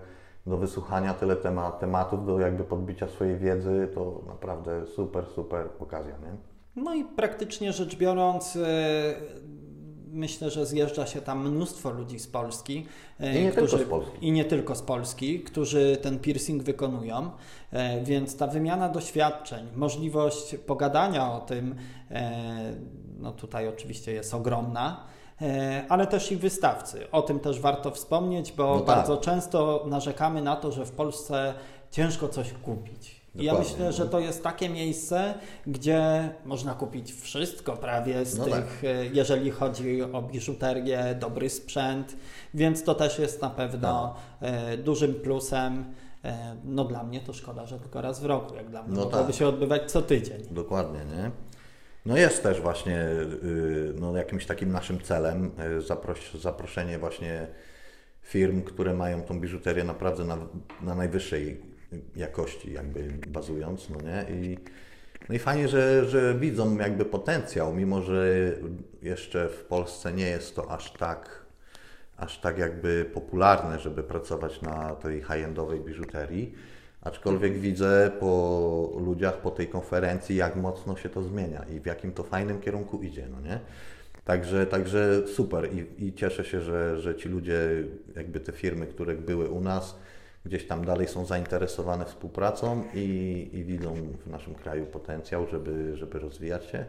do 0.46 0.56
wysłuchania, 0.56 1.14
tyle 1.14 1.36
temat, 1.36 1.80
tematów, 1.80 2.26
do 2.26 2.40
jakby 2.40 2.64
podbicia 2.64 3.08
swojej 3.08 3.38
wiedzy, 3.38 3.88
to 3.94 4.20
naprawdę 4.26 4.86
super, 4.86 5.24
super 5.34 5.66
okazja, 5.80 6.12
nie? 6.12 6.36
No 6.76 6.94
i 6.94 7.04
praktycznie 7.04 7.72
rzecz 7.72 7.96
biorąc, 7.96 8.56
e, 8.56 8.60
myślę, 10.14 10.50
że 10.50 10.66
zjeżdża 10.66 11.06
się 11.06 11.20
tam 11.20 11.50
mnóstwo 11.50 11.90
ludzi 11.90 12.18
z 12.18 12.26
Polski. 12.26 12.86
E, 13.20 13.38
I 13.38 13.44
nie, 13.44 13.52
którzy, 13.52 13.78
tylko 13.78 13.86
z 13.86 13.90
Polski. 13.90 14.26
I 14.26 14.32
nie 14.32 14.44
tylko 14.44 14.74
z 14.74 14.82
Polski, 14.82 15.40
którzy 15.40 15.98
ten 16.02 16.18
piercing 16.18 16.62
wykonują. 16.62 17.30
E, 17.72 18.04
więc 18.04 18.36
ta 18.36 18.46
wymiana 18.46 18.88
doświadczeń, 18.88 19.66
możliwość 19.74 20.56
pogadania 20.66 21.32
o 21.32 21.40
tym, 21.40 21.74
e, 22.10 22.74
no 23.18 23.32
tutaj 23.32 23.68
oczywiście 23.68 24.12
jest 24.12 24.34
ogromna 24.34 25.06
ale 25.88 26.06
też 26.06 26.32
i 26.32 26.36
wystawcy. 26.36 27.10
O 27.10 27.22
tym 27.22 27.40
też 27.40 27.60
warto 27.60 27.90
wspomnieć, 27.90 28.52
bo 28.52 28.74
no 28.74 28.76
tak. 28.76 28.86
bardzo 28.86 29.16
często 29.16 29.84
narzekamy 29.86 30.42
na 30.42 30.56
to, 30.56 30.72
że 30.72 30.86
w 30.86 30.90
Polsce 30.90 31.54
ciężko 31.90 32.28
coś 32.28 32.52
kupić. 32.52 33.13
I 33.34 33.44
ja 33.44 33.54
myślę, 33.58 33.92
że 33.92 34.08
to 34.08 34.20
jest 34.20 34.42
takie 34.42 34.68
miejsce, 34.68 35.34
gdzie 35.66 36.30
można 36.44 36.74
kupić 36.74 37.12
wszystko 37.12 37.76
prawie 37.76 38.24
z 38.24 38.38
no 38.38 38.44
tych, 38.44 38.54
tak. 38.54 38.84
E, 38.84 39.06
jeżeli 39.06 39.50
chodzi 39.50 40.02
o 40.02 40.22
biżuterię, 40.22 41.16
dobry 41.20 41.50
sprzęt, 41.50 42.16
więc 42.54 42.84
to 42.84 42.94
też 42.94 43.18
jest 43.18 43.42
na 43.42 43.50
pewno 43.50 44.14
no. 44.40 44.48
dużym 44.84 45.14
plusem. 45.14 45.84
E, 46.24 46.56
no 46.64 46.84
dla 46.84 47.02
mnie 47.02 47.20
to 47.20 47.32
szkoda, 47.32 47.66
że 47.66 47.78
tylko 47.78 48.00
raz 48.00 48.20
w 48.20 48.24
roku, 48.24 48.54
jak 48.54 48.70
dla 48.70 48.82
mnie 48.82 48.96
no 48.96 49.04
mogłoby 49.04 49.26
tak. 49.26 49.34
się 49.34 49.46
odbywać 49.46 49.90
co 49.90 50.02
tydzień. 50.02 50.42
Dokładnie, 50.50 51.00
nie? 51.16 51.30
No 52.06 52.16
jest 52.16 52.42
też 52.42 52.60
właśnie 52.60 52.98
y, 52.98 53.94
no, 54.00 54.16
jakimś 54.16 54.46
takim 54.46 54.72
naszym 54.72 55.00
celem 55.00 55.50
zapros 55.86 56.18
zaproszenie 56.34 56.98
właśnie 56.98 57.46
firm, 58.22 58.62
które 58.62 58.94
mają 58.94 59.22
tą 59.22 59.40
biżuterię 59.40 59.84
naprawdę 59.84 60.24
na, 60.24 60.36
na 60.82 60.94
najwyższej 60.94 61.73
jakości 62.16 62.72
jakby 62.72 63.08
bazując, 63.28 63.90
no 63.90 63.96
nie? 64.00 64.34
I, 64.34 64.58
no 65.28 65.34
i 65.34 65.38
fajnie, 65.38 65.68
że, 65.68 66.04
że 66.04 66.34
widzą 66.34 66.78
jakby 66.78 67.04
potencjał, 67.04 67.74
mimo 67.74 68.02
że 68.02 68.28
jeszcze 69.02 69.48
w 69.48 69.64
Polsce 69.64 70.12
nie 70.12 70.26
jest 70.26 70.56
to 70.56 70.70
aż 70.70 70.92
tak, 70.92 71.44
aż 72.16 72.40
tak 72.40 72.58
jakby 72.58 73.10
popularne, 73.14 73.78
żeby 73.78 74.02
pracować 74.02 74.62
na 74.62 74.94
tej 74.94 75.20
high-endowej 75.20 75.80
biżuterii. 75.80 76.54
Aczkolwiek 77.02 77.58
widzę 77.58 78.10
po 78.20 78.92
ludziach, 79.04 79.36
po 79.36 79.50
tej 79.50 79.68
konferencji, 79.68 80.36
jak 80.36 80.56
mocno 80.56 80.96
się 80.96 81.08
to 81.08 81.22
zmienia 81.22 81.64
i 81.76 81.80
w 81.80 81.86
jakim 81.86 82.12
to 82.12 82.22
fajnym 82.22 82.60
kierunku 82.60 83.02
idzie, 83.02 83.28
no 83.30 83.40
nie? 83.40 83.60
Także, 84.24 84.66
także 84.66 85.26
super 85.26 85.68
I, 85.72 86.06
i 86.06 86.14
cieszę 86.14 86.44
się, 86.44 86.60
że, 86.60 87.00
że 87.00 87.16
ci 87.16 87.28
ludzie, 87.28 87.58
jakby 88.16 88.40
te 88.40 88.52
firmy, 88.52 88.86
które 88.86 89.14
były 89.14 89.48
u 89.48 89.60
nas, 89.60 89.98
gdzieś 90.44 90.66
tam 90.66 90.84
dalej 90.84 91.08
są 91.08 91.26
zainteresowane 91.26 92.04
współpracą 92.04 92.84
i, 92.94 93.48
i 93.52 93.64
widzą 93.64 93.94
w 94.26 94.30
naszym 94.30 94.54
kraju 94.54 94.86
potencjał, 94.86 95.46
żeby, 95.46 95.96
żeby 95.96 96.18
rozwijać 96.18 96.64
się, 96.64 96.84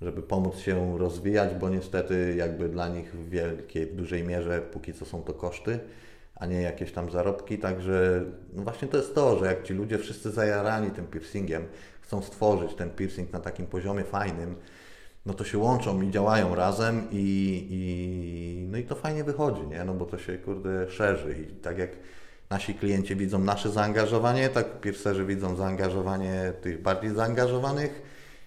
żeby 0.00 0.22
pomóc 0.22 0.58
się 0.58 0.98
rozwijać, 0.98 1.54
bo 1.54 1.68
niestety 1.68 2.34
jakby 2.36 2.68
dla 2.68 2.88
nich 2.88 3.14
w 3.14 3.28
wielkiej, 3.28 3.86
w 3.86 3.96
dużej 3.96 4.24
mierze 4.24 4.60
póki 4.60 4.94
co 4.94 5.04
są 5.04 5.22
to 5.22 5.34
koszty, 5.34 5.78
a 6.34 6.46
nie 6.46 6.62
jakieś 6.62 6.92
tam 6.92 7.10
zarobki, 7.10 7.58
także 7.58 8.24
no 8.52 8.62
właśnie 8.62 8.88
to 8.88 8.96
jest 8.96 9.14
to, 9.14 9.38
że 9.38 9.46
jak 9.46 9.62
ci 9.62 9.74
ludzie 9.74 9.98
wszyscy 9.98 10.30
zajarani 10.30 10.90
tym 10.90 11.06
piercingiem, 11.06 11.64
chcą 12.00 12.22
stworzyć 12.22 12.74
ten 12.74 12.90
piercing 12.90 13.32
na 13.32 13.40
takim 13.40 13.66
poziomie 13.66 14.04
fajnym, 14.04 14.56
no 15.26 15.34
to 15.34 15.44
się 15.44 15.58
łączą 15.58 16.02
i 16.02 16.10
działają 16.10 16.54
razem 16.54 17.08
i, 17.10 17.66
i 17.70 18.68
no 18.70 18.78
i 18.78 18.84
to 18.84 18.94
fajnie 18.94 19.24
wychodzi, 19.24 19.66
nie? 19.66 19.84
No 19.84 19.94
bo 19.94 20.06
to 20.06 20.18
się 20.18 20.38
kurde 20.38 20.90
szerzy 20.90 21.36
i 21.42 21.54
tak 21.54 21.78
jak 21.78 21.90
nasi 22.50 22.74
klienci 22.74 23.16
widzą 23.16 23.38
nasze 23.38 23.70
zaangażowanie, 23.70 24.48
tak 24.48 24.80
piercerzy 24.80 25.24
widzą 25.24 25.56
zaangażowanie 25.56 26.52
tych 26.62 26.82
bardziej 26.82 27.14
zaangażowanych 27.14 28.02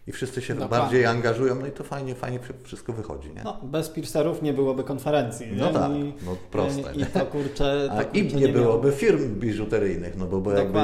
i 0.07 0.11
wszyscy 0.11 0.41
się 0.41 0.53
Dokładnie. 0.53 0.77
bardziej 0.77 1.05
angażują, 1.05 1.55
no 1.55 1.67
i 1.67 1.71
to 1.71 1.83
fajnie, 1.83 2.15
fajnie 2.15 2.39
wszystko 2.63 2.93
wychodzi, 2.93 3.29
nie? 3.35 3.43
No, 3.43 3.59
bez 3.63 3.89
piercerów 3.89 4.41
nie 4.41 4.53
byłoby 4.53 4.83
konferencji, 4.83 5.47
No 5.55 5.73
tak, 5.73 5.91
no 6.25 6.35
proste. 6.51 6.95
I 6.95 7.05
to 7.05 7.25
kurczę... 7.25 7.89
A 7.97 8.01
i 8.01 8.23
nie, 8.27 8.41
nie 8.41 8.47
byłoby 8.47 8.91
firm 8.91 9.39
biżuteryjnych, 9.39 10.17
no 10.17 10.25
bo, 10.25 10.41
bo 10.41 10.51
jakby 10.51 10.79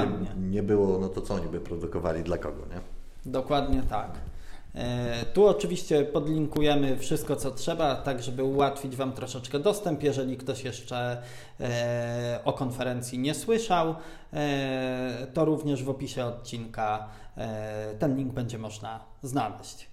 nie 0.50 0.64
było, 0.64 1.00
no 1.00 1.10
to 1.10 1.22
co 1.22 1.34
oni 1.34 1.48
by 1.48 1.60
produkowali, 1.60 2.24
dla 2.24 2.38
kogo, 2.38 2.62
nie? 2.70 2.82
Dokładnie 3.32 3.84
tak. 3.90 4.12
E, 4.76 5.26
tu 5.34 5.48
oczywiście 5.48 6.04
podlinkujemy 6.04 6.98
wszystko, 6.98 7.36
co 7.36 7.52
trzeba, 7.52 7.96
tak 7.96 8.24
żeby 8.24 8.44
ułatwić 8.44 8.96
Wam 8.96 9.14
troszeczkę 9.14 9.60
dostęp, 9.60 10.04
jeżeli 10.04 10.38
ktoś 10.38 10.64
jeszcze 10.64 11.22
e, 11.60 12.40
o 12.46 12.54
konferencji 12.54 13.20
nie 13.20 13.34
słyszał, 13.34 13.96
e, 14.34 15.28
to 15.34 15.46
również 15.46 15.84
w 15.84 15.90
opisie 15.90 16.26
odcinka 16.26 17.08
ten 18.00 18.18
link 18.18 18.34
będzie 18.34 18.58
można 18.58 19.00
znaleźć. 19.24 19.90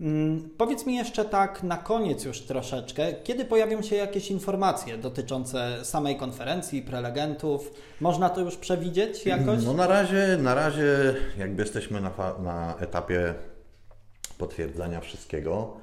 Mm, 0.00 0.50
powiedz 0.58 0.86
mi 0.86 0.96
jeszcze 0.96 1.24
tak 1.24 1.62
na 1.62 1.76
koniec 1.76 2.24
już 2.24 2.40
troszeczkę, 2.40 3.12
kiedy 3.12 3.44
pojawią 3.44 3.82
się 3.82 3.96
jakieś 3.96 4.30
informacje 4.30 4.98
dotyczące 4.98 5.84
samej 5.84 6.16
konferencji, 6.16 6.82
prelegentów? 6.82 7.72
Można 8.00 8.30
to 8.30 8.40
już 8.40 8.56
przewidzieć 8.56 9.26
jakoś? 9.26 9.64
No 9.64 9.72
na 9.72 9.86
razie, 9.86 10.38
na 10.40 10.54
razie 10.54 11.14
jakby 11.38 11.62
jesteśmy 11.62 12.00
na, 12.00 12.10
na 12.42 12.74
etapie 12.80 13.34
potwierdzania 14.34 15.00
wszystkiego, 15.00 15.76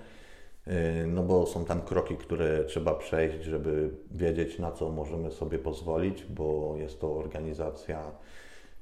y, 0.68 0.72
no 1.08 1.24
bo 1.24 1.46
są 1.46 1.66
tam 1.66 1.82
kroki, 1.82 2.18
które 2.18 2.66
trzeba 2.66 2.96
przejść, 2.96 3.44
żeby 3.44 3.90
wiedzieć, 4.12 4.60
na 4.60 4.72
co 4.72 4.90
możemy 4.90 5.32
sobie 5.32 5.60
pozwolić, 5.60 6.24
bo 6.24 6.76
jest 6.78 7.02
to 7.02 7.16
organizacja 7.18 8.12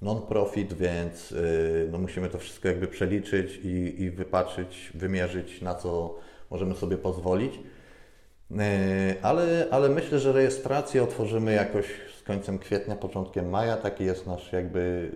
non-profit, 0.02 0.74
więc 0.74 1.32
y, 1.32 1.88
no 1.92 1.98
musimy 1.98 2.30
to 2.30 2.38
wszystko 2.38 2.68
jakby 2.68 2.88
przeliczyć 2.88 3.60
i, 3.64 4.02
i 4.02 4.12
wypatrzyć, 4.12 4.92
wymierzyć, 4.94 5.62
na 5.62 5.76
co 5.76 6.16
możemy 6.50 6.76
sobie 6.76 6.98
pozwolić. 6.98 7.54
Y, 8.52 8.56
ale, 9.22 9.68
ale 9.72 9.90
myślę, 9.90 10.20
że 10.20 10.32
rejestrację 10.32 11.04
otworzymy 11.04 11.54
jakoś 11.54 11.86
z 12.20 12.24
końcem 12.24 12.60
kwietnia, 12.60 12.96
początkiem 12.96 13.50
maja. 13.50 13.78
Taki 13.78 14.06
jest 14.06 14.28
nasz 14.28 14.54
jakby 14.54 15.12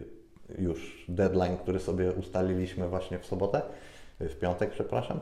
już 0.57 1.05
deadline, 1.09 1.57
który 1.57 1.79
sobie 1.79 2.11
ustaliliśmy 2.11 2.89
właśnie 2.89 3.19
w 3.19 3.25
sobotę 3.25 3.61
w 4.19 4.35
piątek, 4.35 4.71
przepraszam. 4.71 5.19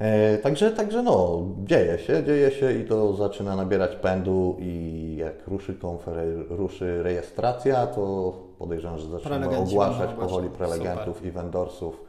E, 0.00 0.38
także, 0.38 0.70
także 0.70 1.02
no, 1.02 1.42
dzieje 1.64 1.98
się, 1.98 2.24
dzieje 2.24 2.50
się 2.50 2.72
i 2.72 2.84
to 2.84 3.16
zaczyna 3.16 3.56
nabierać 3.56 3.96
pędu 3.96 4.56
i 4.60 5.16
jak 5.18 5.48
ruszy, 5.48 5.74
konfer- 5.74 6.44
ruszy 6.48 7.02
rejestracja, 7.02 7.86
to 7.86 8.32
podejrzewam, 8.58 8.98
że 8.98 9.08
zaczniemy 9.08 9.56
ogłaszać 9.56 10.10
powoli 10.10 10.50
prelegentów 10.50 11.16
Super. 11.16 11.28
i 11.28 11.30
vendorsów. 11.30 12.04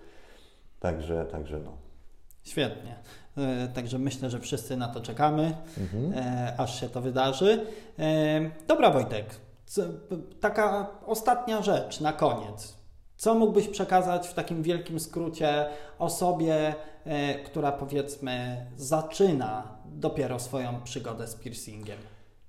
Także, 0.79 1.25
także 1.25 1.59
no. 1.59 1.71
Świetnie. 2.43 2.95
E, 3.37 3.67
także 3.67 3.99
myślę, 3.99 4.29
że 4.29 4.39
wszyscy 4.39 4.77
na 4.77 4.87
to 4.87 5.01
czekamy, 5.01 5.53
mhm. 5.77 6.13
E, 6.15 6.53
aż 6.57 6.79
się 6.79 6.89
to 6.89 7.01
wydarzy. 7.01 7.65
Dobra, 8.67 8.91
Wojtek. 8.91 9.25
Taka 10.39 10.87
ostatnia 11.05 11.61
rzecz 11.61 12.01
na 12.01 12.13
koniec 12.13 12.80
Co 13.21 13.35
mógłbyś 13.35 13.67
przekazać 13.67 14.27
w 14.27 14.33
takim 14.33 14.63
wielkim 14.63 14.99
skrócie 14.99 15.65
osobie, 15.99 16.75
e, 17.05 17.39
która 17.39 17.71
powiedzmy 17.71 18.65
zaczyna 18.77 19.77
dopiero 19.85 20.39
swoją 20.39 20.81
przygodę 20.83 21.27
z 21.27 21.35
piercingiem? 21.35 21.97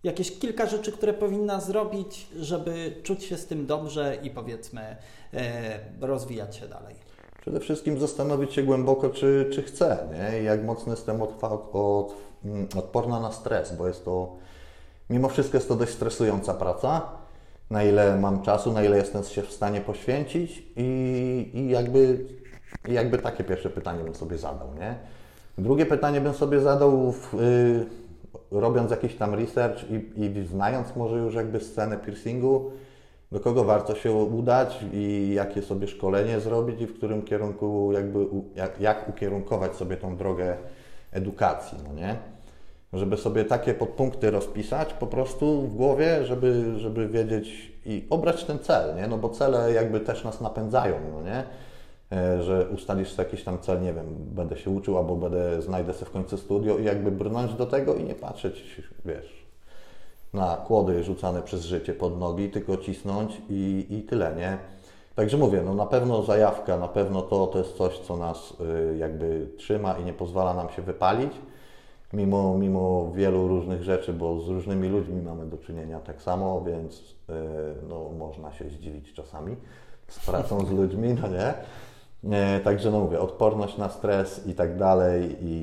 Jakieś 0.03 0.39
kilka 0.39 0.66
rzeczy, 0.66 0.93
które 0.93 1.12
powinna 1.12 1.61
zrobić, 1.61 2.29
żeby 2.37 3.01
czuć 3.03 3.25
się 3.25 3.37
z 3.37 3.47
tym 3.47 3.66
dobrze 3.66 4.16
i 4.23 4.31
powiedzmy 4.31 4.97
e, 5.35 5.81
rozwijać 6.01 6.57
się 6.57 6.68
dalej. 6.68 6.95
Przede 7.41 7.61
wszystkim 7.61 8.01
zastanowić 8.01 8.53
się 8.53 8.62
głęboko, 8.62 9.11
czy, 9.11 9.51
czy 9.53 9.62
chcę, 9.62 10.09
nie? 10.12 10.43
Jak 10.43 10.64
mocno 10.64 10.93
jestem 10.93 11.23
od, 11.23 11.45
od, 11.73 12.14
mm, 12.45 12.68
odporna 12.79 13.20
na 13.20 13.33
stres, 13.33 13.77
bo 13.77 13.87
jest 13.87 14.05
to, 14.05 14.37
mimo 15.11 15.29
wszystko 15.29 15.57
jest 15.57 15.68
to 15.68 15.77
dość 15.77 15.93
stresująca 15.93 16.55
praca. 16.55 17.22
Na 17.73 17.83
ile 17.83 18.16
mam 18.16 18.43
czasu, 18.43 18.73
na 18.73 18.85
ile 18.85 18.97
jestem 18.97 19.25
się 19.25 19.43
w 19.43 19.53
stanie 19.53 19.81
poświęcić 19.81 20.62
i, 20.77 21.51
i 21.55 21.70
jakby, 21.70 22.25
jakby 22.89 23.18
takie 23.18 23.45
pierwsze 23.45 23.70
pytanie 23.70 24.05
bym 24.05 24.14
sobie 24.14 24.39
zadał, 24.39 24.68
nie? 24.75 24.95
Drugie 25.59 25.87
pytanie 25.87 26.20
bym 26.20 26.35
sobie 26.35 26.61
zadał, 26.61 27.12
w, 27.12 27.35
y, 27.35 27.87
robiąc 28.51 28.91
jakiś 28.91 29.14
tam 29.14 29.35
research 29.35 29.85
i, 29.91 30.20
i 30.20 30.47
znając 30.47 30.97
może 30.97 31.16
już 31.16 31.35
jakby 31.35 31.61
scenę 31.61 31.97
piercingu, 31.97 32.70
do 33.33 33.41
kogo 33.41 33.64
warto 33.64 33.95
się 33.95 34.12
udać 34.12 34.85
i 34.93 35.33
jakie 35.35 35.62
sobie 35.62 35.89
szkolenie 35.89 36.41
zrobić 36.41 36.81
i 36.81 36.87
w 36.87 36.95
którym 36.95 37.23
kierunku 37.23 37.93
jakby, 37.93 38.27
jak, 38.55 38.81
jak 38.81 39.09
ukierunkować 39.09 39.75
sobie 39.75 39.97
tą 39.97 40.16
drogę 40.16 40.57
edukacji, 41.12 41.79
no 41.89 41.95
nie? 41.95 42.16
Żeby 42.93 43.16
sobie 43.16 43.45
takie 43.45 43.74
podpunkty 43.74 44.30
rozpisać 44.30 44.95
po 44.95 45.07
prostu 45.07 45.62
w 45.62 45.76
głowie, 45.76 46.24
żeby, 46.24 46.78
żeby 46.78 47.09
wiedzieć 47.09 47.72
i 47.86 48.07
obrać 48.11 48.45
ten 48.45 48.59
cel, 48.59 48.97
nie? 48.97 49.07
No 49.09 49.18
bo 49.18 49.28
cele 49.28 49.72
jakby 49.72 50.01
też 50.01 50.24
nas 50.24 50.40
napędzają, 50.40 50.95
no 51.14 51.22
nie? 51.22 51.45
E, 52.12 52.43
że 52.43 52.68
ustalisz 52.68 53.12
sobie 53.12 53.28
jakiś 53.28 53.45
tam 53.45 53.59
cel, 53.59 53.82
nie 53.82 53.93
wiem, 53.93 54.07
będę 54.18 54.57
się 54.57 54.70
uczył 54.70 54.99
albo 54.99 55.16
będę, 55.16 55.62
znajdę 55.62 55.93
sobie 55.93 56.07
w 56.07 56.11
końcu 56.11 56.36
studio 56.36 56.78
i 56.78 56.84
jakby 56.84 57.11
brnąć 57.11 57.55
do 57.55 57.66
tego 57.66 57.95
i 57.95 58.05
nie 58.05 58.14
patrzeć, 58.14 58.82
wiesz, 59.05 59.47
na 60.32 60.57
kłody 60.57 61.05
rzucane 61.05 61.43
przez 61.43 61.64
życie 61.64 61.95
pod 61.95 62.18
nogi, 62.18 62.51
tylko 62.51 62.76
cisnąć 62.76 63.43
i, 63.51 63.86
i 63.90 64.03
tyle, 64.03 64.34
nie? 64.36 64.59
Także 65.14 65.36
mówię, 65.36 65.62
no 65.64 65.74
na 65.74 65.86
pewno 65.86 66.22
zajawka, 66.22 66.76
na 66.76 66.88
pewno 66.88 67.22
to, 67.22 67.47
to 67.47 67.59
jest 67.59 67.76
coś, 67.76 67.99
co 67.99 68.16
nas 68.16 68.55
y, 68.61 68.97
jakby 68.97 69.49
trzyma 69.57 69.99
i 69.99 70.05
nie 70.05 70.12
pozwala 70.12 70.55
nam 70.55 70.68
się 70.68 70.82
wypalić, 70.82 71.32
mimo, 72.12 72.58
mimo 72.58 73.12
wielu 73.14 73.48
różnych 73.48 73.82
rzeczy, 73.82 74.12
bo 74.12 74.40
z 74.40 74.48
różnymi 74.48 74.88
ludźmi 74.88 75.22
mamy 75.22 75.46
do 75.46 75.58
czynienia 75.58 76.00
tak 76.00 76.22
samo, 76.22 76.64
więc 76.64 77.00
y, 77.00 77.04
no, 77.88 78.10
można 78.18 78.52
się 78.52 78.68
zdziwić 78.70 79.12
czasami 79.12 79.56
z 80.08 80.26
pracą 80.26 80.66
z 80.66 80.70
ludźmi, 80.70 81.14
no 81.22 81.28
nie? 81.28 81.54
E, 82.36 82.60
także 82.60 82.90
no 82.90 83.00
mówię, 83.00 83.20
odporność 83.20 83.78
na 83.78 83.88
stres 83.88 84.46
i 84.46 84.54
tak 84.54 84.76
dalej, 84.76 85.36
i, 85.40 85.54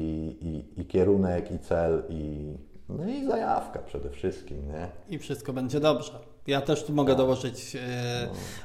i, 0.42 0.82
i 0.82 0.86
kierunek, 0.86 1.52
i 1.52 1.60
cel, 1.60 2.04
i, 2.10 2.54
no 2.90 3.08
i 3.08 3.26
zajawka 3.26 3.80
przede 3.80 4.10
wszystkim, 4.10 4.68
nie? 4.68 4.88
I 5.10 5.20
wszystko 5.20 5.54
będzie 5.54 5.80
dobrze. 5.80 6.12
Ja 6.50 6.62
też 6.62 6.84
tu 6.84 6.94
mogę 6.94 7.14
tak. 7.14 7.18
dołożyć 7.18 7.76
e, 7.76 7.80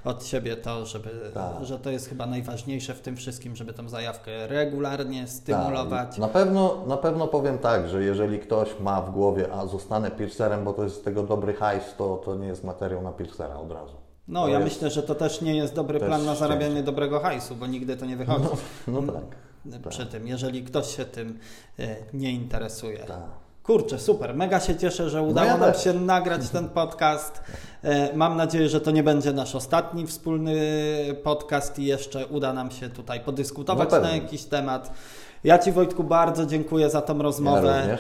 no. 0.05 0.11
od 0.11 0.25
siebie 0.25 0.57
to, 0.57 0.87
żeby, 0.87 1.11
tak. 1.35 1.53
że 1.63 1.79
to 1.79 1.91
jest 1.91 2.09
chyba 2.09 2.27
najważniejsze 2.27 2.95
w 2.95 3.01
tym 3.01 3.17
wszystkim, 3.17 3.57
żeby 3.57 3.73
tą 3.73 3.89
zajawkę 3.89 4.47
regularnie 4.47 5.27
stymulować. 5.27 6.09
Tak. 6.11 6.19
Na, 6.19 6.29
pewno, 6.29 6.85
na 6.87 6.97
pewno 6.97 7.29
powiem 7.29 7.59
tak, 7.59 7.89
że 7.89 8.03
jeżeli 8.03 8.39
ktoś 8.39 8.81
ma 8.81 9.03
w 9.03 9.11
głowie, 9.11 9.53
a 9.53 9.67
zostanę 9.67 10.11
piercerem, 10.11 10.65
bo 10.65 10.73
to 10.73 10.85
jest 10.85 10.97
z 10.97 11.03
tego 11.03 11.23
dobry 11.23 11.55
hajs, 11.55 11.95
to, 11.99 12.17
to 12.17 12.35
nie 12.35 12.47
jest 12.47 12.65
materiał 12.65 13.03
na 13.03 13.13
piercera 13.13 13.57
od 13.57 13.73
razu. 13.73 13.97
No, 14.29 14.43
to 14.43 14.49
ja 14.49 14.59
jest... 14.59 14.73
myślę, 14.73 14.91
że 14.91 15.03
to 15.03 15.15
też 15.15 15.41
nie 15.41 15.57
jest 15.57 15.75
dobry 15.75 16.01
plan 16.01 16.25
na 16.25 16.35
zarabianie 16.35 16.65
szczęście. 16.65 16.83
dobrego 16.83 17.21
hajsu, 17.21 17.57
bo 17.57 17.67
nigdy 17.67 17.97
to 17.97 18.07
nie 18.07 18.17
wychodzi. 18.17 18.45
No, 18.89 19.01
no 19.01 19.13
tak. 19.13 19.25
Przy 19.89 19.99
tak. 19.99 20.09
tym, 20.09 20.29
jeżeli 20.29 20.65
ktoś 20.65 20.97
się 20.97 21.05
tym 21.05 21.39
e, 21.79 21.97
nie 22.13 22.33
interesuje. 22.33 22.99
Tak. 22.99 23.44
Kurczę, 23.65 23.99
super. 23.99 24.35
Mega 24.35 24.61
się 24.61 24.77
cieszę, 24.77 25.11
że 25.11 25.23
udało 25.23 25.49
no 25.49 25.55
ja 25.55 25.59
nam 25.61 25.73
też. 25.73 25.85
się 25.85 25.93
nagrać 25.93 26.49
ten 26.49 26.69
podcast. 26.69 27.41
E, 27.83 28.17
mam 28.17 28.37
nadzieję, 28.37 28.69
że 28.69 28.81
to 28.81 28.91
nie 28.91 29.03
będzie 29.03 29.33
nasz 29.33 29.55
ostatni 29.55 30.07
wspólny 30.07 30.57
podcast 31.23 31.79
i 31.79 31.85
jeszcze 31.85 32.27
uda 32.27 32.53
nam 32.53 32.71
się 32.71 32.89
tutaj 32.89 33.21
podyskutować 33.21 33.91
no 33.91 34.01
na 34.01 34.11
jakiś 34.11 34.45
temat. 34.45 34.93
Ja 35.45 35.59
Ci 35.59 35.73
Wojtku 35.73 36.05
bardzo 36.05 36.47
dziękuję 36.47 36.91
za 36.91 37.03
tą 37.03 37.23
rozmowę. 37.23 37.87
Ja 37.89 37.99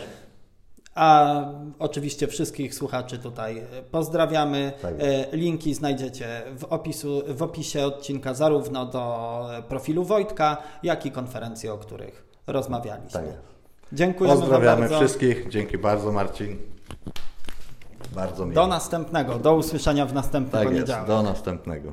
A 0.94 1.34
oczywiście 1.78 2.26
wszystkich 2.26 2.74
słuchaczy 2.74 3.18
tutaj 3.18 3.62
pozdrawiamy. 3.90 4.72
Tak 4.82 4.94
e, 4.98 5.36
Linki 5.36 5.74
znajdziecie 5.74 6.42
w, 6.58 6.64
opisu, 6.64 7.22
w 7.28 7.42
opisie 7.42 7.86
odcinka 7.86 8.34
zarówno 8.34 8.86
do 8.86 9.46
profilu 9.68 10.04
Wojtka, 10.04 10.56
jak 10.82 11.06
i 11.06 11.10
konferencji, 11.10 11.68
o 11.68 11.78
których 11.78 12.24
rozmawialiśmy. 12.46 13.20
Tak 13.20 13.53
Dziękujemy 13.92 14.40
Pozdrawiamy 14.40 14.88
wszystkich. 14.88 15.48
Dzięki 15.48 15.78
bardzo, 15.78 16.12
Marcin. 16.12 16.56
Bardzo 18.14 18.44
miło. 18.46 18.54
Do 18.54 18.66
następnego. 18.66 19.38
Do 19.38 19.54
usłyszenia 19.54 20.06
w 20.06 20.14
następnym 20.14 20.52
tak 20.52 20.64
poniedziałek. 20.68 21.08
Jest, 21.08 21.16
do 21.16 21.22
następnego. 21.22 21.92